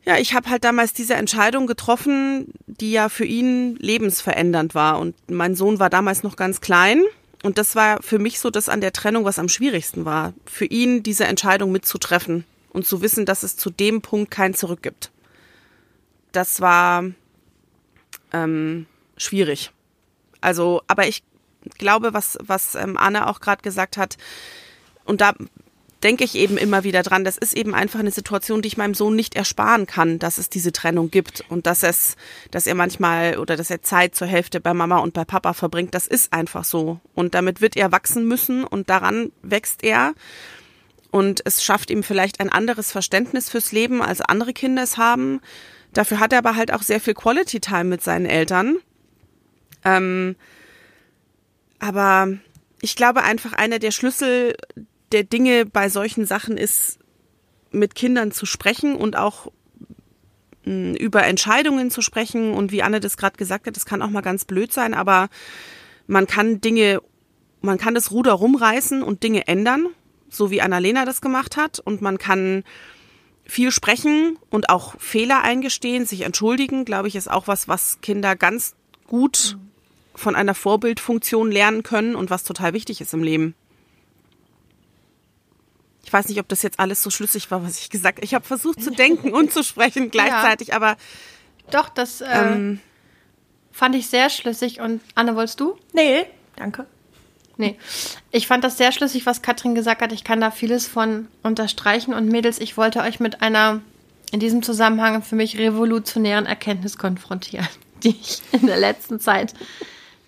ja, 0.04 0.16
ich 0.16 0.34
habe 0.34 0.48
halt 0.48 0.64
damals 0.64 0.92
diese 0.92 1.14
Entscheidung 1.14 1.66
getroffen, 1.66 2.52
die 2.66 2.90
ja 2.92 3.08
für 3.08 3.26
ihn 3.26 3.76
lebensverändernd 3.76 4.74
war. 4.74 4.98
Und 4.98 5.14
mein 5.30 5.54
Sohn 5.54 5.78
war 5.78 5.90
damals 5.90 6.22
noch 6.22 6.36
ganz 6.36 6.60
klein. 6.60 7.02
Und 7.42 7.58
das 7.58 7.76
war 7.76 8.02
für 8.02 8.18
mich 8.18 8.40
so 8.40 8.50
das 8.50 8.68
an 8.68 8.80
der 8.80 8.92
Trennung, 8.92 9.24
was 9.24 9.38
am 9.38 9.48
schwierigsten 9.48 10.06
war. 10.06 10.32
Für 10.46 10.64
ihn 10.64 11.02
diese 11.02 11.24
Entscheidung 11.24 11.70
mitzutreffen 11.70 12.44
und 12.70 12.86
zu 12.86 13.02
wissen, 13.02 13.26
dass 13.26 13.42
es 13.42 13.56
zu 13.56 13.70
dem 13.70 14.00
Punkt 14.00 14.30
kein 14.30 14.54
Zurück 14.54 14.82
gibt. 14.82 15.10
Das 16.32 16.60
war 16.60 17.04
ähm, 18.32 18.86
schwierig. 19.16 19.70
Also, 20.40 20.82
aber 20.86 21.06
ich 21.06 21.22
glaube, 21.78 22.14
was, 22.14 22.38
was 22.42 22.74
ähm, 22.74 22.96
Anne 22.96 23.28
auch 23.28 23.40
gerade 23.40 23.62
gesagt 23.62 23.96
hat, 23.96 24.16
und 25.04 25.20
da 25.20 25.34
denke 26.02 26.24
ich 26.24 26.34
eben 26.34 26.56
immer 26.56 26.84
wieder 26.84 27.02
dran, 27.02 27.24
das 27.24 27.36
ist 27.36 27.54
eben 27.54 27.74
einfach 27.74 28.00
eine 28.00 28.10
Situation, 28.10 28.62
die 28.62 28.68
ich 28.68 28.76
meinem 28.76 28.94
Sohn 28.94 29.14
nicht 29.14 29.34
ersparen 29.34 29.86
kann, 29.86 30.18
dass 30.18 30.38
es 30.38 30.48
diese 30.48 30.72
Trennung 30.72 31.10
gibt 31.10 31.44
und 31.48 31.66
dass 31.66 31.82
es, 31.82 32.16
dass 32.50 32.66
er 32.66 32.74
manchmal 32.74 33.38
oder 33.38 33.56
dass 33.56 33.70
er 33.70 33.82
Zeit 33.82 34.14
zur 34.14 34.26
Hälfte 34.26 34.60
bei 34.60 34.72
Mama 34.72 34.98
und 34.98 35.12
bei 35.12 35.24
Papa 35.24 35.52
verbringt. 35.52 35.94
Das 35.94 36.06
ist 36.06 36.32
einfach 36.32 36.64
so. 36.64 37.00
Und 37.14 37.34
damit 37.34 37.60
wird 37.60 37.76
er 37.76 37.92
wachsen 37.92 38.26
müssen 38.26 38.64
und 38.64 38.88
daran 38.88 39.32
wächst 39.42 39.82
er. 39.84 40.14
Und 41.10 41.42
es 41.44 41.62
schafft 41.64 41.90
ihm 41.90 42.02
vielleicht 42.02 42.40
ein 42.40 42.50
anderes 42.50 42.92
Verständnis 42.92 43.50
fürs 43.50 43.72
Leben, 43.72 44.00
als 44.00 44.20
andere 44.20 44.52
Kinder 44.52 44.82
es 44.82 44.96
haben. 44.96 45.40
Dafür 45.92 46.20
hat 46.20 46.32
er 46.32 46.38
aber 46.38 46.54
halt 46.54 46.72
auch 46.72 46.82
sehr 46.82 47.00
viel 47.00 47.14
Quality 47.14 47.60
Time 47.60 47.84
mit 47.84 48.02
seinen 48.02 48.26
Eltern. 48.26 48.76
Ähm, 49.84 50.36
aber 51.78 52.28
ich 52.80 52.96
glaube 52.96 53.22
einfach, 53.22 53.52
einer 53.52 53.78
der 53.78 53.90
Schlüssel 53.90 54.54
der 55.12 55.24
Dinge 55.24 55.66
bei 55.66 55.88
solchen 55.88 56.26
Sachen 56.26 56.56
ist, 56.56 56.98
mit 57.72 57.94
Kindern 57.94 58.32
zu 58.32 58.46
sprechen 58.46 58.96
und 58.96 59.16
auch 59.16 59.50
mh, 60.64 60.98
über 60.98 61.24
Entscheidungen 61.24 61.90
zu 61.90 62.02
sprechen. 62.02 62.52
Und 62.52 62.72
wie 62.72 62.82
Anne 62.82 63.00
das 63.00 63.16
gerade 63.16 63.36
gesagt 63.36 63.66
hat, 63.66 63.76
das 63.76 63.86
kann 63.86 64.02
auch 64.02 64.10
mal 64.10 64.20
ganz 64.22 64.44
blöd 64.44 64.72
sein, 64.72 64.94
aber 64.94 65.28
man 66.06 66.26
kann 66.26 66.60
Dinge, 66.60 67.00
man 67.60 67.78
kann 67.78 67.94
das 67.94 68.10
Ruder 68.10 68.32
rumreißen 68.32 69.02
und 69.02 69.22
Dinge 69.22 69.46
ändern, 69.46 69.86
so 70.28 70.50
wie 70.50 70.62
Annalena 70.62 71.04
das 71.04 71.20
gemacht 71.20 71.56
hat. 71.56 71.78
Und 71.78 72.02
man 72.02 72.18
kann 72.18 72.64
viel 73.44 73.70
sprechen 73.70 74.38
und 74.48 74.68
auch 74.68 74.98
Fehler 75.00 75.42
eingestehen, 75.42 76.06
sich 76.06 76.22
entschuldigen, 76.22 76.84
glaube 76.84 77.08
ich, 77.08 77.16
ist 77.16 77.30
auch 77.30 77.48
was, 77.48 77.68
was 77.68 78.00
Kinder 78.00 78.36
ganz 78.36 78.74
gut 79.06 79.58
von 80.20 80.36
einer 80.36 80.54
Vorbildfunktion 80.54 81.50
lernen 81.50 81.82
können 81.82 82.14
und 82.14 82.30
was 82.30 82.44
total 82.44 82.72
wichtig 82.72 83.00
ist 83.00 83.14
im 83.14 83.22
Leben. 83.22 83.54
Ich 86.04 86.12
weiß 86.12 86.28
nicht, 86.28 86.40
ob 86.40 86.48
das 86.48 86.62
jetzt 86.62 86.80
alles 86.80 87.02
so 87.02 87.10
schlüssig 87.10 87.50
war, 87.50 87.64
was 87.64 87.78
ich 87.80 87.90
gesagt 87.90 88.18
habe. 88.18 88.24
Ich 88.24 88.34
habe 88.34 88.44
versucht 88.44 88.82
zu 88.82 88.90
denken 88.90 89.32
und 89.32 89.52
zu 89.52 89.62
sprechen 89.62 90.10
gleichzeitig, 90.12 90.68
ja. 90.68 90.76
aber. 90.76 90.96
Doch, 91.70 91.88
das 91.88 92.20
äh, 92.20 92.26
ähm, 92.26 92.80
fand 93.70 93.94
ich 93.94 94.08
sehr 94.08 94.30
schlüssig. 94.30 94.80
Und 94.80 95.00
Anne, 95.14 95.36
wolltest 95.36 95.60
du? 95.60 95.78
Nee, 95.92 96.26
danke. 96.56 96.86
Nee. 97.56 97.76
Ich 98.30 98.46
fand 98.46 98.64
das 98.64 98.78
sehr 98.78 98.90
schlüssig, 98.90 99.26
was 99.26 99.42
Katrin 99.42 99.74
gesagt 99.74 100.02
hat. 100.02 100.12
Ich 100.12 100.24
kann 100.24 100.40
da 100.40 100.50
vieles 100.50 100.88
von 100.88 101.28
unterstreichen. 101.42 102.14
Und 102.14 102.26
Mädels, 102.26 102.58
ich 102.58 102.76
wollte 102.76 103.00
euch 103.00 103.20
mit 103.20 103.42
einer 103.42 103.82
in 104.32 104.40
diesem 104.40 104.62
Zusammenhang 104.62 105.22
für 105.22 105.36
mich 105.36 105.58
revolutionären 105.58 106.46
Erkenntnis 106.46 106.98
konfrontieren, 106.98 107.68
die 108.02 108.16
ich 108.20 108.42
in 108.52 108.66
der 108.66 108.78
letzten 108.78 109.20
Zeit, 109.20 109.54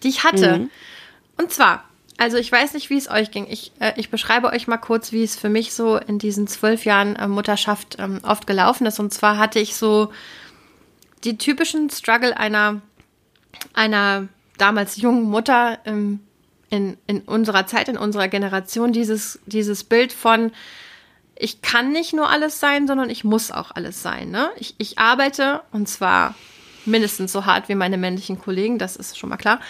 die 0.03 0.09
ich 0.09 0.25
hatte. 0.25 0.59
Mhm. 0.59 0.71
Und 1.39 1.53
zwar, 1.53 1.85
also 2.19 2.37
ich 2.37 2.51
weiß 2.51 2.75
nicht, 2.75 2.91
wie 2.91 2.99
es 2.99 3.11
euch 3.11 3.31
ging. 3.31 3.47
Ich, 3.49 3.73
äh, 3.81 3.93
ich 3.97 4.11
beschreibe 4.11 4.49
euch 4.49 4.67
mal 4.67 4.79
kurz, 4.79 5.13
wie 5.13 5.23
es 5.23 5.37
für 5.37 5.49
mich 5.49 5.73
so 5.73 5.97
in 5.97 6.19
diesen 6.19 6.47
zwölf 6.47 6.85
Jahren 6.85 7.17
äh, 7.17 7.29
Mutterschaft 7.29 7.97
ähm, 7.99 8.21
oft 8.23 8.47
gelaufen 8.47 8.87
ist. 8.87 9.01
Und 9.01 9.13
zwar 9.13 9.39
hatte 9.39 9.59
ich 9.59 9.77
so 9.77 10.13
die 11.25 11.39
typischen 11.39 11.91
Struggle 11.91 12.37
einer, 12.37 12.83
einer 13.75 14.29
damals 14.59 14.97
jungen 14.97 15.25
Mutter 15.25 15.79
im 15.85 16.21
in, 16.73 16.97
in 17.07 17.21
unserer 17.21 17.67
Zeit, 17.67 17.91
in 17.91 17.99
unserer 17.99 18.29
Generation 18.29 18.95
dieses, 18.95 19.39
dieses 19.45 19.85
Bild 19.85 20.11
von, 20.11 20.53
ich 21.37 21.61
kann 21.61 21.93
nicht 21.93 22.15
nur 22.15 22.31
alles 22.31 22.61
sein, 22.61 22.87
sondern 22.87 23.11
ich 23.11 23.25
muss 23.25 23.51
auch 23.51 23.73
alles 23.73 24.01
sein. 24.01 24.31
Ne? 24.31 24.49
Ich, 24.57 24.75
ich 24.79 24.99
arbeite 24.99 25.61
und 25.73 25.87
zwar 25.87 26.35
mindestens 26.85 27.33
so 27.33 27.47
hart 27.47 27.69
wie 27.69 27.75
meine 27.75 27.99
männlichen 27.99 28.39
Kollegen, 28.39 28.79
das 28.79 28.97
ist 28.97 29.19
schon 29.19 29.31
mal 29.31 29.37
klar. 29.37 29.61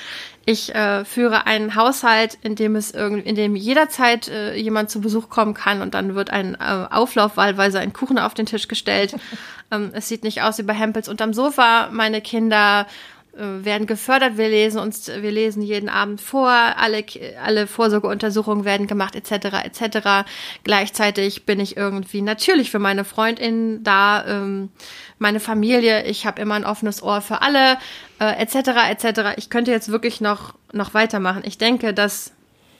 Ich 0.44 0.74
äh, 0.74 1.04
führe 1.04 1.46
einen 1.46 1.76
Haushalt, 1.76 2.36
in 2.42 2.56
dem 2.56 2.74
es 2.74 2.90
irgendwie, 2.90 3.28
in 3.28 3.36
dem 3.36 3.54
jederzeit 3.54 4.28
äh, 4.28 4.56
jemand 4.56 4.90
zu 4.90 5.00
Besuch 5.00 5.28
kommen 5.28 5.54
kann 5.54 5.82
und 5.82 5.94
dann 5.94 6.14
wird 6.14 6.30
ein 6.30 6.54
äh, 6.54 6.86
Auflauf 6.90 7.36
wahlweise 7.36 7.78
ein 7.78 7.92
Kuchen 7.92 8.18
auf 8.18 8.34
den 8.34 8.46
Tisch 8.46 8.66
gestellt. 8.66 9.14
ähm, 9.70 9.90
es 9.92 10.08
sieht 10.08 10.24
nicht 10.24 10.42
aus 10.42 10.58
wie 10.58 10.62
bei 10.62 10.74
Hempels 10.74 11.08
unterm 11.08 11.32
Sofa. 11.32 11.90
Meine 11.92 12.20
Kinder 12.20 12.86
werden 13.34 13.86
gefördert. 13.86 14.36
Wir 14.36 14.48
lesen 14.48 14.78
uns, 14.78 15.08
wir 15.08 15.30
lesen 15.30 15.62
jeden 15.62 15.88
Abend 15.88 16.20
vor. 16.20 16.48
Alle, 16.50 17.04
alle 17.42 17.66
Vorsorgeuntersuchungen 17.66 18.64
werden 18.64 18.86
gemacht, 18.86 19.16
etc., 19.16 19.64
etc. 19.64 20.28
Gleichzeitig 20.64 21.46
bin 21.46 21.58
ich 21.58 21.76
irgendwie 21.76 22.20
natürlich 22.20 22.70
für 22.70 22.78
meine 22.78 23.04
Freundin 23.04 23.82
da, 23.82 24.24
ähm, 24.26 24.70
meine 25.18 25.40
Familie. 25.40 26.04
Ich 26.04 26.26
habe 26.26 26.42
immer 26.42 26.54
ein 26.54 26.66
offenes 26.66 27.02
Ohr 27.02 27.22
für 27.22 27.40
alle, 27.40 27.78
äh, 28.18 28.42
etc., 28.42 28.90
etc. 28.90 29.20
Ich 29.36 29.48
könnte 29.48 29.70
jetzt 29.70 29.90
wirklich 29.90 30.20
noch 30.20 30.54
noch 30.72 30.94
weitermachen. 30.94 31.42
Ich 31.44 31.58
denke, 31.58 31.94
dass 31.94 32.32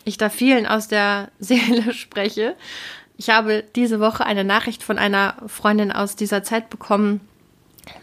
ich 0.05 0.17
da 0.19 0.29
vielen 0.29 0.67
aus 0.67 0.89
der 0.89 1.31
Seele 1.39 1.95
spreche. 1.95 2.57
Ich 3.17 3.31
habe 3.31 3.65
diese 3.77 4.01
Woche 4.01 4.27
eine 4.27 4.45
Nachricht 4.45 4.83
von 4.83 4.99
einer 4.99 5.37
Freundin 5.47 5.93
aus 5.93 6.17
dieser 6.17 6.43
Zeit 6.43 6.71
bekommen 6.71 7.21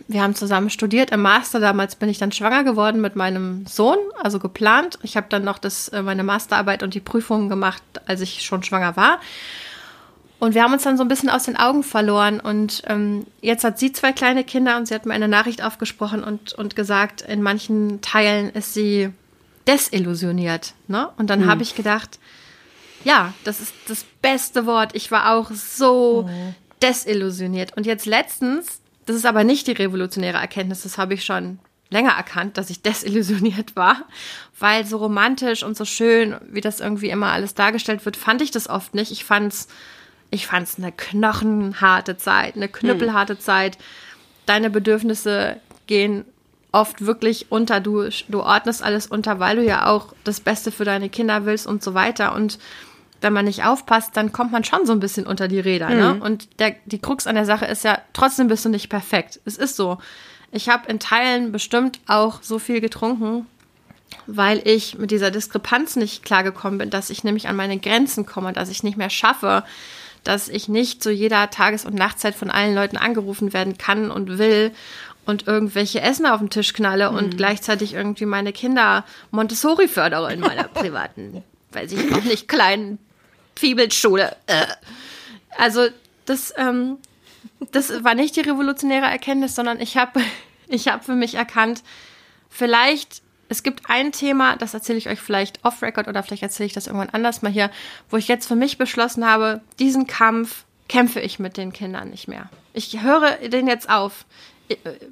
wir 0.08 0.22
haben 0.22 0.36
zusammen 0.36 0.70
studiert 0.70 1.12
im 1.12 1.22
Master. 1.22 1.60
Damals 1.60 1.96
bin 1.96 2.10
ich 2.10 2.18
dann 2.18 2.32
schwanger 2.32 2.64
geworden 2.64 3.02
mit 3.02 3.16
meinem 3.16 3.66
Sohn, 3.66 3.98
also 4.22 4.40
geplant. 4.40 5.00
Ich 5.04 5.16
habe 5.16 5.28
dann 5.30 5.44
noch 5.44 5.58
das, 5.58 5.90
äh, 5.90 6.02
meine 6.02 6.24
Masterarbeit 6.24 6.84
und 6.84 6.94
die 6.94 7.00
Prüfungen 7.00 7.50
gemacht, 7.50 7.84
als 8.06 8.22
ich 8.22 8.42
schon 8.44 8.64
schwanger 8.64 8.96
war. 8.98 9.20
Und 10.40 10.56
wir 10.56 10.64
haben 10.64 10.74
uns 10.74 10.84
dann 10.84 10.98
so 10.98 11.04
ein 11.04 11.10
bisschen 11.10 11.30
aus 11.30 11.44
den 11.44 11.58
Augen 11.58 11.84
verloren. 11.84 12.40
Und 12.40 12.82
ähm, 12.88 13.28
jetzt 13.42 13.64
hat 13.64 13.78
sie 13.78 13.92
zwei 13.92 14.14
kleine 14.14 14.44
Kinder 14.44 14.78
und 14.78 14.88
sie 14.88 14.96
hat 14.96 15.06
mir 15.06 15.14
eine 15.14 15.28
Nachricht 15.28 15.62
aufgesprochen 15.62 16.24
und, 16.24 16.54
und 16.54 16.76
gesagt, 16.76 17.22
in 17.22 17.42
manchen 17.42 18.02
Teilen 18.02 18.50
ist 18.50 18.74
sie 18.74 19.12
desillusioniert. 19.68 20.74
Ne? 20.88 21.10
Und 21.18 21.30
dann 21.30 21.42
mhm. 21.42 21.48
habe 21.48 21.62
ich 21.62 21.76
gedacht, 21.76 22.20
ja, 23.04 23.34
das 23.44 23.60
ist 23.60 23.74
das 23.88 24.06
beste 24.22 24.66
Wort. 24.66 24.96
Ich 24.96 25.12
war 25.12 25.34
auch 25.34 25.52
so 25.52 26.24
mhm. 26.28 26.56
desillusioniert. 26.82 27.76
Und 27.76 27.86
jetzt 27.86 28.06
letztens 28.06 28.80
das 29.10 29.16
ist 29.16 29.26
aber 29.26 29.44
nicht 29.44 29.66
die 29.66 29.72
revolutionäre 29.72 30.38
Erkenntnis, 30.38 30.84
das 30.84 31.00
habe 31.00 31.16
ich 31.16 31.26
schon 31.26 31.58
länger 31.90 32.12
erkannt, 32.12 32.60
dass 32.60 32.70
ich 32.70 32.82
desillusioniert 32.84 33.76
war, 33.76 34.04
weil 34.60 34.86
so 34.86 34.98
romantisch 34.98 35.64
und 35.64 35.76
so 35.76 35.84
schön, 35.84 36.36
wie 36.48 36.62
das 36.62 36.80
irgendwie 36.80 37.10
immer 37.10 37.32
alles 37.32 37.56
dargestellt 37.56 38.06
wird, 38.06 38.16
fand 38.16 38.44
ich 38.44 38.52
das 38.52 38.70
oft 38.70 38.94
nicht. 38.94 39.12
Ich 39.12 39.26
fand's, 39.26 39.68
ich 40.30 40.46
fand's 40.46 40.78
eine 40.78 40.92
knochenharte 40.92 42.18
Zeit, 42.18 42.56
eine 42.56 42.68
knüppelharte 42.68 43.34
hm. 43.34 43.40
Zeit. 43.40 43.80
Deine 44.46 44.70
Bedürfnisse 44.70 45.60
gehen 45.88 46.24
oft 46.72 47.04
wirklich 47.04 47.52
unter. 47.52 47.80
Du, 47.80 48.10
du 48.28 48.42
ordnest 48.42 48.84
alles 48.84 49.08
unter, 49.08 49.40
weil 49.40 49.56
du 49.56 49.64
ja 49.64 49.88
auch 49.88 50.14
das 50.24 50.40
Beste 50.40 50.72
für 50.72 50.86
deine 50.86 51.10
Kinder 51.10 51.46
willst 51.46 51.66
und 51.66 51.82
so 51.82 51.96
weiter. 51.96 52.36
Und 52.36 52.60
wenn 53.22 53.34
man 53.34 53.46
nicht 53.46 53.64
aufpasst, 53.66 54.16
dann 54.16 54.32
kommt 54.32 54.52
man 54.52 54.64
schon 54.64 54.86
so 54.86 54.94
ein 54.94 55.00
bisschen 55.00 55.28
unter 55.28 55.48
die 55.48 55.60
Räder. 55.60 55.90
Ne? 55.90 55.96
Mhm. 55.96 56.20
Ne? 56.20 56.24
Und 56.24 56.60
der, 56.60 56.76
die 56.86 57.00
Krux 57.00 57.28
an 57.28 57.36
der 57.36 57.46
Sache 57.46 57.66
ist 57.66 57.84
ja, 57.84 58.00
trotzdem 58.14 58.48
bist 58.48 58.66
du 58.66 58.70
nicht 58.70 58.90
perfekt. 58.90 59.40
Es 59.46 59.58
ist 59.58 59.76
so. 59.76 59.98
Ich 60.52 60.70
habe 60.70 60.90
in 60.90 61.00
Teilen 61.00 61.52
bestimmt 61.52 62.00
auch 62.08 62.42
so 62.42 62.60
viel 62.60 62.82
getrunken, 62.82 63.46
weil 64.26 64.62
ich 64.68 64.98
mit 64.98 65.12
dieser 65.12 65.32
Diskrepanz 65.32 65.96
nicht 65.96 66.24
klargekommen 66.24 66.80
bin, 66.80 66.90
dass 66.90 67.10
ich 67.10 67.24
nämlich 67.24 67.48
an 67.48 67.56
meine 67.56 67.78
Grenzen 67.78 68.26
komme, 68.26 68.54
dass 68.54 68.70
ich 68.70 68.84
nicht 68.84 68.98
mehr 68.98 69.10
schaffe, 69.10 69.64
dass 70.24 70.50
ich 70.50 70.68
nicht 70.68 71.04
zu 71.04 71.12
jeder 71.12 71.50
Tages- 71.50 71.86
und 71.86 71.94
Nachtzeit 71.94 72.36
von 72.36 72.50
allen 72.50 72.76
Leuten 72.76 72.98
angerufen 72.98 73.54
werden 73.54 73.78
kann 73.78 74.12
und 74.12 74.38
will 74.38 74.72
und 75.26 75.48
irgendwelche 75.48 76.02
Essen 76.02 76.26
auf 76.26 76.40
den 76.40 76.50
Tisch 76.50 76.74
knalle 76.74 77.12
mhm. 77.12 77.18
und 77.18 77.38
gleichzeitig 77.38 77.94
irgendwie 77.94 78.26
meine 78.26 78.52
Kinder 78.52 79.06
Montessori 79.32 79.88
fördere 79.88 80.34
in 80.34 80.40
meiner 80.40 80.64
privaten, 80.74 81.44
weiß 81.72 81.92
ich 81.92 82.14
auch 82.14 82.24
nicht, 82.24 82.48
kleinen 82.48 82.98
Fiebelschule. 83.60 84.36
Äh. 84.48 84.66
Also 85.58 85.88
das, 86.26 86.54
ähm, 86.58 86.98
das 87.72 88.04
war 88.04 88.16
nicht 88.16 88.36
die 88.36 88.42
revolutionäre 88.42 89.06
Erkenntnis, 89.06 89.56
sondern 89.56 89.80
ich 89.82 89.98
habe 89.98 90.22
ich 90.68 90.88
hab 90.88 91.04
für 91.04 91.16
mich 91.16 91.36
erkannt, 91.36 91.84
vielleicht, 92.50 93.22
es 93.50 93.64
gibt 93.64 93.90
ein 93.90 94.12
Thema, 94.12 94.56
das 94.56 94.74
erzähle 94.74 94.98
ich 94.98 95.10
euch 95.10 95.20
vielleicht 95.20 95.66
off-Record 95.66 96.08
oder 96.08 96.24
vielleicht 96.24 96.44
erzähle 96.44 96.68
ich 96.68 96.74
das 96.74 96.88
irgendwann 96.88 97.10
anders 97.10 97.42
mal 97.42 97.52
hier, 97.52 97.70
wo 98.10 98.18
ich 98.18 98.28
jetzt 98.28 98.48
für 98.48 98.56
mich 98.56 98.78
beschlossen 98.78 99.26
habe, 99.26 99.62
diesen 99.80 100.08
Kampf 100.08 100.64
kämpfe 100.88 101.20
ich 101.20 101.38
mit 101.38 101.58
den 101.58 101.74
Kindern 101.74 102.10
nicht 102.10 102.28
mehr. 102.28 102.50
Ich 102.74 103.02
höre 103.02 103.32
den 103.38 103.68
jetzt 103.68 103.90
auf. 103.90 104.26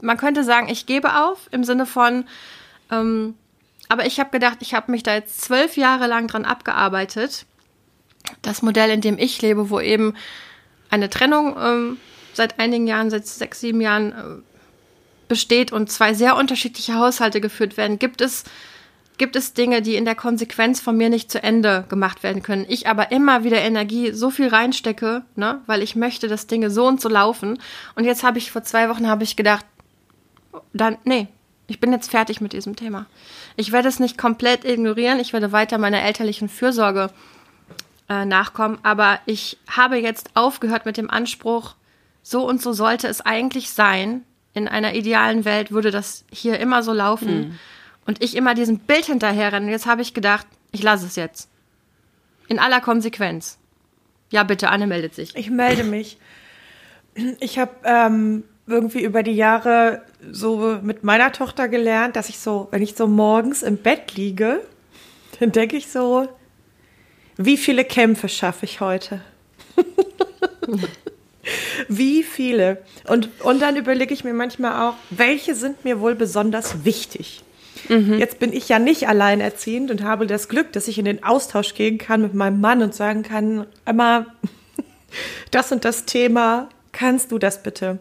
Man 0.01 0.17
könnte 0.17 0.43
sagen, 0.43 0.69
ich 0.69 0.85
gebe 0.85 1.23
auf 1.23 1.49
im 1.51 1.63
Sinne 1.63 1.85
von, 1.85 2.25
ähm, 2.91 3.35
aber 3.89 4.05
ich 4.05 4.19
habe 4.19 4.29
gedacht, 4.29 4.59
ich 4.61 4.73
habe 4.73 4.91
mich 4.91 5.03
da 5.03 5.15
jetzt 5.15 5.41
zwölf 5.41 5.77
Jahre 5.77 6.07
lang 6.07 6.27
dran 6.27 6.45
abgearbeitet 6.45 7.45
das 8.41 8.61
Modell, 8.61 8.89
in 8.89 9.01
dem 9.01 9.17
ich 9.17 9.41
lebe, 9.41 9.69
wo 9.69 9.79
eben 9.79 10.13
eine 10.89 11.09
Trennung 11.09 11.55
ähm, 11.59 11.97
seit 12.33 12.59
einigen 12.59 12.87
Jahren, 12.87 13.09
seit 13.09 13.27
sechs, 13.27 13.59
sieben 13.59 13.81
Jahren 13.81 14.11
äh, 14.11 14.41
besteht 15.27 15.71
und 15.71 15.91
zwei 15.91 16.13
sehr 16.13 16.35
unterschiedliche 16.37 16.95
Haushalte 16.95 17.41
geführt 17.41 17.75
werden, 17.77 17.99
gibt 17.99 18.21
es, 18.21 18.45
gibt 19.17 19.35
es 19.35 19.53
Dinge, 19.53 19.81
die 19.81 19.95
in 19.95 20.05
der 20.05 20.15
Konsequenz 20.15 20.79
von 20.79 20.95
mir 20.95 21.09
nicht 21.09 21.31
zu 21.31 21.43
Ende 21.43 21.85
gemacht 21.89 22.23
werden 22.23 22.43
können. 22.43 22.65
Ich 22.69 22.87
aber 22.87 23.11
immer 23.11 23.43
wieder 23.43 23.59
Energie 23.59 24.11
so 24.11 24.29
viel 24.29 24.47
reinstecke, 24.47 25.23
ne, 25.35 25.61
weil 25.65 25.83
ich 25.83 25.95
möchte, 25.95 26.27
dass 26.27 26.47
Dinge 26.47 26.69
so 26.69 26.87
und 26.87 27.01
so 27.01 27.09
laufen. 27.09 27.59
Und 27.95 28.05
jetzt 28.05 28.23
habe 28.23 28.37
ich 28.37 28.51
vor 28.51 28.63
zwei 28.63 28.87
Wochen 28.89 29.07
habe 29.07 29.23
ich 29.23 29.35
gedacht, 29.35 29.65
dann, 30.73 30.97
nee, 31.03 31.27
ich 31.67 31.81
bin 31.81 31.91
jetzt 31.91 32.09
fertig 32.09 32.39
mit 32.39 32.53
diesem 32.53 32.77
Thema. 32.77 33.07
Ich 33.57 33.73
werde 33.73 33.89
es 33.89 33.99
nicht 33.99 34.17
komplett 34.17 34.63
ignorieren. 34.63 35.19
Ich 35.19 35.33
werde 35.33 35.51
weiter 35.51 35.77
meiner 35.77 36.01
elterlichen 36.01 36.47
Fürsorge 36.47 37.09
äh, 37.09 37.36
nachkommen. 38.07 38.79
Aber 38.83 39.19
ich 39.25 39.57
habe 39.67 39.97
jetzt 39.97 40.31
aufgehört 40.35 40.85
mit 40.85 40.97
dem 40.97 41.09
Anspruch, 41.09 41.75
so 42.23 42.47
und 42.47 42.61
so 42.61 42.73
sollte 42.73 43.07
es 43.07 43.21
eigentlich 43.21 43.69
sein. 43.69 44.23
In 44.53 44.67
einer 44.67 44.95
idealen 44.95 45.45
Welt 45.45 45.71
würde 45.71 45.91
das 45.91 46.25
hier 46.31 46.59
immer 46.59 46.83
so 46.83 46.93
laufen. 46.93 47.39
Mhm. 47.39 47.59
Und 48.05 48.23
ich 48.23 48.35
immer 48.35 48.55
diesem 48.55 48.79
Bild 48.79 49.05
hinterherrennen. 49.05 49.69
Jetzt 49.69 49.85
habe 49.85 50.01
ich 50.01 50.13
gedacht, 50.13 50.47
ich 50.71 50.81
lasse 50.81 51.05
es 51.05 51.15
jetzt. 51.15 51.49
In 52.47 52.59
aller 52.59 52.81
Konsequenz. 52.81 53.57
Ja, 54.29 54.43
bitte, 54.43 54.69
Anne 54.69 54.87
meldet 54.87 55.15
sich. 55.15 55.35
Ich 55.35 55.49
melde 55.49 55.83
mich. 55.83 56.17
Ich 57.39 57.59
habe 57.59 57.71
ähm, 57.83 58.43
irgendwie 58.67 59.03
über 59.03 59.23
die 59.23 59.35
Jahre 59.35 60.03
so 60.31 60.79
mit 60.81 61.03
meiner 61.03 61.31
Tochter 61.31 61.67
gelernt, 61.67 62.15
dass 62.15 62.29
ich 62.29 62.39
so, 62.39 62.67
wenn 62.71 62.81
ich 62.81 62.95
so 62.95 63.07
morgens 63.07 63.63
im 63.63 63.77
Bett 63.77 64.15
liege, 64.15 64.61
dann 65.39 65.51
denke 65.51 65.77
ich 65.77 65.87
so, 65.87 66.27
wie 67.37 67.57
viele 67.57 67.85
Kämpfe 67.85 68.29
schaffe 68.29 68.65
ich 68.65 68.81
heute? 68.81 69.21
wie 71.87 72.23
viele? 72.23 72.83
Und, 73.07 73.29
und 73.43 73.61
dann 73.61 73.75
überlege 73.75 74.13
ich 74.13 74.23
mir 74.23 74.33
manchmal 74.33 74.89
auch, 74.89 74.95
welche 75.09 75.55
sind 75.55 75.85
mir 75.85 75.99
wohl 75.99 76.15
besonders 76.15 76.83
wichtig? 76.83 77.43
Mhm. 77.89 78.19
Jetzt 78.19 78.39
bin 78.39 78.53
ich 78.53 78.69
ja 78.69 78.79
nicht 78.79 79.07
alleinerziehend 79.07 79.91
und 79.91 80.03
habe 80.03 80.27
das 80.27 80.49
Glück, 80.49 80.73
dass 80.73 80.87
ich 80.87 80.97
in 80.97 81.05
den 81.05 81.23
Austausch 81.23 81.75
gehen 81.75 81.97
kann 81.97 82.21
mit 82.21 82.33
meinem 82.33 82.59
Mann 82.59 82.81
und 82.81 82.93
sagen 82.93 83.23
kann, 83.23 83.65
Emma, 83.85 84.25
das 85.51 85.71
und 85.71 85.85
das 85.85 86.05
Thema, 86.05 86.69
kannst 86.91 87.31
du 87.31 87.37
das 87.37 87.63
bitte? 87.63 87.99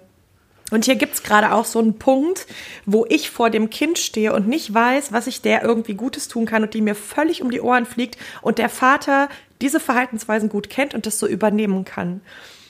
Und 0.70 0.84
hier 0.84 0.96
gibt's 0.96 1.22
gerade 1.22 1.52
auch 1.52 1.64
so 1.64 1.78
einen 1.78 1.98
Punkt, 1.98 2.46
wo 2.86 3.06
ich 3.08 3.30
vor 3.30 3.50
dem 3.50 3.70
Kind 3.70 3.98
stehe 3.98 4.32
und 4.32 4.48
nicht 4.48 4.74
weiß, 4.74 5.12
was 5.12 5.28
ich 5.28 5.40
der 5.40 5.62
irgendwie 5.62 5.94
Gutes 5.94 6.26
tun 6.26 6.44
kann 6.44 6.64
und 6.64 6.74
die 6.74 6.80
mir 6.80 6.96
völlig 6.96 7.40
um 7.40 7.50
die 7.50 7.60
Ohren 7.60 7.86
fliegt 7.86 8.18
und 8.42 8.58
der 8.58 8.68
Vater 8.68 9.28
diese 9.60 9.78
Verhaltensweisen 9.78 10.48
gut 10.48 10.68
kennt 10.68 10.92
und 10.92 11.06
das 11.06 11.18
so 11.18 11.26
übernehmen 11.26 11.84
kann. 11.84 12.20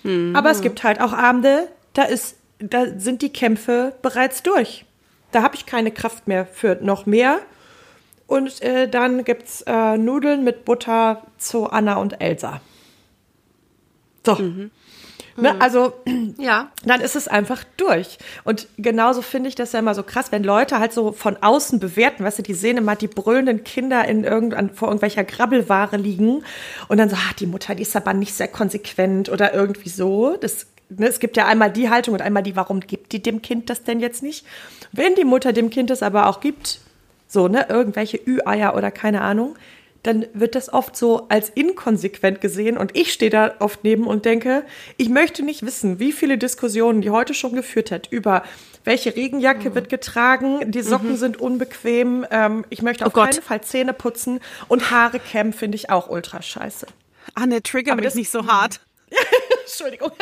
Mhm. 0.03 0.37
Aber 0.37 0.51
es 0.51 0.61
gibt 0.61 0.85
halt 0.85 1.01
auch 1.01 1.13
Abende, 1.13 1.69
da 1.95 2.03
ist, 2.03 2.37
da 2.59 2.87
sind 2.99 3.23
die 3.23 3.33
Kämpfe 3.33 3.95
bereits 4.03 4.43
durch. 4.43 4.85
Da 5.33 5.43
habe 5.43 5.57
ich 5.57 5.67
keine 5.67 5.91
Kraft 5.91 6.29
mehr 6.29 6.47
für 6.47 6.79
noch 6.81 7.07
mehr. 7.07 7.41
Und 8.27 8.61
äh, 8.63 8.89
dann 8.89 9.25
gibt's 9.25 9.63
äh, 9.63 9.97
Nudeln 9.97 10.45
mit 10.45 10.65
Butter 10.65 11.23
zu 11.39 11.71
Anna 11.71 11.97
und 11.97 12.21
Elsa. 12.21 12.61
So. 14.25 14.35
Mhm. 14.35 14.71
Ne, 15.37 15.53
mhm. 15.53 15.61
also, 15.61 15.92
ja. 16.38 16.70
dann 16.85 17.01
ist 17.01 17.16
es 17.16 17.29
einfach 17.29 17.64
durch. 17.77 18.18
Und 18.44 18.68
genauso 18.79 19.22
finde 19.22 19.49
ich 19.49 19.55
das 19.55 19.72
ja 19.72 19.81
immer 19.81 19.94
so 19.94 20.03
krass, 20.03 20.33
wenn 20.33 20.42
Leute 20.44 20.79
halt 20.79 20.92
so 20.92 21.12
von 21.12 21.37
außen 21.40 21.79
bewerten, 21.79 22.25
weißt 22.25 22.38
du, 22.38 22.42
die 22.42 22.55
sehen 22.55 22.79
immer 22.79 22.96
die 22.96 23.09
brüllenden 23.09 23.64
Kinder 23.64 24.07
in 24.07 24.25
irgendein, 24.25 24.70
vor 24.70 24.88
irgendwelcher 24.88 25.25
Grabbelware 25.25 25.96
liegen 25.96 26.42
und 26.88 26.99
dann 26.99 27.11
so, 27.11 27.16
ah, 27.16 27.35
die 27.38 27.46
Mutter, 27.46 27.75
die 27.75 27.83
ist 27.83 27.96
aber 27.96 28.14
nicht 28.14 28.35
sehr 28.35 28.49
konsequent 28.49 29.29
oder 29.29 29.53
irgendwie 29.53 29.90
so. 29.90 30.37
Das, 30.40 30.66
ne, 30.88 31.07
es 31.07 31.20
gibt 31.20 31.37
ja 31.37 31.46
einmal 31.46 31.70
die 31.70 31.90
Haltung 31.90 32.14
und 32.14 32.22
einmal 32.22 32.42
die, 32.42 32.57
warum 32.57 32.81
gibt 32.81 33.12
die 33.12 33.22
dem 33.22 33.42
Kind 33.42 33.68
das 33.68 33.83
denn 33.83 34.01
jetzt 34.01 34.22
nicht? 34.22 34.46
Wenn 34.92 35.14
die 35.14 35.25
Mutter 35.25 35.53
dem 35.53 35.70
Kind 35.70 35.90
das 35.90 36.03
aber 36.03 36.29
auch 36.29 36.40
gibt, 36.40 36.81
so, 37.29 37.49
ne, 37.49 37.66
irgendwelche 37.68 38.18
Ü-Eier 38.25 38.75
oder 38.75 38.90
keine 38.90 39.20
Ahnung, 39.20 39.57
dann 40.07 40.27
wird 40.33 40.55
das 40.55 40.73
oft 40.73 40.97
so 40.97 41.27
als 41.29 41.51
inkonsequent 41.51 42.40
gesehen 42.40 42.79
und 42.79 42.97
ich 42.97 43.12
stehe 43.12 43.31
da 43.31 43.55
oft 43.59 43.83
neben 43.83 44.07
und 44.07 44.25
denke, 44.25 44.64
ich 44.97 45.09
möchte 45.09 45.42
nicht 45.42 45.64
wissen, 45.64 45.99
wie 45.99 46.12
viele 46.12 46.38
Diskussionen 46.38 47.01
die 47.01 47.11
heute 47.11 47.35
schon 47.35 47.55
geführt 47.55 47.90
hat 47.90 48.07
über 48.11 48.45
welche 48.85 49.16
Regenjacke 49.16 49.71
mhm. 49.71 49.75
wird 49.75 49.88
getragen, 49.88 50.71
die 50.71 50.83
Socken 50.83 51.12
mhm. 51.12 51.16
sind 51.16 51.40
unbequem, 51.40 52.25
ähm, 52.31 52.64
ich 52.71 52.83
möchte 52.83 53.05
auf 53.05 53.12
oh 53.16 53.21
keinen 53.21 53.42
Fall 53.42 53.62
Zähne 53.62 53.92
putzen 53.92 54.40
und 54.69 54.90
Haare 54.90 55.19
kämmen 55.19 55.53
finde 55.53 55.77
ich 55.77 55.90
auch 55.90 56.09
ultra 56.09 56.40
scheiße. 56.40 56.87
Anne, 57.35 57.62
trigger 57.62 57.92
Aber 57.92 58.01
mich 58.01 58.07
das, 58.07 58.14
nicht 58.14 58.31
so 58.31 58.47
hart. 58.47 58.81
Entschuldigung. 59.64 60.12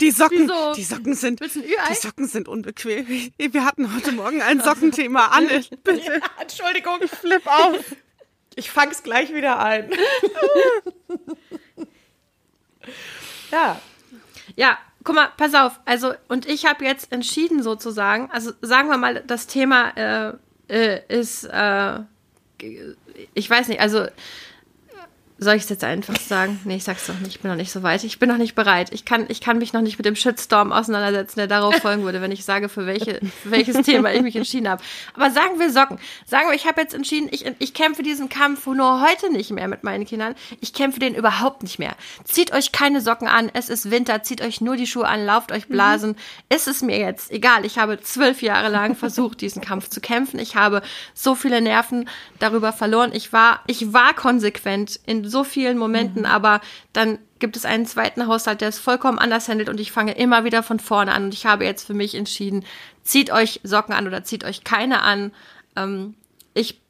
Die 0.00 0.10
Socken, 0.10 0.40
Wieso? 0.40 0.72
die 0.74 0.82
Socken 0.82 1.14
sind, 1.14 1.40
die 1.40 1.94
Socken 1.94 2.26
sind 2.26 2.48
unbequem. 2.48 3.06
Wir 3.38 3.64
hatten 3.64 3.94
heute 3.94 4.12
Morgen 4.12 4.42
ein 4.42 4.60
Sockenthema. 4.64 5.26
Anne, 5.26 5.64
bitte. 5.84 6.00
Ja, 6.04 6.20
Entschuldigung. 6.40 6.98
Ich 7.02 7.10
flipp 7.10 7.46
auf. 7.46 7.84
Ich 8.56 8.70
fang's 8.70 9.02
gleich 9.02 9.32
wieder 9.32 9.60
ein. 9.60 9.90
ja. 13.52 13.80
Ja, 14.56 14.78
guck 15.04 15.14
mal, 15.14 15.28
pass 15.36 15.54
auf. 15.54 15.78
Also, 15.84 16.14
und 16.28 16.46
ich 16.46 16.64
habe 16.64 16.84
jetzt 16.84 17.12
entschieden 17.12 17.62
sozusagen, 17.62 18.30
also 18.30 18.52
sagen 18.62 18.88
wir 18.88 18.96
mal, 18.96 19.22
das 19.26 19.46
Thema 19.46 19.90
äh, 19.90 20.32
äh, 20.68 21.00
ist, 21.08 21.44
äh, 21.44 22.00
ich 23.34 23.48
weiß 23.48 23.68
nicht, 23.68 23.80
also 23.80 24.06
soll 25.38 25.56
ich 25.56 25.64
es 25.64 25.68
jetzt 25.68 25.84
einfach 25.84 26.18
sagen? 26.18 26.60
Nee, 26.64 26.76
ich 26.76 26.84
sag's 26.84 27.06
doch 27.06 27.18
nicht. 27.18 27.36
Ich 27.36 27.40
bin 27.40 27.50
noch 27.50 27.58
nicht 27.58 27.70
so 27.70 27.82
weit. 27.82 28.04
Ich 28.04 28.18
bin 28.18 28.28
noch 28.28 28.38
nicht 28.38 28.54
bereit. 28.54 28.90
Ich 28.92 29.04
kann, 29.04 29.26
ich 29.28 29.42
kann 29.42 29.58
mich 29.58 29.74
noch 29.74 29.82
nicht 29.82 29.98
mit 29.98 30.06
dem 30.06 30.16
Shitstorm 30.16 30.72
auseinandersetzen, 30.72 31.38
der 31.38 31.46
darauf 31.46 31.74
folgen 31.76 32.04
würde, 32.04 32.22
wenn 32.22 32.32
ich 32.32 32.44
sage, 32.44 32.70
für, 32.70 32.86
welche, 32.86 33.20
für 33.42 33.50
welches 33.50 33.82
Thema 33.84 34.12
ich 34.14 34.22
mich 34.22 34.34
entschieden 34.34 34.66
habe. 34.66 34.82
Aber 35.14 35.30
sagen 35.30 35.58
wir 35.58 35.70
Socken. 35.70 35.98
Sagen 36.24 36.48
wir, 36.48 36.54
ich 36.54 36.66
habe 36.66 36.80
jetzt 36.80 36.94
entschieden, 36.94 37.28
ich, 37.30 37.44
ich 37.58 37.74
kämpfe 37.74 38.02
diesen 38.02 38.30
Kampf 38.30 38.66
nur 38.66 39.02
heute 39.02 39.30
nicht 39.30 39.50
mehr 39.50 39.68
mit 39.68 39.84
meinen 39.84 40.06
Kindern. 40.06 40.34
Ich 40.60 40.72
kämpfe 40.72 41.00
den 41.00 41.14
überhaupt 41.14 41.62
nicht 41.62 41.78
mehr. 41.78 41.94
Zieht 42.24 42.54
euch 42.54 42.72
keine 42.72 43.02
Socken 43.02 43.28
an. 43.28 43.50
Es 43.52 43.68
ist 43.68 43.90
Winter. 43.90 44.22
Zieht 44.22 44.40
euch 44.40 44.62
nur 44.62 44.76
die 44.76 44.86
Schuhe 44.86 45.06
an. 45.06 45.26
Lauft 45.26 45.52
euch 45.52 45.68
Blasen. 45.68 46.10
Mhm. 46.10 46.56
Ist 46.56 46.66
es 46.66 46.80
mir 46.80 46.98
jetzt 46.98 47.30
egal. 47.30 47.66
Ich 47.66 47.76
habe 47.76 48.00
zwölf 48.00 48.40
Jahre 48.40 48.70
lang 48.70 48.96
versucht, 48.96 49.42
diesen 49.42 49.60
Kampf 49.60 49.90
zu 49.90 50.00
kämpfen. 50.00 50.40
Ich 50.40 50.56
habe 50.56 50.80
so 51.12 51.34
viele 51.34 51.60
Nerven 51.60 52.08
darüber 52.38 52.72
verloren. 52.72 53.10
Ich 53.12 53.34
war, 53.34 53.60
ich 53.66 53.92
war 53.92 54.14
konsequent 54.14 54.98
in 55.04 55.25
so 55.28 55.44
vielen 55.44 55.78
Momenten, 55.78 56.22
mhm. 56.22 56.26
aber 56.26 56.60
dann 56.92 57.18
gibt 57.38 57.56
es 57.56 57.64
einen 57.64 57.86
zweiten 57.86 58.26
Haushalt, 58.26 58.60
der 58.60 58.68
es 58.68 58.78
vollkommen 58.78 59.18
anders 59.18 59.48
handelt 59.48 59.68
und 59.68 59.80
ich 59.80 59.92
fange 59.92 60.12
immer 60.12 60.44
wieder 60.44 60.62
von 60.62 60.80
vorne 60.80 61.12
an 61.12 61.24
und 61.24 61.34
ich 61.34 61.46
habe 61.46 61.64
jetzt 61.64 61.86
für 61.86 61.94
mich 61.94 62.14
entschieden, 62.14 62.64
zieht 63.02 63.30
euch 63.30 63.60
Socken 63.62 63.94
an 63.94 64.06
oder 64.06 64.24
zieht 64.24 64.44
euch 64.44 64.64
keine 64.64 65.02
an. 65.02 65.32
Ähm, 65.76 66.14
ich 66.54 66.80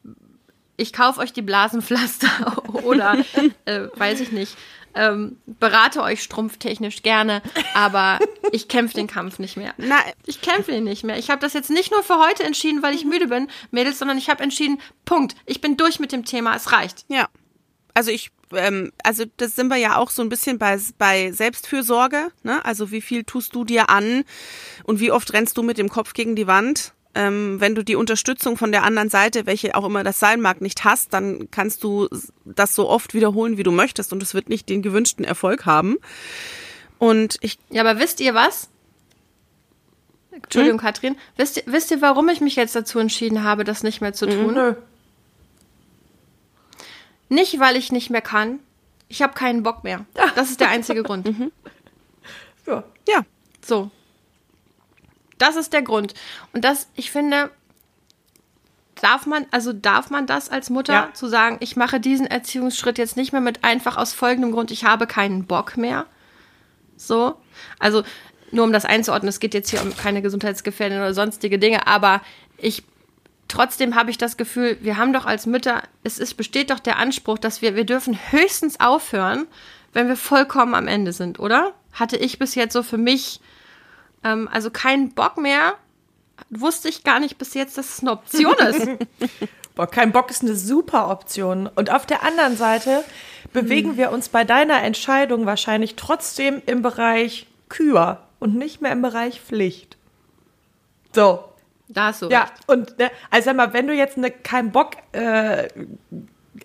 ich 0.77 0.93
kaufe 0.93 1.19
euch 1.19 1.33
die 1.33 1.41
Blasenpflaster 1.41 2.63
oder 2.83 3.17
äh, 3.65 3.87
weiß 3.95 4.21
ich 4.21 4.31
nicht. 4.31 4.55
Ähm, 4.93 5.37
berate 5.45 6.01
euch 6.01 6.23
strumpftechnisch 6.23 7.03
gerne, 7.03 7.43
aber 7.75 8.17
ich 8.51 8.67
kämpfe 8.67 8.95
den 8.95 9.05
Kampf 9.05 9.37
nicht 9.37 9.55
mehr. 9.55 9.73
Na, 9.77 9.97
ich 10.25 10.41
kämpfe 10.41 10.71
ihn 10.71 10.85
nicht 10.85 11.03
mehr. 11.03 11.19
Ich 11.19 11.29
habe 11.29 11.41
das 11.41 11.53
jetzt 11.53 11.69
nicht 11.69 11.91
nur 11.91 12.01
für 12.01 12.17
heute 12.17 12.43
entschieden, 12.43 12.81
weil 12.81 12.95
ich 12.95 13.05
müde 13.05 13.27
bin, 13.27 13.47
Mädels, 13.69 13.99
sondern 13.99 14.17
ich 14.17 14.29
habe 14.29 14.41
entschieden, 14.43 14.79
Punkt. 15.05 15.35
Ich 15.45 15.61
bin 15.61 15.77
durch 15.77 15.99
mit 15.99 16.11
dem 16.11 16.25
Thema, 16.25 16.55
es 16.55 16.71
reicht. 16.71 17.05
Ja. 17.09 17.27
Also 17.97 18.11
ich 18.11 18.29
ähm, 18.53 18.91
also 19.03 19.23
das 19.37 19.55
sind 19.55 19.69
wir 19.69 19.77
ja 19.77 19.97
auch 19.97 20.11
so 20.11 20.21
ein 20.21 20.29
bisschen 20.29 20.59
bei, 20.59 20.77
bei 20.99 21.31
Selbstfürsorge. 21.31 22.27
Ne? 22.43 22.63
Also 22.63 22.91
wie 22.91 23.01
viel 23.01 23.23
tust 23.23 23.55
du 23.55 23.63
dir 23.63 23.89
an 23.89 24.23
und 24.83 24.99
wie 24.99 25.11
oft 25.11 25.33
rennst 25.33 25.57
du 25.57 25.63
mit 25.63 25.79
dem 25.79 25.89
Kopf 25.89 26.13
gegen 26.13 26.35
die 26.35 26.45
Wand? 26.45 26.93
Ähm, 27.15 27.59
wenn 27.59 27.73
du 27.73 27.83
die 27.83 27.95
Unterstützung 27.95 28.55
von 28.55 28.71
der 28.71 28.83
anderen 28.83 29.09
Seite, 29.09 29.47
welche 29.47 29.73
auch 29.73 29.83
immer 29.83 30.03
das 30.03 30.19
sein 30.19 30.41
mag, 30.41 30.61
nicht 30.61 30.83
hast, 30.83 31.11
dann 31.11 31.49
kannst 31.49 31.83
du 31.83 32.07
das 32.45 32.75
so 32.75 32.87
oft 32.87 33.15
wiederholen, 33.15 33.57
wie 33.57 33.63
du 33.63 33.71
möchtest 33.71 34.13
und 34.13 34.21
es 34.21 34.35
wird 34.35 34.47
nicht 34.47 34.69
den 34.69 34.83
gewünschten 34.83 35.25
Erfolg 35.25 35.65
haben. 35.65 35.97
Und 36.99 37.37
ich. 37.41 37.57
Ja, 37.71 37.81
aber 37.81 37.99
wisst 37.99 38.19
ihr 38.19 38.35
was? 38.35 38.69
Entschuldigung, 40.31 40.79
hm? 40.79 40.85
Katrin. 40.85 41.17
Wisst 41.35 41.57
ihr, 41.57 41.63
wisst 41.65 41.89
ihr, 41.89 42.01
warum 42.01 42.29
ich 42.29 42.41
mich 42.41 42.55
jetzt 42.55 42.75
dazu 42.75 42.99
entschieden 42.99 43.43
habe, 43.43 43.63
das 43.63 43.81
nicht 43.81 44.01
mehr 44.01 44.13
zu 44.13 44.27
tun? 44.27 44.53
Mhm. 44.53 44.75
Nicht, 47.29 47.59
weil 47.59 47.75
ich 47.75 47.91
nicht 47.91 48.09
mehr 48.09 48.21
kann. 48.21 48.59
Ich 49.09 49.21
habe 49.21 49.33
keinen 49.33 49.63
Bock 49.63 49.83
mehr. 49.83 50.05
Das 50.35 50.49
ist 50.49 50.59
der 50.59 50.69
einzige 50.69 51.03
Grund. 51.03 51.27
Mhm. 51.37 51.51
Ja. 52.65 52.83
Ja. 53.07 53.21
So. 53.65 53.91
Das 55.37 55.55
ist 55.55 55.71
der 55.71 55.81
Grund. 55.81 56.13
Und 56.51 56.65
das, 56.65 56.89
ich 56.95 57.11
finde, 57.11 57.49
darf 59.01 59.25
man, 59.25 59.45
also 59.51 59.73
darf 59.73 60.09
man 60.09 60.25
das 60.25 60.49
als 60.49 60.69
Mutter 60.69 60.93
ja. 60.93 61.13
zu 61.13 61.27
sagen, 61.27 61.57
ich 61.59 61.75
mache 61.75 61.99
diesen 61.99 62.27
Erziehungsschritt 62.27 62.97
jetzt 62.97 63.17
nicht 63.17 63.31
mehr 63.31 63.41
mit 63.41 63.63
einfach 63.63 63.97
aus 63.97 64.13
folgendem 64.13 64.51
Grund, 64.51 64.71
ich 64.71 64.83
habe 64.83 65.07
keinen 65.07 65.45
Bock 65.45 65.77
mehr. 65.77 66.05
So. 66.97 67.35
Also, 67.79 68.03
nur 68.51 68.65
um 68.65 68.73
das 68.73 68.85
einzuordnen, 68.85 69.29
es 69.29 69.39
geht 69.39 69.53
jetzt 69.53 69.69
hier 69.69 69.81
um 69.81 69.95
keine 69.95 70.21
Gesundheitsgefährdung 70.21 70.99
oder 70.99 71.13
sonstige 71.13 71.59
Dinge, 71.59 71.87
aber 71.87 72.21
ich 72.57 72.83
trotzdem 73.47 73.95
habe 73.95 74.09
ich 74.09 74.17
das 74.17 74.37
Gefühl, 74.37 74.77
wir 74.81 74.97
haben 74.97 75.13
doch 75.13 75.25
als 75.25 75.45
Mütter, 75.45 75.83
es 76.03 76.19
ist, 76.19 76.35
besteht 76.35 76.71
doch 76.71 76.79
der 76.79 76.97
Anspruch, 76.97 77.37
dass 77.37 77.61
wir, 77.61 77.75
wir 77.75 77.85
dürfen 77.85 78.17
höchstens 78.31 78.79
aufhören, 78.79 79.47
wenn 79.93 80.07
wir 80.07 80.15
vollkommen 80.15 80.75
am 80.75 80.87
Ende 80.87 81.13
sind, 81.13 81.39
oder? 81.39 81.73
Hatte 81.93 82.17
ich 82.17 82.39
bis 82.39 82.55
jetzt 82.55 82.73
so 82.73 82.83
für 82.83 82.97
mich, 82.97 83.41
ähm, 84.23 84.49
also 84.51 84.69
keinen 84.69 85.13
Bock 85.13 85.37
mehr, 85.37 85.75
wusste 86.49 86.89
ich 86.89 87.03
gar 87.03 87.19
nicht 87.19 87.37
bis 87.37 87.53
jetzt, 87.53 87.77
dass 87.77 87.95
es 87.95 88.01
eine 88.01 88.11
Option 88.11 88.55
ist. 88.55 88.87
Boah, 89.75 89.87
kein 89.87 90.11
Bock 90.11 90.31
ist 90.31 90.41
eine 90.41 90.55
super 90.55 91.09
Option. 91.09 91.67
Und 91.67 91.91
auf 91.91 92.05
der 92.05 92.23
anderen 92.23 92.57
Seite 92.57 93.03
bewegen 93.53 93.91
hm. 93.91 93.97
wir 93.97 94.11
uns 94.11 94.29
bei 94.29 94.43
deiner 94.43 94.81
Entscheidung 94.81 95.45
wahrscheinlich 95.45 95.95
trotzdem 95.95 96.61
im 96.65 96.81
Bereich 96.81 97.47
Kür 97.69 98.23
und 98.39 98.55
nicht 98.55 98.81
mehr 98.81 98.91
im 98.91 99.01
Bereich 99.01 99.41
Pflicht. 99.41 99.97
So, 101.13 101.43
da 101.89 102.07
hast 102.07 102.21
du 102.21 102.29
ja, 102.29 102.41
recht. 102.41 102.53
und 102.67 102.97
ne, 102.97 103.11
also 103.29 103.45
sag 103.45 103.55
mal, 103.55 103.73
wenn 103.73 103.87
du 103.87 103.93
jetzt 103.93 104.17
eine 104.17 104.31
kein 104.31 104.71
Bock 104.71 104.97
äh, 105.13 105.67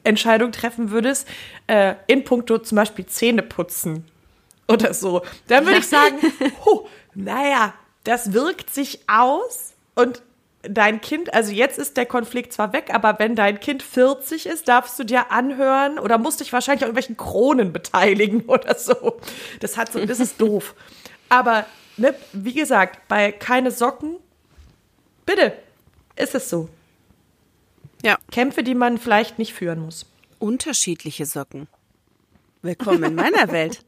Entscheidung 0.05 0.53
treffen 0.53 0.91
würdest, 0.91 1.29
äh, 1.67 1.95
in 2.07 2.25
puncto 2.25 2.59
zum 2.59 2.77
Beispiel 2.77 3.07
Zähne 3.07 3.43
putzen 3.43 4.05
oder 4.69 4.95
so, 4.95 5.23
dann 5.49 5.65
würde 5.67 5.79
ich 5.79 5.87
sagen, 5.89 6.19
huh, 6.65 6.87
naja, 7.15 7.75
das 8.05 8.33
wirkt 8.33 8.71
sich 8.71 9.01
aus 9.09 9.75
und 9.95 10.23
dein 10.63 11.01
Kind, 11.01 11.35
also 11.35 11.53
jetzt 11.53 11.79
ist 11.79 11.97
der 11.97 12.07
Konflikt 12.07 12.53
zwar 12.53 12.73
weg, 12.73 12.91
aber 12.93 13.19
wenn 13.19 13.35
dein 13.35 13.61
Kind 13.61 13.83
40 13.83 14.47
ist, 14.47 14.69
darfst 14.69 14.99
du 14.99 15.05
dir 15.05 15.31
anhören 15.31 15.99
oder 15.99 16.19
musst 16.19 16.41
dich 16.41 16.53
wahrscheinlich 16.53 16.85
an 16.85 16.91
irgendwelchen 16.91 17.17
Kronen 17.17 17.73
beteiligen 17.73 18.43
oder 18.47 18.77
so. 18.77 19.19
Das 19.61 19.77
hat 19.77 19.93
so, 19.93 20.05
das 20.05 20.21
ist 20.21 20.41
doof. 20.41 20.75
Aber 21.29 21.67
ne, 21.97 22.15
wie 22.33 22.55
gesagt, 22.55 23.09
bei 23.09 23.33
keine 23.33 23.71
Socken, 23.71 24.17
bitte, 25.27 25.53
ist 26.17 26.35
es 26.35 26.49
so. 26.49 26.69
Ja. 28.03 28.19
Kämpfe, 28.31 28.63
die 28.63 28.75
man 28.75 28.99
vielleicht 28.99 29.39
nicht 29.39 29.55
führen 29.55 29.81
muss. 29.81 30.07
Unterschiedliche 30.39 31.27
Socken. 31.27 31.69
Willkommen 32.63 33.05
in 33.05 33.15
meiner 33.15 33.51
Welt. 33.53 33.85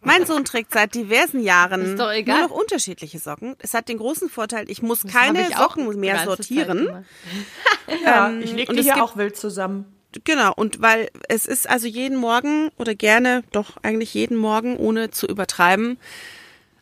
Mein 0.00 0.26
Sohn 0.26 0.44
trägt 0.44 0.72
seit 0.72 0.94
diversen 0.94 1.40
Jahren 1.40 1.94
nur 1.94 2.24
noch 2.24 2.50
unterschiedliche 2.50 3.20
Socken. 3.20 3.54
Es 3.60 3.72
hat 3.72 3.88
den 3.88 3.98
großen 3.98 4.28
Vorteil, 4.28 4.68
ich 4.68 4.82
muss 4.82 5.00
das 5.00 5.12
keine 5.12 5.48
ich 5.48 5.56
Socken 5.56 6.00
mehr 6.00 6.24
sortieren. 6.24 7.04
ja, 8.04 8.28
ähm, 8.28 8.42
ich 8.42 8.52
lege 8.52 8.74
die 8.74 8.82
hier 8.82 9.02
auch 9.02 9.16
wild 9.16 9.36
zusammen. 9.36 9.86
Genau, 10.24 10.52
und 10.54 10.82
weil 10.82 11.08
es 11.28 11.46
ist 11.46 11.68
also 11.68 11.86
jeden 11.86 12.18
Morgen 12.18 12.70
oder 12.76 12.94
gerne, 12.94 13.44
doch 13.52 13.76
eigentlich 13.82 14.12
jeden 14.12 14.36
Morgen, 14.36 14.76
ohne 14.76 15.10
zu 15.10 15.26
übertreiben, 15.26 15.98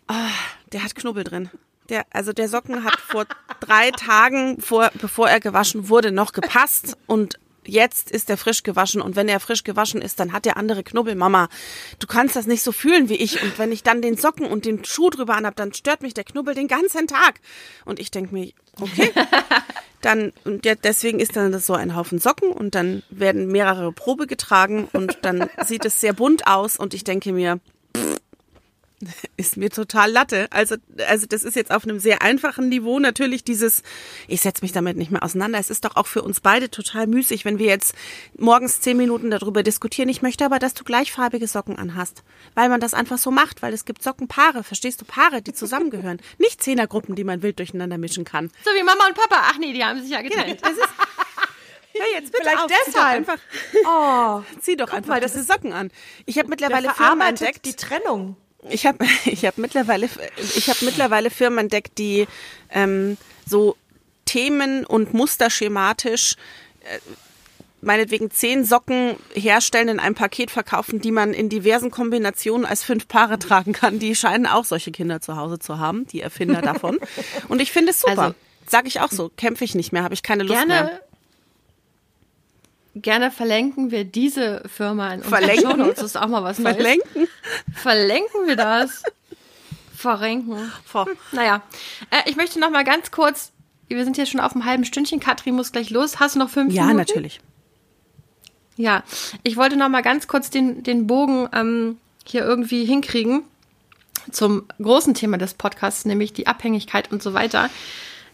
oh, 0.09 0.15
der 0.73 0.83
hat 0.83 0.95
Knubbel 0.95 1.25
drin. 1.25 1.51
Der, 1.91 2.07
also 2.11 2.33
der 2.33 2.49
Socken 2.49 2.85
hat 2.85 2.99
vor 3.01 3.27
drei 3.59 3.91
Tagen, 3.91 4.61
vor, 4.61 4.91
bevor 5.01 5.29
er 5.29 5.41
gewaschen 5.41 5.89
wurde, 5.89 6.13
noch 6.13 6.33
gepasst. 6.33 6.97
Und 7.07 7.39
jetzt 7.67 8.11
ist 8.11 8.31
er 8.31 8.37
frisch 8.37 8.63
gewaschen. 8.63 9.03
Und 9.03 9.17
wenn 9.17 9.29
er 9.29 9.41
frisch 9.41 9.65
gewaschen 9.65 10.01
ist, 10.01 10.21
dann 10.21 10.33
hat 10.33 10.47
er 10.47 10.57
andere 10.57 10.85
Knubbel, 10.85 11.17
Mama. 11.17 11.49
Du 11.99 12.07
kannst 12.07 12.37
das 12.37 12.47
nicht 12.47 12.63
so 12.63 12.71
fühlen 12.71 13.09
wie 13.09 13.17
ich. 13.17 13.43
Und 13.43 13.59
wenn 13.59 13.73
ich 13.73 13.83
dann 13.83 14.03
den 14.03 14.17
Socken 14.17 14.47
und 14.47 14.65
den 14.65 14.85
Schuh 14.85 15.11
drüber 15.11 15.37
anhab, 15.37 15.57
dann 15.57 15.75
stört 15.75 16.03
mich 16.03 16.15
der 16.15 16.25
Knubbel 16.25 16.55
den 16.55 16.69
ganzen 16.69 17.09
Tag. 17.09 17.41
Und 17.85 17.99
ich 17.99 18.13
denke 18.13 18.35
mir, 18.35 18.53
okay, 18.81 19.13
dann 20.01 20.33
und 20.45 20.65
deswegen 20.65 21.21
ist 21.21 21.37
dann 21.37 21.53
das 21.53 21.67
so 21.67 21.75
ein 21.75 21.97
Haufen 21.97 22.21
Socken. 22.21 22.53
Und 22.53 22.77
dann 22.77 23.03
werden 23.11 23.49
mehrere 23.49 23.93
Probe 23.93 24.29
getragen. 24.29 24.89
Und 24.93 25.19
dann 25.23 25.51
sieht 25.65 25.85
es 25.85 26.01
sehr 26.01 26.13
bunt 26.13 26.47
aus. 26.47 26.77
Und 26.77 26.95
ich 26.95 27.03
denke 27.03 27.33
mir, 27.33 27.59
ist 29.37 29.57
mir 29.57 29.71
total 29.71 30.11
Latte. 30.11 30.47
Also, 30.51 30.77
also 31.07 31.27
das 31.27 31.43
ist 31.43 31.57
jetzt 31.57 31.71
auf 31.71 31.85
einem 31.85 31.99
sehr 31.99 32.23
einfachen 32.23 32.69
Niveau 32.69 32.99
natürlich 32.99 33.45
dieses, 33.45 33.83
ich 34.29 34.41
setze 34.41 34.63
mich 34.63 34.73
damit 34.73 34.97
nicht 34.97 35.11
mehr 35.11 35.23
auseinander. 35.23 35.59
Es 35.59 35.71
ist 35.71 35.85
doch 35.85 35.97
auch 35.97 36.07
für 36.07 36.23
uns 36.23 36.41
beide 36.41 36.71
total 36.71 37.07
müßig, 37.07 37.45
wenn 37.45 37.59
wir 37.59 37.67
jetzt 37.67 37.95
morgens 38.37 38.81
zehn 38.81 38.97
Minuten 38.97 39.31
darüber 39.31 39.63
diskutieren. 39.63 40.09
Ich 40.09 40.23
möchte 40.23 40.45
aber, 40.45 40.59
dass 40.59 40.75
du 40.75 40.85
gleichfarbige 40.85 41.47
Socken 41.47 41.79
anhast, 41.79 42.23
weil 42.55 42.69
man 42.69 42.81
das 42.81 42.95
einfach 42.95 43.19
so 43.19 43.31
macht, 43.31 43.63
weil 43.63 43.73
es 43.73 43.85
gibt 43.85 44.03
Sockenpaare, 44.03 44.63
verstehst 44.65 45.01
du, 45.01 45.05
Paare, 45.05 45.43
die 45.43 45.53
zusammengehören. 45.53 46.21
Nicht 46.39 46.63
Zehnergruppen, 46.63 47.15
die 47.15 47.25
man 47.25 47.43
wild 47.43 47.59
durcheinander 47.59 47.99
mischen 47.99 48.25
kann. 48.25 48.51
So 48.65 48.71
wie 48.73 48.83
Mama 48.83 49.07
und 49.07 49.15
Papa. 49.15 49.49
Ach 49.51 49.59
nee, 49.59 49.73
die 49.73 49.85
haben 49.85 50.01
sich 50.01 50.11
ja 50.11 50.21
getrennt. 50.21 50.63
Genau, 50.63 50.77
ja, 51.95 52.05
jetzt 52.15 52.33
bitte 52.33 52.45
Vielleicht 52.45 52.59
auf, 52.59 52.71
deshalb. 52.87 53.27
Zieh 53.27 53.33
doch 53.33 53.35
einfach, 53.35 53.39
oh, 53.87 54.43
zieh 54.61 54.77
doch 54.77 54.93
einfach 54.93 55.09
mal, 55.09 55.21
diese 55.21 55.43
Socken 55.43 55.73
an. 55.73 55.91
Ich 56.27 56.39
habe 56.39 56.49
mittlerweile 56.49 56.93
Firmen 56.93 57.29
entdeckt. 57.29 57.65
die 57.65 57.75
Trennung. 57.75 58.37
Ich 58.69 58.87
habe 58.87 59.05
ich 59.25 59.45
hab 59.45 59.59
mittlerweile, 59.59 60.09
ich 60.57 60.69
hab 60.69 60.83
mittlerweile 60.83 61.31
Firmen 61.31 61.61
entdeckt, 61.61 61.99
die 61.99 62.27
ähm, 62.71 63.17
so 63.47 63.77
Themen 64.25 64.85
und 64.85 65.15
Muster 65.15 65.51
schematisch 65.51 66.37
äh, 66.81 66.99
meinetwegen 67.83 68.31
zehn 68.31 68.65
Socken 68.65 69.17
herstellen, 69.35 69.89
in 69.89 70.01
einem 70.01 70.15
Paket 70.15 70.51
verkaufen, 70.51 71.01
die 71.01 71.13
man 71.13 71.33
in 71.33 71.49
diversen 71.49 71.91
Kombinationen 71.91 72.67
als 72.67 72.85
fünf 72.85 73.09
Paare 73.09 73.39
tragen 73.39 73.73
kann. 73.73 73.99
Die 73.99 74.15
scheinen 74.15 74.47
auch 74.47 74.65
solche 74.65 74.91
Kinder 74.91 75.21
zu 75.21 75.37
Hause 75.37 75.59
zu 75.59 75.79
haben, 75.79 76.07
die 76.07 76.21
Erfinder 76.21 76.61
davon. 76.61 76.99
Und 77.49 77.61
ich 77.61 77.73
finde 77.73 77.91
es 77.91 78.01
super. 78.01 78.23
Also, 78.23 78.35
Sag 78.67 78.87
ich 78.87 79.01
auch 79.01 79.11
so, 79.11 79.31
kämpfe 79.37 79.65
ich 79.65 79.75
nicht 79.75 79.93
mehr, 79.93 80.05
habe 80.05 80.15
ich 80.15 80.23
keine 80.23 80.45
Lust 80.45 80.55
gerne, 80.55 80.85
mehr. 80.85 81.01
Gerne 83.03 83.31
verlinken 83.31 83.91
wir 83.91 84.05
diese 84.05 84.63
Firma 84.67 85.15
in 85.15 85.23
unseren 85.23 85.31
Verlenken? 85.31 85.79
Das 85.79 86.03
ist 86.03 86.17
auch 86.17 86.29
mal 86.29 86.43
was 86.43 86.59
Neues. 86.59 86.77
Verlinken? 86.77 87.29
Verlinken 87.73 88.47
wir 88.47 88.57
das? 88.57 89.03
Verrenken. 89.95 90.73
Vor. 90.85 91.07
Naja, 91.33 91.63
äh, 92.11 92.29
ich 92.29 92.37
möchte 92.37 92.59
noch 92.59 92.71
mal 92.71 92.85
ganz 92.85 93.11
kurz, 93.11 93.53
wir 93.89 94.05
sind 94.05 94.17
hier 94.17 94.27
schon 94.27 94.41
auf 94.41 94.53
einem 94.53 94.65
halben 94.65 94.85
Stündchen, 94.85 95.21
Katrin 95.21 95.55
muss 95.55 95.73
gleich 95.73 95.91
los. 95.91 96.21
Hast 96.21 96.35
du 96.35 96.39
noch 96.39 96.51
fünf 96.51 96.73
ja, 96.73 96.85
Minuten? 96.87 96.99
Ja, 96.99 97.05
natürlich. 97.05 97.41
Ja, 98.77 99.05
ich 99.43 99.57
wollte 99.57 99.77
noch 99.77 99.89
mal 99.89 100.01
ganz 100.01 100.27
kurz 100.27 100.49
den, 100.49 100.83
den 100.83 101.07
Bogen 101.07 101.49
ähm, 101.53 101.99
hier 102.25 102.45
irgendwie 102.45 102.85
hinkriegen 102.85 103.43
zum 104.31 104.65
großen 104.81 105.15
Thema 105.15 105.39
des 105.39 105.55
Podcasts, 105.55 106.05
nämlich 106.05 106.33
die 106.33 106.47
Abhängigkeit 106.47 107.13
und 107.13 107.23
so 107.23 107.35
weiter. 107.35 107.69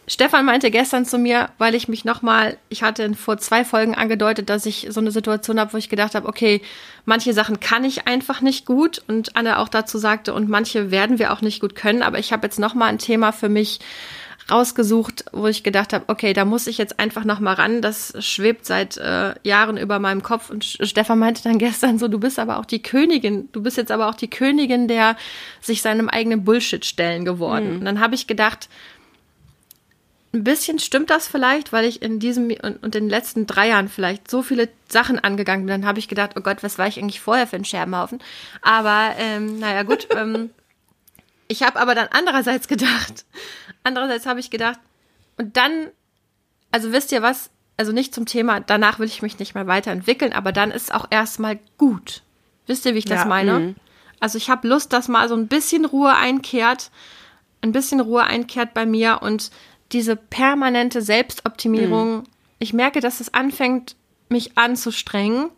Stefan 0.09 0.45
meinte 0.45 0.71
gestern 0.71 1.05
zu 1.05 1.19
mir, 1.19 1.51
weil 1.59 1.75
ich 1.75 1.89
mich 1.89 2.05
nochmal, 2.05 2.57
ich 2.69 2.83
hatte 2.83 3.13
vor 3.15 3.39
zwei 3.39 3.65
Folgen 3.65 3.95
angedeutet, 3.95 4.49
dass 4.49 4.65
ich 4.65 4.87
so 4.91 5.01
eine 5.01 5.11
Situation 5.11 5.59
habe, 5.59 5.73
wo 5.73 5.77
ich 5.77 5.89
gedacht 5.89 6.15
habe, 6.15 6.29
okay, 6.29 6.63
manche 7.05 7.33
Sachen 7.33 7.59
kann 7.59 7.83
ich 7.83 8.07
einfach 8.07 8.41
nicht 8.41 8.67
gut 8.67 9.03
und 9.09 9.35
Anne 9.37 9.59
auch 9.59 9.69
dazu 9.69 9.99
sagte, 9.99 10.33
und 10.33 10.49
manche 10.49 10.93
werden 10.93 11.19
wir 11.19 11.33
auch 11.33 11.41
nicht 11.41 11.61
gut 11.61 11.75
können, 11.75 12.03
aber 12.03 12.21
ich 12.21 12.33
habe 12.33 12.47
jetzt 12.47 12.61
nochmal 12.61 12.89
ein 12.89 12.99
Thema 12.99 13.33
für 13.33 13.49
mich 13.49 13.81
rausgesucht, 14.51 15.25
wo 15.33 15.49
ich 15.49 15.63
gedacht 15.63 15.93
habe, 15.93 16.05
okay, 16.09 16.33
da 16.33 16.45
muss 16.45 16.67
ich 16.67 16.79
jetzt 16.79 17.01
einfach 17.01 17.25
nochmal 17.25 17.55
ran. 17.55 17.83
Das 17.83 18.15
schwebt 18.25 18.65
seit 18.65 18.97
äh, 18.97 19.35
Jahren 19.43 19.77
über 19.77 19.99
meinem 19.99 20.23
Kopf. 20.23 20.51
Und 20.51 20.65
Stefan 20.65 21.19
meinte 21.19 21.43
dann 21.43 21.59
gestern 21.59 21.99
so, 21.99 22.07
du 22.07 22.21
bist 22.21 22.39
aber 22.39 22.59
auch 22.59 22.65
die 22.65 22.83
Königin, 22.83 23.49
du 23.53 23.63
bist 23.63 23.77
jetzt 23.77 23.91
aber 23.91 24.09
auch 24.09 24.15
die 24.15 24.31
Königin 24.31 24.87
der 24.87 25.17
sich 25.61 25.83
seinem 25.83 26.09
eigenen 26.09 26.45
Bullshit 26.45 26.85
stellen 26.85 27.25
geworden. 27.25 27.71
Mhm. 27.71 27.79
Und 27.79 27.85
dann 27.87 28.01
habe 28.01 28.15
ich 28.15 28.27
gedacht, 28.27 28.69
ein 30.37 30.45
bisschen 30.45 30.79
stimmt 30.79 31.11
das 31.11 31.27
vielleicht, 31.27 31.73
weil 31.73 31.85
ich 31.85 32.03
in 32.03 32.21
diesem 32.21 32.51
und, 32.63 32.83
und 32.83 32.95
den 32.95 33.09
letzten 33.09 33.47
drei 33.47 33.69
Jahren 33.69 33.89
vielleicht 33.89 34.31
so 34.31 34.43
viele 34.43 34.69
Sachen 34.89 35.19
angegangen 35.19 35.67
bin. 35.67 35.81
Dann 35.81 35.89
habe 35.89 35.99
ich 35.99 36.09
gedacht, 36.09 36.33
oh 36.37 36.41
Gott, 36.41 36.63
was 36.63 36.79
war 36.79 36.87
ich 36.87 36.99
eigentlich 36.99 37.21
vorher 37.21 37.47
für 37.47 37.57
ein 37.57 37.65
Scherbenhaufen? 37.65 38.21
Aber 38.63 39.13
ähm, 39.19 39.59
naja, 39.59 39.83
gut. 39.83 40.07
ähm, 40.15 40.51
ich 41.49 41.63
habe 41.63 41.79
aber 41.81 41.95
dann 41.95 42.09
andererseits 42.11 42.69
gedacht, 42.69 43.25
andererseits 43.83 44.27
habe 44.27 44.41
ich 44.41 44.51
gedacht, 44.51 44.79
und 45.39 45.57
dann, 45.57 45.89
also 46.71 46.93
wisst 46.93 47.13
ihr 47.13 47.23
was, 47.23 47.51
also 47.77 47.93
nicht 47.93 48.15
zum 48.15 48.27
Thema, 48.27 48.61
danach 48.61 48.99
will 48.99 49.07
ich 49.07 49.23
mich 49.23 49.39
nicht 49.39 49.55
mehr 49.55 49.67
weiterentwickeln, 49.67 50.33
aber 50.33 50.53
dann 50.53 50.71
ist 50.71 50.93
auch 50.93 51.07
erstmal 51.11 51.59
gut. 51.79 52.23
Wisst 52.67 52.85
ihr, 52.87 52.95
wie 52.95 52.99
ich 52.99 53.05
das 53.05 53.21
ja, 53.21 53.27
meine? 53.27 53.61
Mh. 53.61 53.75
Also 54.19 54.39
ich 54.39 54.51
habe 54.51 54.67
Lust, 54.67 54.93
dass 54.93 55.09
mal 55.09 55.29
so 55.29 55.35
ein 55.35 55.47
bisschen 55.47 55.85
Ruhe 55.85 56.15
einkehrt, 56.15 56.91
ein 57.61 57.73
bisschen 57.73 58.01
Ruhe 58.01 58.25
einkehrt 58.25 58.75
bei 58.75 58.87
mir 58.87 59.21
und 59.23 59.51
diese 59.93 60.17
permanente 60.17 61.03
Selbstoptimierung, 61.03 62.19
mhm. 62.19 62.25
ich 62.59 62.73
merke, 62.73 63.01
dass 63.01 63.21
es 63.21 63.33
anfängt, 63.35 63.97
mich 64.29 64.59
anzustrengen. 64.59 65.51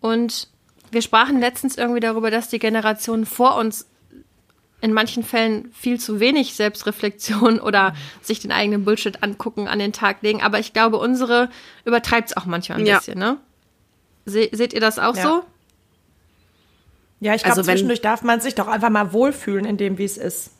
Und 0.00 0.48
wir 0.90 1.02
sprachen 1.02 1.40
letztens 1.40 1.76
irgendwie 1.76 2.00
darüber, 2.00 2.30
dass 2.30 2.48
die 2.48 2.58
Generationen 2.58 3.26
vor 3.26 3.56
uns 3.56 3.86
in 4.80 4.92
manchen 4.92 5.24
Fällen 5.24 5.72
viel 5.72 5.98
zu 5.98 6.20
wenig 6.20 6.54
Selbstreflexion 6.54 7.60
oder 7.60 7.90
mhm. 7.90 7.96
sich 8.22 8.40
den 8.40 8.52
eigenen 8.52 8.84
Bullshit 8.84 9.22
angucken, 9.22 9.68
an 9.68 9.78
den 9.78 9.92
Tag 9.92 10.22
legen. 10.22 10.42
Aber 10.42 10.58
ich 10.58 10.72
glaube, 10.72 10.98
unsere 10.98 11.48
übertreibt 11.84 12.30
es 12.30 12.36
auch 12.36 12.46
manchmal 12.46 12.78
ein 12.78 12.86
ja. 12.86 12.98
bisschen, 12.98 13.18
ne? 13.18 13.38
Se 14.28 14.48
seht 14.52 14.72
ihr 14.72 14.80
das 14.80 14.98
auch 14.98 15.16
ja. 15.16 15.22
so? 15.22 15.44
Ja, 17.20 17.34
ich 17.34 17.42
glaube, 17.42 17.58
also 17.58 17.70
zwischendurch 17.70 18.00
darf 18.00 18.22
man 18.22 18.40
sich 18.40 18.54
doch 18.54 18.66
einfach 18.68 18.90
mal 18.90 19.12
wohlfühlen 19.12 19.64
in 19.64 19.76
dem, 19.76 19.98
wie 19.98 20.04
es 20.04 20.18
ist. 20.18 20.50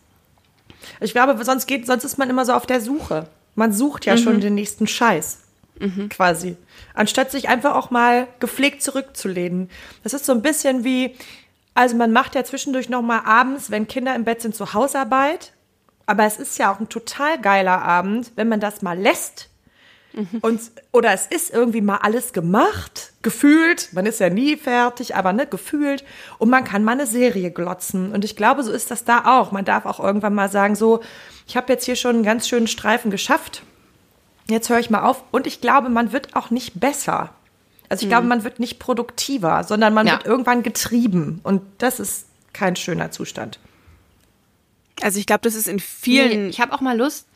Ich 1.00 1.12
glaube, 1.12 1.42
sonst 1.44 1.66
geht, 1.66 1.86
sonst 1.86 2.04
ist 2.04 2.18
man 2.18 2.30
immer 2.30 2.44
so 2.44 2.52
auf 2.52 2.66
der 2.66 2.80
Suche. 2.80 3.28
Man 3.54 3.72
sucht 3.72 4.06
ja 4.06 4.14
mhm. 4.14 4.18
schon 4.18 4.40
den 4.40 4.54
nächsten 4.54 4.86
Scheiß. 4.86 5.40
Mhm. 5.78 6.08
Quasi. 6.08 6.56
Anstatt 6.94 7.30
sich 7.30 7.48
einfach 7.48 7.74
auch 7.74 7.90
mal 7.90 8.28
gepflegt 8.40 8.82
zurückzulehnen. 8.82 9.70
Das 10.02 10.14
ist 10.14 10.24
so 10.24 10.32
ein 10.32 10.42
bisschen 10.42 10.84
wie, 10.84 11.14
also 11.74 11.96
man 11.96 12.12
macht 12.12 12.34
ja 12.34 12.44
zwischendurch 12.44 12.88
noch 12.88 13.02
mal 13.02 13.20
abends, 13.24 13.70
wenn 13.70 13.86
Kinder 13.88 14.14
im 14.14 14.24
Bett 14.24 14.40
sind, 14.40 14.54
zur 14.54 14.72
Hausarbeit. 14.72 15.52
Aber 16.06 16.24
es 16.24 16.38
ist 16.38 16.58
ja 16.58 16.72
auch 16.72 16.80
ein 16.80 16.88
total 16.88 17.40
geiler 17.40 17.82
Abend, 17.82 18.32
wenn 18.36 18.48
man 18.48 18.60
das 18.60 18.80
mal 18.80 18.98
lässt 18.98 19.50
Mhm. 20.16 20.38
Und, 20.40 20.60
oder 20.92 21.12
es 21.12 21.26
ist 21.26 21.52
irgendwie 21.52 21.82
mal 21.82 21.98
alles 21.98 22.32
gemacht, 22.32 23.12
gefühlt. 23.22 23.90
Man 23.92 24.06
ist 24.06 24.18
ja 24.18 24.30
nie 24.30 24.56
fertig, 24.56 25.14
aber 25.14 25.32
ne, 25.32 25.46
gefühlt. 25.46 26.04
Und 26.38 26.48
man 26.48 26.64
kann 26.64 26.82
mal 26.82 26.92
eine 26.92 27.06
Serie 27.06 27.50
glotzen. 27.50 28.12
Und 28.12 28.24
ich 28.24 28.34
glaube, 28.34 28.62
so 28.62 28.72
ist 28.72 28.90
das 28.90 29.04
da 29.04 29.38
auch. 29.38 29.52
Man 29.52 29.66
darf 29.66 29.84
auch 29.84 30.00
irgendwann 30.00 30.34
mal 30.34 30.50
sagen, 30.50 30.74
so, 30.74 31.00
ich 31.46 31.56
habe 31.56 31.72
jetzt 31.72 31.84
hier 31.84 31.96
schon 31.96 32.16
einen 32.16 32.24
ganz 32.24 32.48
schönen 32.48 32.66
Streifen 32.66 33.10
geschafft. 33.10 33.62
Jetzt 34.48 34.70
höre 34.70 34.78
ich 34.78 34.90
mal 34.90 35.02
auf. 35.02 35.22
Und 35.32 35.46
ich 35.46 35.60
glaube, 35.60 35.90
man 35.90 36.12
wird 36.12 36.34
auch 36.34 36.50
nicht 36.50 36.80
besser. 36.80 37.30
Also 37.90 38.02
ich 38.02 38.06
mhm. 38.06 38.10
glaube, 38.10 38.26
man 38.26 38.42
wird 38.42 38.58
nicht 38.58 38.78
produktiver, 38.78 39.64
sondern 39.64 39.92
man 39.92 40.06
ja. 40.06 40.14
wird 40.14 40.24
irgendwann 40.24 40.62
getrieben. 40.62 41.40
Und 41.42 41.62
das 41.78 42.00
ist 42.00 42.26
kein 42.54 42.74
schöner 42.74 43.10
Zustand. 43.10 43.58
Also 45.02 45.20
ich 45.20 45.26
glaube, 45.26 45.42
das 45.42 45.54
ist 45.54 45.68
in 45.68 45.78
vielen. 45.78 46.44
Nee, 46.44 46.48
ich 46.48 46.60
habe 46.60 46.72
auch 46.72 46.80
mal 46.80 46.96
Lust, 46.96 47.26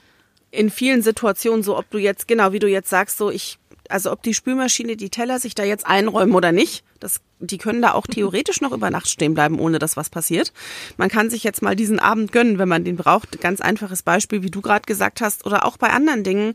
in 0.50 0.70
vielen 0.70 1.02
Situationen 1.02 1.62
so, 1.62 1.76
ob 1.76 1.90
du 1.90 1.98
jetzt, 1.98 2.28
genau 2.28 2.52
wie 2.52 2.58
du 2.58 2.68
jetzt 2.68 2.90
sagst, 2.90 3.18
so 3.18 3.30
ich, 3.30 3.58
also 3.88 4.10
ob 4.10 4.22
die 4.22 4.34
Spülmaschine, 4.34 4.96
die 4.96 5.10
Teller 5.10 5.38
sich 5.38 5.54
da 5.54 5.64
jetzt 5.64 5.86
einräumen 5.86 6.34
oder 6.34 6.52
nicht, 6.52 6.84
das, 6.98 7.20
die 7.38 7.58
können 7.58 7.82
da 7.82 7.92
auch 7.92 8.06
theoretisch 8.10 8.60
noch 8.60 8.72
über 8.72 8.90
Nacht 8.90 9.08
stehen 9.08 9.34
bleiben, 9.34 9.58
ohne 9.58 9.78
dass 9.78 9.96
was 9.96 10.10
passiert. 10.10 10.52
Man 10.96 11.08
kann 11.08 11.30
sich 11.30 11.44
jetzt 11.44 11.62
mal 11.62 11.76
diesen 11.76 11.98
Abend 11.98 12.32
gönnen, 12.32 12.58
wenn 12.58 12.68
man 12.68 12.84
den 12.84 12.96
braucht. 12.96 13.40
Ganz 13.40 13.60
einfaches 13.60 14.02
Beispiel, 14.02 14.42
wie 14.42 14.50
du 14.50 14.60
gerade 14.60 14.86
gesagt 14.86 15.20
hast, 15.20 15.46
oder 15.46 15.64
auch 15.64 15.76
bei 15.76 15.90
anderen 15.90 16.24
Dingen. 16.24 16.54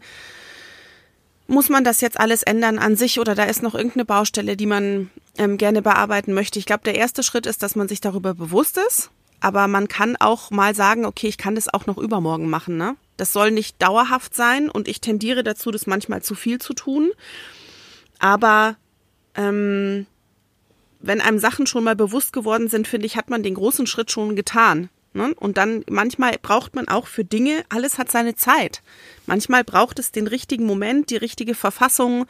Muss 1.47 1.69
man 1.69 1.83
das 1.83 2.01
jetzt 2.01 2.19
alles 2.19 2.41
ändern 2.41 2.79
an 2.79 2.95
sich 2.95 3.19
oder 3.19 3.35
da 3.35 3.43
ist 3.43 3.61
noch 3.61 3.75
irgendeine 3.75 4.05
Baustelle, 4.05 4.57
die 4.57 4.65
man 4.65 5.11
ähm, 5.37 5.57
gerne 5.57 5.83
bearbeiten 5.83 6.33
möchte? 6.33 6.57
Ich 6.57 6.65
glaube, 6.65 6.83
der 6.83 6.95
erste 6.95 7.21
Schritt 7.21 7.45
ist, 7.45 7.61
dass 7.61 7.75
man 7.75 7.87
sich 7.87 8.01
darüber 8.01 8.33
bewusst 8.33 8.79
ist 8.87 9.11
aber 9.45 9.67
man 9.67 9.87
kann 9.87 10.15
auch 10.15 10.49
mal 10.49 10.73
sagen, 10.73 11.05
okay, 11.05 11.27
ich 11.27 11.37
kann 11.37 11.53
das 11.53 11.71
auch 11.71 11.85
noch 11.85 11.99
übermorgen 11.99 12.49
machen, 12.49 12.77
ne? 12.77 12.95
Das 13.15 13.31
soll 13.31 13.51
nicht 13.51 13.79
dauerhaft 13.79 14.33
sein 14.33 14.71
und 14.71 14.87
ich 14.87 15.01
tendiere 15.01 15.43
dazu, 15.43 15.69
das 15.69 15.85
manchmal 15.85 16.23
zu 16.23 16.33
viel 16.33 16.59
zu 16.59 16.73
tun. 16.73 17.11
Aber 18.17 18.75
ähm, 19.35 20.07
wenn 20.99 21.21
einem 21.21 21.37
Sachen 21.37 21.67
schon 21.67 21.83
mal 21.83 21.95
bewusst 21.95 22.33
geworden 22.33 22.69
sind, 22.69 22.87
finde 22.87 23.05
ich, 23.05 23.17
hat 23.17 23.29
man 23.29 23.43
den 23.43 23.53
großen 23.53 23.85
Schritt 23.85 24.09
schon 24.09 24.35
getan. 24.35 24.89
Ne? 25.13 25.35
Und 25.35 25.57
dann 25.57 25.85
manchmal 25.91 26.33
braucht 26.41 26.73
man 26.73 26.87
auch 26.87 27.05
für 27.05 27.23
Dinge, 27.23 27.65
alles 27.69 27.99
hat 27.99 28.11
seine 28.11 28.33
Zeit. 28.33 28.81
Manchmal 29.27 29.63
braucht 29.63 29.99
es 29.99 30.11
den 30.11 30.25
richtigen 30.25 30.65
Moment, 30.65 31.11
die 31.11 31.17
richtige 31.17 31.53
Verfassung 31.53 32.25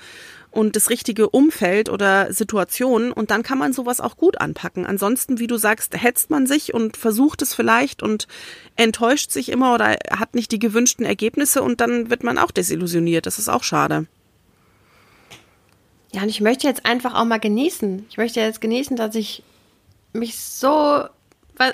und 0.56 0.76
das 0.76 0.90
richtige 0.90 1.30
Umfeld 1.30 1.90
oder 1.90 2.32
Situation 2.32 3.12
und 3.12 3.30
dann 3.30 3.44
kann 3.44 3.58
man 3.58 3.74
sowas 3.74 4.00
auch 4.00 4.16
gut 4.16 4.40
anpacken. 4.40 4.86
Ansonsten, 4.86 5.38
wie 5.40 5.48
du 5.48 5.58
sagst, 5.58 6.02
hetzt 6.02 6.30
man 6.30 6.48
sich 6.48 6.74
und 6.74 6.96
versucht 6.96 7.42
es 7.42 7.54
vielleicht 7.54 8.02
und 8.02 8.28
enttäuscht 8.76 9.32
sich 9.32 9.50
immer 9.50 9.74
oder 9.74 9.98
hat 10.12 10.34
nicht 10.34 10.52
die 10.52 10.60
gewünschten 10.60 11.06
Ergebnisse 11.06 11.62
und 11.62 11.82
dann 11.82 12.10
wird 12.10 12.24
man 12.24 12.38
auch 12.38 12.52
desillusioniert. 12.52 13.26
Das 13.26 13.38
ist 13.38 13.50
auch 13.50 13.64
schade. 13.64 14.08
Ja, 16.14 16.22
und 16.22 16.30
ich 16.30 16.40
möchte 16.40 16.68
jetzt 16.68 16.86
einfach 16.86 17.14
auch 17.14 17.26
mal 17.26 17.40
genießen. 17.40 18.06
Ich 18.10 18.18
möchte 18.18 18.40
jetzt 18.40 18.62
genießen, 18.62 18.96
dass 18.96 19.16
ich 19.16 19.44
mich 20.14 20.40
so 20.40 21.04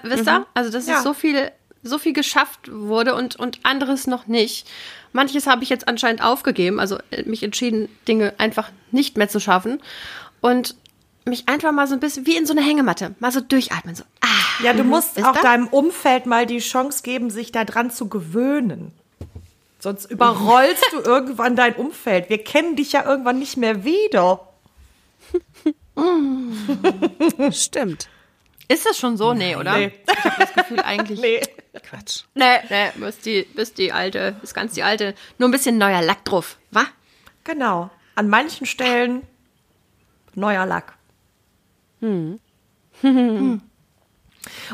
Wisst 0.03 0.27
ihr? 0.27 0.39
Mhm. 0.39 0.45
Also, 0.53 0.71
dass 0.71 0.87
ja. 0.87 0.97
es 0.97 1.03
so 1.03 1.13
viel, 1.13 1.51
so 1.83 1.97
viel 1.97 2.13
geschafft 2.13 2.69
wurde 2.71 3.15
und, 3.15 3.35
und 3.35 3.59
anderes 3.63 4.07
noch 4.07 4.27
nicht. 4.27 4.69
Manches 5.13 5.47
habe 5.47 5.63
ich 5.63 5.69
jetzt 5.69 5.87
anscheinend 5.87 6.23
aufgegeben, 6.23 6.79
also 6.79 6.97
äh, 7.11 7.23
mich 7.23 7.43
entschieden, 7.43 7.89
Dinge 8.07 8.33
einfach 8.37 8.69
nicht 8.91 9.17
mehr 9.17 9.29
zu 9.29 9.39
schaffen. 9.39 9.81
Und 10.41 10.75
mich 11.25 11.47
einfach 11.47 11.71
mal 11.71 11.87
so 11.87 11.93
ein 11.93 11.99
bisschen 11.99 12.25
wie 12.25 12.35
in 12.35 12.45
so 12.45 12.53
eine 12.53 12.61
Hängematte, 12.61 13.13
mal 13.19 13.31
so 13.31 13.41
durchatmen. 13.41 13.95
So, 13.95 14.03
ah, 14.21 14.63
ja, 14.63 14.73
du 14.73 14.83
musst 14.83 15.23
auch 15.23 15.33
da? 15.33 15.41
deinem 15.41 15.67
Umfeld 15.67 16.25
mal 16.25 16.45
die 16.45 16.59
Chance 16.59 17.03
geben, 17.03 17.29
sich 17.29 17.51
daran 17.51 17.91
zu 17.91 18.09
gewöhnen. 18.09 18.91
Sonst 19.79 20.09
überrollst 20.09 20.85
du 20.91 20.99
irgendwann 20.99 21.55
dein 21.55 21.75
Umfeld. 21.75 22.29
Wir 22.29 22.43
kennen 22.43 22.75
dich 22.75 22.91
ja 22.91 23.05
irgendwann 23.05 23.39
nicht 23.39 23.57
mehr 23.57 23.83
wieder. 23.83 24.47
Stimmt. 27.51 28.07
Ist 28.67 28.85
das 28.85 28.97
schon 28.97 29.17
so? 29.17 29.33
Nee, 29.33 29.55
oder? 29.55 29.77
Nee. 29.77 29.91
Ich 30.07 30.23
habe 30.23 30.35
das 30.39 30.53
Gefühl 30.53 30.79
eigentlich. 30.81 31.19
Nee. 31.21 31.41
Quatsch. 31.79 32.23
Nee, 32.33 32.57
nee, 32.69 32.89
bis 32.95 33.19
die, 33.19 33.43
bis 33.55 33.73
die 33.73 33.93
alte, 33.93 34.35
bis 34.41 34.53
ganz 34.53 34.73
die 34.73 34.83
alte. 34.83 35.15
Nur 35.37 35.47
ein 35.47 35.51
bisschen 35.51 35.77
neuer 35.77 36.01
Lack 36.01 36.25
drauf, 36.25 36.57
wa? 36.71 36.85
Genau. 37.43 37.89
An 38.15 38.27
manchen 38.27 38.65
Stellen 38.65 39.23
neuer 40.35 40.65
Lack. 40.65 40.93
Hm. 42.01 42.39
hm. 43.01 43.61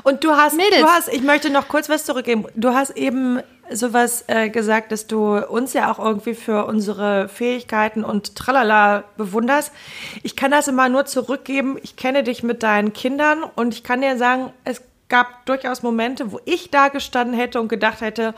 Und 0.03 0.23
du 0.23 0.31
hast, 0.31 0.55
Mädels. 0.55 0.81
du 0.81 0.87
hast, 0.87 1.07
ich 1.09 1.21
möchte 1.21 1.49
noch 1.49 1.67
kurz 1.67 1.89
was 1.89 2.05
zurückgeben. 2.05 2.45
Du 2.55 2.73
hast 2.73 2.91
eben 2.91 3.41
sowas 3.69 4.23
äh, 4.27 4.49
gesagt, 4.49 4.91
dass 4.91 5.07
du 5.07 5.37
uns 5.37 5.73
ja 5.73 5.91
auch 5.91 5.99
irgendwie 5.99 6.35
für 6.35 6.65
unsere 6.65 7.27
Fähigkeiten 7.27 8.03
und 8.03 8.35
tralala 8.35 9.03
bewunderst. 9.17 9.73
Ich 10.23 10.35
kann 10.35 10.51
das 10.51 10.67
immer 10.69 10.87
nur 10.87 11.05
zurückgeben. 11.05 11.77
Ich 11.83 11.97
kenne 11.97 12.23
dich 12.23 12.43
mit 12.43 12.63
deinen 12.63 12.93
Kindern 12.93 13.43
und 13.43 13.73
ich 13.73 13.83
kann 13.83 14.01
dir 14.01 14.17
sagen, 14.17 14.53
es 14.63 14.81
gab 15.09 15.45
durchaus 15.45 15.83
Momente, 15.83 16.31
wo 16.31 16.39
ich 16.45 16.69
da 16.69 16.89
gestanden 16.89 17.37
hätte 17.37 17.59
und 17.61 17.67
gedacht 17.67 18.01
hätte, 18.01 18.33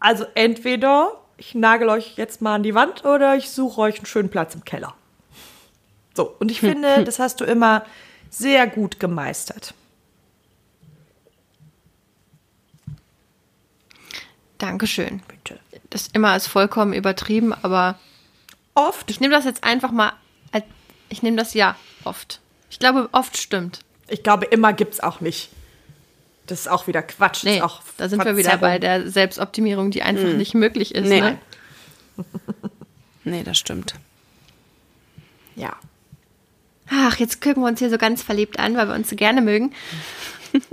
also 0.00 0.24
entweder 0.34 1.12
ich 1.36 1.54
nagel 1.54 1.88
euch 1.88 2.16
jetzt 2.16 2.42
mal 2.42 2.56
an 2.56 2.62
die 2.62 2.74
Wand 2.74 3.04
oder 3.04 3.36
ich 3.36 3.50
suche 3.50 3.80
euch 3.80 3.98
einen 3.98 4.06
schönen 4.06 4.28
Platz 4.28 4.54
im 4.54 4.64
Keller. 4.64 4.94
So, 6.14 6.34
und 6.40 6.50
ich 6.50 6.60
finde, 6.60 7.04
das 7.04 7.18
hast 7.18 7.40
du 7.40 7.44
immer 7.44 7.84
sehr 8.30 8.66
gut 8.66 8.98
gemeistert. 8.98 9.74
Dankeschön. 14.58 15.22
Bitte. 15.28 15.60
Das 15.90 16.08
immer 16.08 16.34
ist 16.34 16.48
vollkommen 16.48 16.92
übertrieben, 16.92 17.54
aber 17.54 17.98
oft. 18.74 19.08
Ich 19.10 19.20
nehme 19.20 19.32
das 19.32 19.44
jetzt 19.44 19.62
einfach 19.62 19.92
mal. 19.92 20.12
Ich 21.08 21.22
nehme 21.22 21.36
das 21.36 21.54
ja 21.54 21.76
oft. 22.04 22.40
Ich 22.68 22.78
glaube, 22.78 23.08
oft 23.12 23.36
stimmt. 23.36 23.80
Ich 24.08 24.22
glaube, 24.22 24.46
immer 24.46 24.72
gibt 24.72 24.94
es 24.94 25.00
auch 25.00 25.20
nicht. 25.20 25.50
Das 26.48 26.60
ist 26.60 26.68
auch 26.68 26.86
wieder 26.86 27.02
Quatsch. 27.02 27.44
Nee, 27.44 27.60
auch 27.60 27.82
da 27.98 28.08
sind 28.08 28.24
wir 28.24 28.36
wieder 28.38 28.56
bei 28.56 28.78
der 28.78 29.08
Selbstoptimierung, 29.10 29.90
die 29.90 30.02
einfach 30.02 30.24
hm. 30.24 30.38
nicht 30.38 30.54
möglich 30.54 30.94
ist. 30.94 31.06
Nee. 31.06 31.20
Ne? 31.20 31.38
nee, 33.24 33.42
das 33.44 33.58
stimmt. 33.58 33.94
Ja. 35.54 35.76
Ach, 36.90 37.18
jetzt 37.18 37.42
gucken 37.42 37.62
wir 37.62 37.68
uns 37.68 37.80
hier 37.80 37.90
so 37.90 37.98
ganz 37.98 38.22
verliebt 38.22 38.58
an, 38.58 38.76
weil 38.76 38.88
wir 38.88 38.94
uns 38.94 39.10
so 39.10 39.16
gerne 39.16 39.42
mögen. 39.42 39.74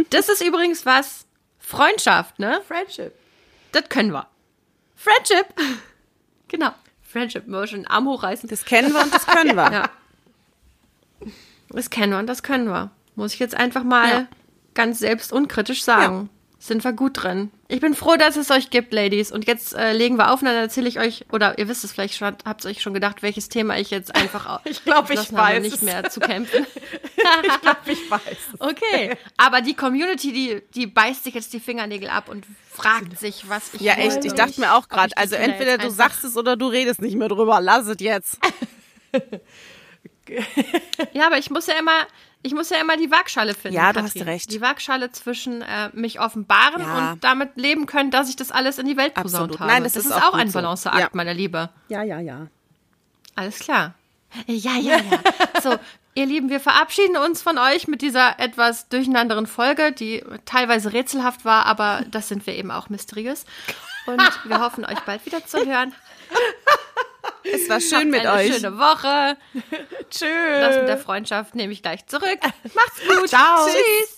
Das 0.09 0.29
ist 0.29 0.41
übrigens 0.41 0.85
was. 0.85 1.25
Freundschaft, 1.59 2.39
ne? 2.39 2.61
Friendship. 2.65 3.11
Das 3.73 3.89
können 3.89 4.13
wir. 4.13 4.25
Friendship. 4.95 5.47
Genau. 6.47 6.69
Friendship. 7.01 7.43
Wenn 7.45 7.51
wir 7.51 7.67
schon 7.67 7.79
den 7.79 7.87
Arm 7.87 8.07
hochreißen. 8.07 8.47
Das 8.47 8.63
kennen 8.63 8.93
wir 8.93 9.01
und 9.01 9.13
das 9.13 9.25
können 9.25 9.55
wir. 9.55 9.71
Ja. 9.71 9.89
Das 11.69 11.89
kennen 11.89 12.13
wir 12.13 12.19
und 12.19 12.27
das 12.27 12.43
können 12.43 12.67
wir. 12.67 12.91
Muss 13.15 13.33
ich 13.33 13.39
jetzt 13.39 13.55
einfach 13.55 13.83
mal 13.83 14.09
ja. 14.09 14.27
Ganz 14.75 14.99
selbst 14.99 15.33
unkritisch 15.33 15.83
sagen. 15.83 16.29
Ja 16.29 16.35
sind 16.65 16.83
wir 16.83 16.93
gut 16.93 17.23
drin. 17.23 17.51
Ich 17.67 17.79
bin 17.79 17.93
froh, 17.93 18.15
dass 18.15 18.35
es 18.37 18.49
euch 18.49 18.69
gibt, 18.69 18.93
Ladies. 18.93 19.31
Und 19.31 19.45
jetzt 19.47 19.75
äh, 19.75 19.93
legen 19.93 20.17
wir 20.17 20.31
auf 20.31 20.41
und 20.41 20.47
dann 20.47 20.55
erzähle 20.55 20.87
ich 20.87 20.99
euch, 20.99 21.25
oder 21.31 21.57
ihr 21.59 21.67
wisst 21.67 21.83
es 21.83 21.91
vielleicht 21.91 22.15
schon, 22.15 22.35
habt 22.43 22.65
ihr 22.65 22.71
euch 22.71 22.81
schon 22.81 22.93
gedacht, 22.93 23.21
welches 23.21 23.49
Thema 23.49 23.77
ich 23.77 23.91
jetzt 23.91 24.15
einfach 24.15 24.61
Ich 24.65 24.83
glaube, 24.83 25.13
ich 25.15 25.31
weiß. 25.31 25.61
nicht 25.61 25.83
mehr 25.83 26.09
zu 26.09 26.19
kämpfen. 26.19 26.65
ich 27.43 27.61
glaube, 27.61 27.79
ich 27.85 28.09
weiß. 28.09 28.37
Okay. 28.59 29.15
Aber 29.37 29.61
die 29.61 29.75
Community, 29.75 30.33
die, 30.33 30.61
die 30.73 30.87
beißt 30.87 31.23
sich 31.23 31.35
jetzt 31.35 31.53
die 31.53 31.59
Fingernägel 31.59 32.09
ab 32.09 32.29
und 32.29 32.45
fragt 32.71 33.19
sich, 33.19 33.47
was 33.47 33.73
ich 33.73 33.81
Ja, 33.81 33.93
echt. 33.93 34.25
Ich 34.25 34.33
dachte 34.33 34.59
mir 34.59 34.73
auch 34.73 34.89
gerade, 34.89 35.15
also 35.17 35.35
entweder 35.35 35.77
du 35.77 35.89
sagst 35.89 36.23
es 36.23 36.35
oder 36.35 36.57
du 36.57 36.67
redest 36.67 37.01
nicht 37.01 37.15
mehr 37.15 37.29
drüber. 37.29 37.61
Lass 37.61 37.87
es 37.87 37.97
jetzt. 37.99 38.39
ja, 41.13 41.27
aber 41.27 41.37
ich 41.37 41.49
muss 41.51 41.67
ja 41.67 41.75
immer, 41.75 42.07
ich 42.45 42.53
muss 42.53 42.69
ja 42.69 42.79
immer 42.79 42.95
die 42.95 43.09
Waagschale 43.09 43.55
finden. 43.55 43.75
Ja, 43.75 43.91
du 43.91 44.01
Katrin. 44.01 44.21
hast 44.21 44.27
recht. 44.27 44.51
Die 44.51 44.61
Waagschale 44.61 45.11
zwischen 45.11 45.63
äh, 45.63 45.89
mich 45.93 46.19
offenbaren 46.19 46.81
ja. 46.81 47.11
und 47.11 47.23
damit 47.23 47.57
leben 47.57 47.87
können, 47.87 48.11
dass 48.11 48.29
ich 48.29 48.35
das 48.35 48.51
alles 48.51 48.77
in 48.77 48.85
die 48.85 48.97
Welt 48.97 49.15
posaunt 49.15 49.59
habe. 49.59 49.71
Nein, 49.71 49.83
das, 49.83 49.93
das 49.93 50.05
ist, 50.05 50.11
ist 50.11 50.23
auch, 50.23 50.35
ein 50.35 50.51
Balanceakt, 50.51 50.99
ja. 50.99 51.09
meiner 51.13 51.33
Liebe. 51.33 51.69
Ja, 51.89 52.03
ja, 52.03 52.19
ja. 52.19 52.47
Alles 53.33 53.57
klar. 53.57 53.95
Ja, 54.47 54.75
ja, 54.75 54.97
ja. 54.97 55.19
so, 55.63 55.75
ihr 56.13 56.25
Lieben, 56.25 56.49
wir 56.49 56.59
verabschieden 56.59 57.17
uns 57.17 57.41
von 57.41 57.57
euch 57.57 57.87
mit 57.87 58.01
dieser 58.01 58.39
etwas 58.39 58.89
durcheinanderen 58.89 59.47
Folge, 59.47 59.91
die 59.91 60.23
teilweise 60.45 60.93
rätselhaft 60.93 61.45
war, 61.45 61.65
aber 61.65 62.03
das 62.11 62.27
sind 62.27 62.45
wir 62.45 62.53
eben 62.53 62.69
auch 62.69 62.89
mysteriös. 62.89 63.45
Und 64.05 64.21
wir 64.43 64.59
hoffen, 64.59 64.85
euch 64.85 64.99
bald 64.99 65.25
wieder 65.25 65.43
zu 65.47 65.65
hören. 65.65 65.95
Es 67.53 67.69
war 67.69 67.79
schön 67.79 67.99
Habt 67.99 68.07
mit 68.07 68.25
eine 68.25 68.31
euch. 68.31 68.55
Schöne 68.55 68.77
Woche. 68.77 69.37
Tschüss. 70.09 70.59
Das 70.59 70.77
mit 70.77 70.87
der 70.87 70.97
Freundschaft 70.97 71.55
nehme 71.55 71.73
ich 71.73 71.81
gleich 71.81 72.05
zurück. 72.07 72.39
Macht's 72.73 73.01
gut. 73.07 73.29
Ciao. 73.29 73.65
Tschüss. 73.67 74.14